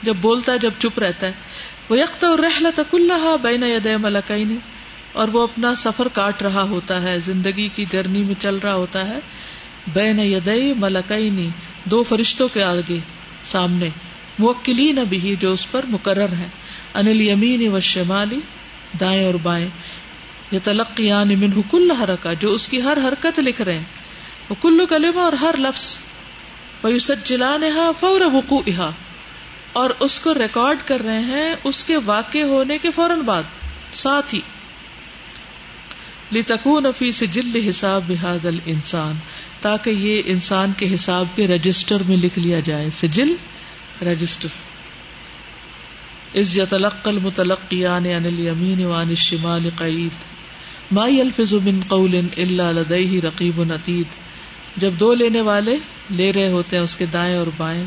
[0.02, 1.32] جب بولتا ہے، جب چپ رہتا ہے۔
[1.90, 4.58] وہ یکت اور رحلت کلّہ بین ید ملکینی
[5.14, 9.08] اور وہ اپنا سفر کاٹ رہا ہوتا ہے، زندگی کی جرنی میں چل رہا ہوتا
[9.08, 9.20] ہے۔
[9.94, 11.50] بین یدئی ملکینی
[11.84, 12.98] دو فرشتوں کے آگے،
[13.44, 13.90] سامنے۔
[14.40, 16.48] موکلین بھی، جو اس پر مقرر ہے
[16.94, 18.40] انل یمین و شمالی
[19.00, 19.68] دائیں اور بائیں۔
[20.52, 23.86] یہ تلقیان من کل حرکا جو اس کی ہر حرکت لکھ رہے ہیں۔
[24.50, 26.00] وہ کلو کلمہ اور ہر لفظ۔
[26.82, 27.64] فیوسد جلان
[28.00, 28.90] فور وقوع
[29.74, 33.44] اور اس کو ریکارڈ کر رہے ہیں اس کے واقع ہونے کے فوراً بعد،
[33.94, 34.40] ساتھ ہی۔
[36.32, 39.16] لتکون فی سجل حساب بحاظ الانسان،
[39.62, 43.36] تاکہ یہ انسان کے حساب کے رجسٹر میں لکھ لیا جائے۔ سجل،
[44.02, 44.48] رجسٹر۔
[46.36, 50.12] از یتلق المتلقیان عن الیمین وعن الشمال قعید.
[50.92, 54.06] ما یلفظ من قول الا لدیہ رقیب عتید
[54.78, 55.78] جب دو لینے والے
[56.12, 57.86] لے رہے ہوتے ہیں اس کے دائیں اور بائیں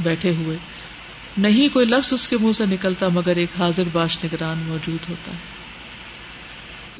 [0.00, 0.56] بیٹھے ہوئے.
[1.38, 5.32] نہیں کوئی لفظ اس کے منہ سے نکلتا مگر ایک حاضر باش نگران موجود ہوتا
[5.32, 5.38] ہے.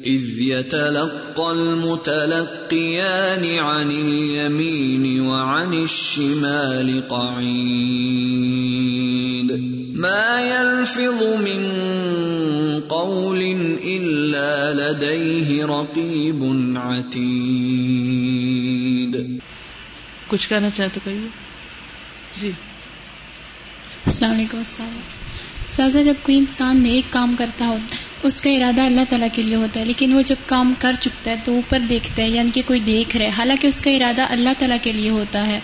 [0.05, 9.12] اذ يتلقى المتلقيان عن اليمين وعن الشمال قعيد
[10.03, 11.69] ما يلفظ من
[12.87, 16.43] قول الا لديه رقيب
[16.77, 19.39] عتيد.
[20.27, 21.27] کچھ کہنا چاہتے کہیے۔
[22.41, 22.51] جی۔
[24.05, 24.99] السلام علیکم السلام
[25.75, 29.41] سازا جب کوئی انسان نیک کام کرتا ہوتا ہے اس کا ارادہ اللہ تعالیٰ کے
[29.41, 32.49] لیے ہوتا ہے لیکن وہ جب کام کر چکتا ہے تو اوپر دیکھتا ہے یعنی
[32.53, 35.59] کہ کوئی دیکھ رہا ہے حالانکہ اس کا ارادہ اللہ تعالیٰ کے لیے ہوتا ہے۔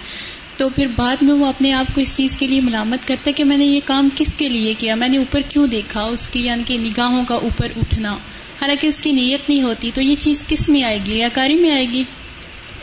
[0.60, 3.34] تو پھر بعد میں وہ اپنے آپ کو اس چیز کے لیے ملامت کرتا ہے
[3.34, 6.30] کہ میں نے یہ کام کس کے لیے کیا؟ میں نے اوپر کیوں دیکھا؟ اس
[6.30, 8.14] کی یعنی کہ نگاہوں کا اوپر اٹھنا۔
[8.62, 11.72] حالانکہ اس کی نیت نہیں ہوتی، تو یہ چیز کس میں آئے گی؟ ریاکاری میں
[11.72, 12.04] آئے گی؟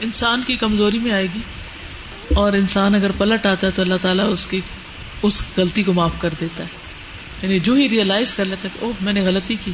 [0.01, 1.41] انسان کی کمزوری میں آئے گی۔
[2.35, 4.61] اور انسان اگر پلٹ آتا ہے تو اللہ تعالیٰ اس کی،
[5.23, 6.69] اس غلطی کو معاف کر دیتا ہے۔
[7.43, 9.73] یعنی جو ہی ریئلائز کر لیتا ہے کہ اوہ، میں نے غلطی کی۔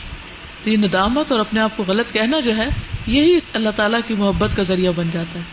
[0.65, 2.67] تو یہ ندامت اور اپنے آپ کو غلط کہنا جو ہے،
[3.07, 5.45] یہی اللہ تعالیٰ کی محبت کا ذریعہ بن جاتا ہے۔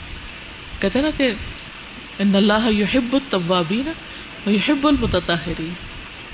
[0.80, 1.32] کہتے نا کہ
[2.20, 3.92] ان اللہ یحب التوابین
[4.48, 5.74] و یحب المتطہرین۔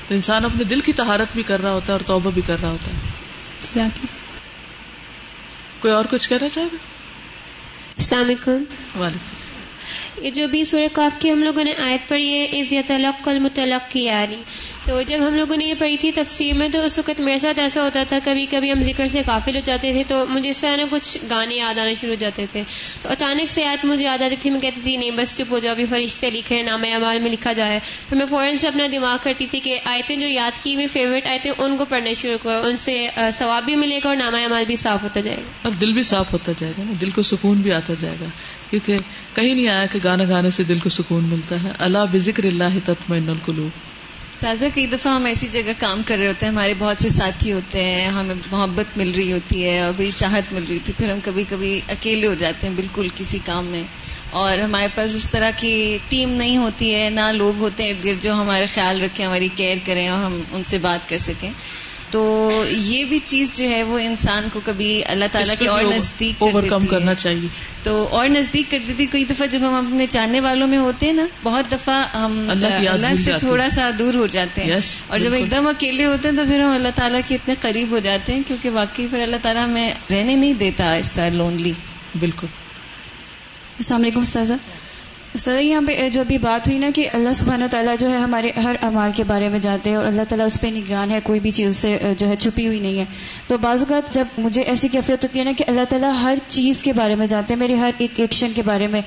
[0.08, 2.56] تو انسان اپنے دل کی طہارت بھی کر رہا ہوتا ہے اور توبہ بھی کر
[2.62, 3.88] رہا ہوتا ہے۔
[5.80, 6.78] کوئی اور کچھ کہنا چاہے؟ گا
[7.98, 8.64] السلام علیکم۔
[9.00, 13.28] وعلیکم یہ جو بھی سورہ کاف کی ہم لوگوں نے آیت پڑھی ہے عز یتلق
[13.28, 14.44] المتلق کی یاری
[14.86, 17.60] تو جب ہم لوگوں نے یہ پڑھی تھی تفسیر میں تو اس وقت میرے ساتھ
[17.60, 20.62] ایسا ہوتا تھا، کبھی کبھی ہم ذکر سے قافل ہو جاتے تھے تو مجھے اس
[20.62, 22.64] طرح نا کچھ گانے یاد آنا شروع ہو جاتے تھے۔
[23.02, 25.60] تو اچانک سے آیت مجھے یاد آتی تھی، میں کہتی تھی، نہیں، بس چپ ہو
[25.60, 27.80] جاؤ، ابھی فرشتے لکھے نام اعمال میں لکھا جائے
[28.10, 31.28] پھر میں فوراً سے اپنا دماغ کرتی تھی کہ آیتیں جو یاد کی ہوئی فیوریٹ
[31.28, 34.66] آیتیں، ان کو پڑھنا شروع کرو ان سے ثواب بھی ملے گا اور نامہ اعمال
[34.66, 37.22] بھی صاف ہوتا جائے گا۔ اور دل بھی صاف ہوتا جائے گا نا، دل کو
[37.22, 38.26] سکون بھی آتا جائے گا۔
[38.70, 38.98] کیونکہ
[39.34, 42.78] کہیں نہیں آیا کہ گانا گانے سے دل کو سکون ملتا ہے۔ اللہ بذکر اللہ
[42.86, 43.95] تطمئن القلوب۔
[44.40, 47.54] تازہ کئی دفعہ ہم ایسی جگہ کام کر رہے ہوتے ہیں، ہمارے بہت سے ساتھی
[47.54, 50.98] ہوتے ہیں، ہمیں محبت مل رہی ہوتی ہے اور بڑی چاہت مل رہی ہوتی ہے،
[50.98, 53.84] پھر ہم کبھی کبھی اکیلے ہو جاتے ہیں بالکل کسی کام میں۔
[54.30, 58.06] اور ہمارے پاس اس طرح کی ٹیم نہیں ہوتی ہے، نہ لوگ ہوتے ہیں، ارد
[58.06, 61.52] گرد جو ہمارا خیال رکھیں، ہماری کیئر کریں اور ہم ان سے بات کر سکیں۔
[62.16, 66.36] تو یہ بھی چیز جو ہے وہ انسان کو کبھی اللہ تعالیٰ کے اور نزدیک
[66.40, 67.48] اوور کم کرنا چاہیے۔
[67.84, 71.14] تو اور نزدیک کر دیتی کئی دفعہ جب ہم اپنے چاہنے والوں میں ہوتے ہیں
[71.14, 72.52] نا بہت دفعہ ہم
[72.90, 76.38] اللہ سے تھوڑا سا دور ہو جاتے ہیں۔ اور جب ایک دم اکیلے ہوتے ہیں
[76.38, 79.36] تو پھر ہم اللہ تعالیٰ کے اتنے قریب ہو جاتے ہیں کیونکہ واقعی پھر اللہ
[79.42, 81.74] تعالیٰ ہمیں رہنے نہیں دیتا اس طرح لونلی
[82.20, 82.48] بالکل۔
[83.78, 84.54] السلام علیکم استاذہ۔
[85.40, 88.52] سر یہاں پہ جو ابھی بات ہوئی نا کہ اللہ سبحانہ تعالیٰ جو ہے ہمارے
[88.64, 91.40] ہر امال کے بارے میں جانتے ہیں اور اللہ تعالیٰ اس پہ نگران ہے، کوئی
[91.40, 93.06] بھی چیز سے جو ہے چھپی ہوئی نہیں ہے۔
[93.48, 96.84] تو بعض اوقات جب مجھے ایسی کیفیت ہوتی ہے نا کہ اللہ تعالیٰ ہر چیز
[96.84, 99.02] کے بارے میں جانتے ہیں، میرے ہر ایک ایکشن کے بارے میں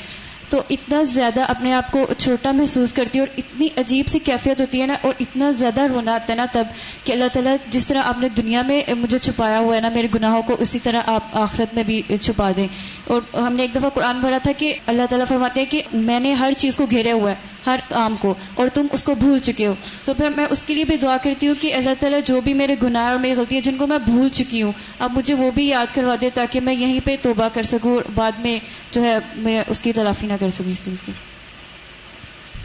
[0.49, 4.61] تو اتنا زیادہ اپنے آپ کو چھوٹا محسوس کرتی ہے اور اتنی عجیب سی کیفیت
[4.61, 6.65] ہوتی ہے نا اور اتنا زیادہ رونا آتا ہے نا تب
[7.05, 10.09] کہ اللہ تعالیٰ جس طرح آپ نے دنیا میں مجھے چھپایا ہوا ہے نا میرے
[10.15, 12.67] گناہوں کو، اسی طرح آپ آخرت میں بھی چھپا دیں۔
[13.05, 16.21] اور ہم نے ایک دفعہ قرآن بھرا تھا کہ اللہ تعالیٰ فرماتے ہیں کہ میں
[16.21, 17.37] نے ہر چیز کو گھیرے ہوا ہے۔
[17.69, 19.75] ہر کام کو اور تم اس کو بھول چکے ہو۔
[20.05, 22.55] تو پھر میں اس کے لیے بھی دعا کرتی ہوں کہ اللہ تعالیٰ جو بھی
[22.55, 25.51] میرے گناہ اور میری غلطی ہے جن کو میں بھول چکی ہوں، اب مجھے وہ
[25.51, 28.59] بھی یاد کروا دے تاکہ میں یہیں پہ توبہ کر سکوں اور بعد میں
[28.91, 31.13] جو ہے میں اس کی تلافی نہ کر سکوں اس چیز کی۔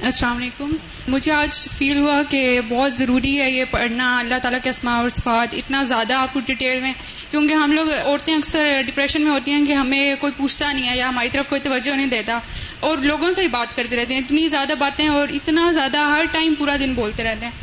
[0.06, 0.72] السلام علیکم۔
[1.08, 5.10] مجھے آج فیل ہوا کہ بہت ضروری ہے یہ پڑھنا۔ اللہ تعالیٰ کے اسماء اور
[5.10, 6.94] صفات اتنا زیادہ آپ کو ڈیٹیل میں،
[7.32, 10.98] کیونکہ ہم لوگ عورتیں اکثر ڈپریشن میں ہوتی ہیں کہ ہمیں کوئی پوچھتا نہیں ہے
[10.98, 12.40] یا ہماری طرف کوئی توجہ نہیں دیتا۔
[12.80, 16.26] اور لوگوں سے ہی بات کرتے رہتے ہیں۔ اتنی زیادہ باتیں اور اتنا زیادہ ہر
[16.32, 17.54] ٹائم پورا دن بولتے رہتے ہیں۔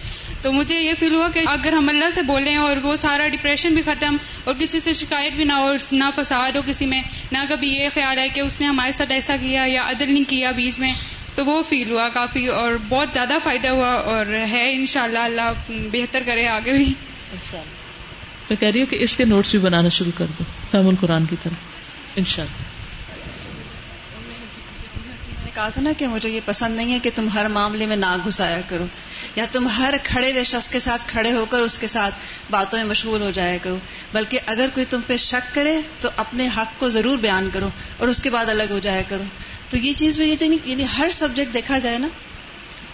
[0.42, 3.74] تو مجھے یہ فیل ہوا کہ اگر ہم اللہ سے بولیں اور وہ سارا ڈپریشن
[3.74, 7.02] بھی ختم اور کسی سے شکایت بھی نہ ہو، نہ فساد ہو کسی میں،
[7.32, 10.30] نہ کبھی یہ خیال ہے کہ اس نے ہمارے ساتھ ایسا کیا یا عدل نہیں
[10.30, 10.92] کیا بیچ میں۔
[11.40, 16.22] تو وہ فیل ہوا کافی اور بہت زیادہ فائدہ ہوا اور ہے انشاءاللہ، اللہ بہتر
[16.26, 16.92] کرے آگے بھی۔
[18.50, 21.26] میں کہہ رہی ہوں کہ اس کے نوٹس بھی بنانا شروع کر دو۔ فہم القرآن
[21.26, 21.54] کی طرح
[22.16, 22.69] ان شاء اللہ
[25.60, 28.16] کہا تھا نا کہ مجھے یہ پسند نہیں ہے کہ تم ہر معاملے میں نہ
[28.24, 28.84] گھسایا کرو
[29.36, 32.14] یا تم ہر کھڑے ہوئے شخص کے ساتھ کھڑے ہو کر اس کے ساتھ
[32.50, 33.76] باتوں میں مشغول ہو جایا کرو۔
[34.12, 38.08] بلکہ اگر کوئی تم پہ شک کرے تو اپنے حق کو ضرور بیان کرو اور
[38.08, 39.24] اس کے بعد الگ ہو جایا کرو۔
[39.70, 42.08] تو یہ چیز میں یہ تو یعنی ہر سبجیکٹ دیکھا جائے نا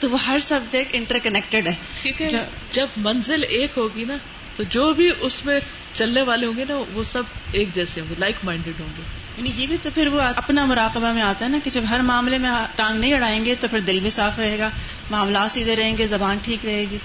[0.01, 2.28] تو وہ ہر سبجیکٹ انٹر کنیکٹڈ ہے۔ کیونکہ
[2.72, 4.16] جب منزل ایک ہوگی نا
[4.56, 5.60] تو جو بھی اس میں
[5.94, 7.22] چلنے والے ہوں گے نا، وہ سب
[7.52, 9.02] ایک جیسے ہوں گے لائک مائنڈیڈ ہوں گے۔
[9.36, 12.00] یعنی یہ بھی تو پھر وہ اپنا مراقبہ میں آتا ہے نا کہ جب ہر
[12.00, 14.70] معاملے میں ٹانگ نہیں اڑائیں گے تو پھر دل بھی صاف رہے گا،
[15.10, 16.98] معاملات سیدھے رہیں گے، زبان ٹھیک رہے گی۔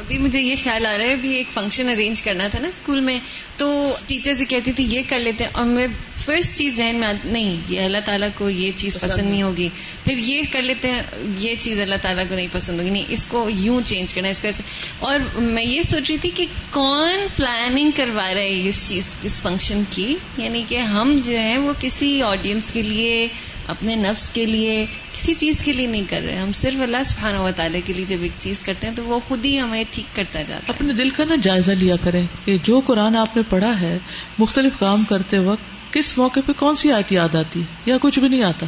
[0.00, 3.00] ابھی مجھے یہ خیال آ رہا ہے ابھی ایک فنکشن ارینج کرنا تھا نا اسکول
[3.00, 3.18] میں
[3.56, 5.86] تو ٹیچر سے کہتی تھی یہ کر لیتے اور میں
[6.16, 9.68] فرسٹ چیز ذہن میں نہیں یہ اللہ تعالیٰ کو یہ چیز پسند نہیں ہوگی۔
[10.04, 11.02] پھر یہ کر لیتے ہیں
[11.38, 14.40] یہ چیز اللہ تعالیٰ کو نہیں پسند ہوگی۔ نہیں اس کو یوں چینج کرنا اس
[14.40, 14.62] کو ایسے۔
[14.98, 19.42] اور میں یہ سوچ رہی تھی کہ کون پلاننگ کروا رہا ہے اس چیز اس
[19.42, 23.28] فنکشن کی؟ یعنی کہ ہم جو ہیں وہ کسی آڈینس کے لیے
[23.70, 27.38] اپنے نفس کے لیے کسی چیز کے لیے نہیں کر رہے ہم، صرف اللہ سبحانہ
[27.38, 30.16] و تعالیٰ کے لیے جب ایک چیز کرتے ہیں تو وہ خود ہی ہمیں ٹھیک
[30.16, 33.42] کرتا جاتا ہے۔ اپنے دل کا نا جائزہ لیا کریں کہ جو قرآن آپ نے
[33.48, 33.98] پڑھا ہے،
[34.38, 38.28] مختلف کام کرتے وقت کس موقع پہ کون سی آیت یاد آتی یا کچھ بھی
[38.28, 38.66] نہیں آتا؟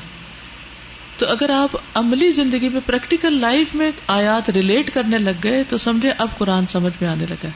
[1.19, 5.79] تو اگر آپ عملی زندگی میں پریکٹیکل لائف میں آیات ریلیٹ کرنے لگ گئے تو
[5.79, 7.49] سمجھے اب قرآن سمجھ میں آنے لگا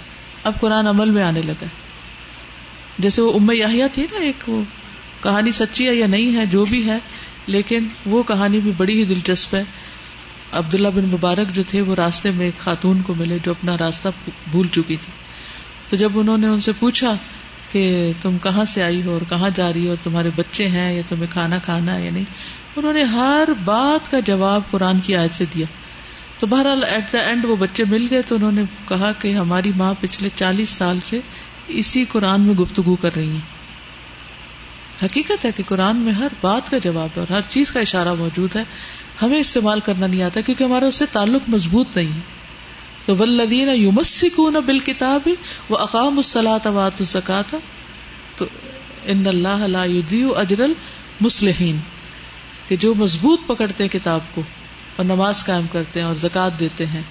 [0.42, 1.66] اب قرآن عمل میں آنے لگا
[2.98, 4.62] جیسے وہ ام یاہیا تھی نا ایک وہ
[5.22, 6.98] کہانی سچی ہے یا نہیں ہے، جو بھی ہے
[7.46, 9.62] لیکن وہ کہانی بھی بڑی ہی دلچسپ ہے۔
[10.52, 14.08] عبداللہ بن مبارک جو تھے وہ راستے میں ایک خاتون کو ملے جو اپنا راستہ
[14.50, 15.12] بھول چکی تھی۔
[15.88, 17.14] تو جب انہوں نے ان سے پوچھا
[17.72, 20.92] کہ تم کہاں سے آئی ہو اور کہاں جا رہی ہو اور تمہارے بچے ہیں
[20.92, 22.24] یا تمہیں کھانا کھانا ہے یا نہیں،
[22.76, 25.66] انہوں نے ہر بات کا جواب قرآن کی آیت سے دیا۔
[26.38, 29.72] تو بہرحال ایٹ دا اینڈ وہ بچے مل گئے تو انہوں نے کہا کہ ہماری
[29.76, 31.20] ماں پچھلے چالیس سال سے
[31.68, 33.55] اسی قرآن میں گفتگو کر رہی ہیں۔
[35.02, 38.14] حقیقت ہے کہ قرآن میں ہر بات کا جواب ہے اور ہر چیز کا اشارہ
[38.14, 38.64] موجود ہے۔
[39.22, 42.20] ہمیں استعمال کرنا نہیں آتا کیونکہ ہمارا اس سے تعلق مضبوط نہیں ہے۔
[43.06, 45.28] تو ولدین یومسکون بال کتاب
[45.68, 47.54] وہ اقام الصلاۃ وات الزکات
[48.36, 48.44] تو
[49.04, 51.76] ان اللہ لا یدیع اجر المصلحین۔
[52.68, 54.42] کہ جو مضبوط پکڑتے ہیں کتاب کو
[54.96, 57.02] اور نماز قائم کرتے ہیں اور زکات دیتے ہیں،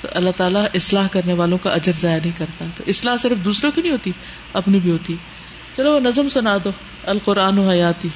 [0.00, 3.72] تو اللہ تعالیٰ اصلاح کرنے والوں کا اجر ضائع نہیں کرتا۔ تو اصلاح صرف دوسروں
[3.72, 4.12] کی نہیں ہوتی،
[4.52, 5.16] اپنی بھی ہوتی۔
[5.76, 6.70] چلو وہ نظم سنا دو
[7.06, 8.08] القرآن حیاتی۔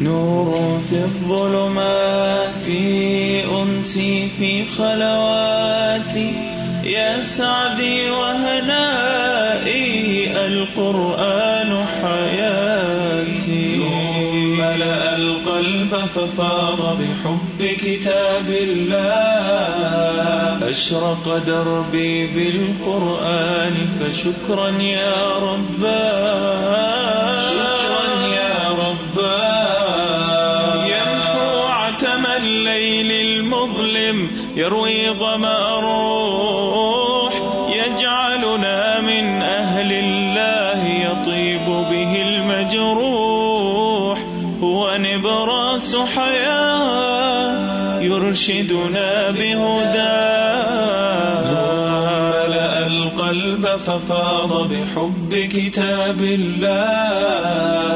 [0.00, 2.68] نور في الظلمات
[3.50, 6.28] أنسي في خلواتي
[6.90, 8.74] يا سعدي وهنائي
[10.36, 11.72] القرآن
[12.02, 13.76] حياتي
[14.58, 15.33] ملأ
[15.64, 20.04] القلب ففاض بحب كتاب الله.
[20.70, 26.60] أشرق دربي بالقرآن فشكرا يا رباه
[27.40, 30.04] شكرا يا رباه
[30.86, 35.80] يمحو عتم الليل المظلم، يروي ظما
[46.06, 50.84] حياة يرشدنا بهداه
[52.30, 57.94] ملأ القلب ففاض بحب كتاب الله.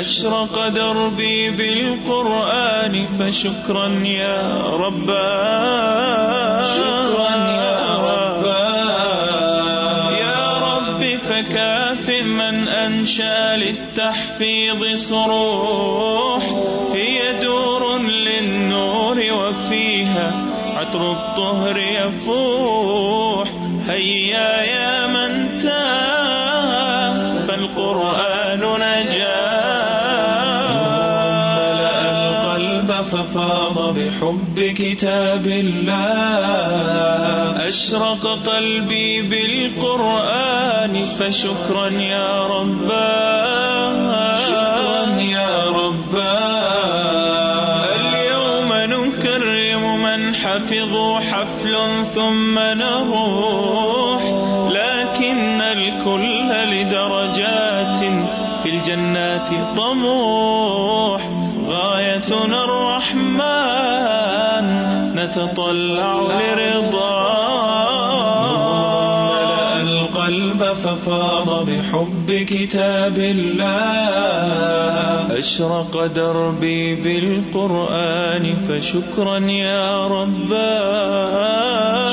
[0.00, 9.28] أشرق دربي بالقرآن فشكرا يا رباه شكرا يا رباه
[10.12, 16.37] يا رب فكاف من أنشأ للتحفيظ صروح
[20.88, 23.48] وفيها عطر الطهر يفوح.
[23.88, 29.18] هيا يا من تاه فالقرآن نجاه
[31.56, 35.98] ملأ القلب ففاض بحب كتاب الله.
[37.68, 41.04] أشرق قلبي بالقرآن.
[41.18, 43.47] فشكرا يا رباه
[72.78, 73.88] كتاب الله.
[75.38, 81.44] أشرق دربي بالقرآن فشكرا يا رباه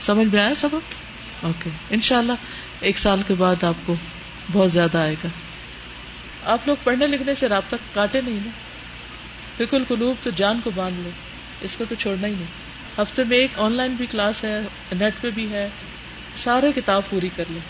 [0.00, 1.09] سمجھ میں آیا سبق؟
[1.42, 2.32] اوکے۔ ان شاء اللہ
[2.80, 3.94] ایک سال کے بعد آپ کو
[4.52, 5.28] بہت زیادہ آئے گا۔
[6.44, 8.50] آپ لوگ پڑھنے لکھنے سے رابطہ کاٹے نہیں نا؟
[9.56, 11.10] فکر القلوب تو جان کو باندھ لو
[11.60, 14.60] اس کو تو چھوڑنا ہی نہیں۔ ہفتے میں ایک آن لائن بھی کلاس ہے،
[14.98, 15.68] نیٹ پہ بھی ہے،
[16.36, 17.60] سارے کتاب پوری کر لیں۔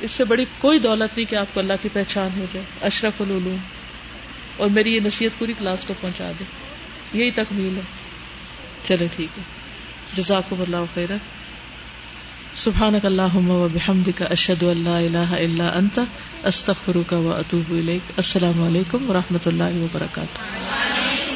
[0.00, 3.20] اس سے بڑی کوئی دولت نہیں کہ آپ کو اللہ کی پہچان ہو جائے، اشرف
[3.20, 3.56] العلوم۔
[4.56, 6.44] اور میری یہ نصیحت پوری کلاس کو پہنچا دے۔
[7.12, 7.82] یہی تکمیل ہے۔
[8.84, 9.42] چلے ٹھیک ہے۔
[10.14, 11.12] جزاکم اللہ خیر
[12.58, 15.98] سبحانک اللہم و بحمدک اشہد ان لا الہ الا انت
[16.44, 21.27] استغفرک و اتوب الیک السلام علیکم و رحمۃ اللہ وبرکاتہ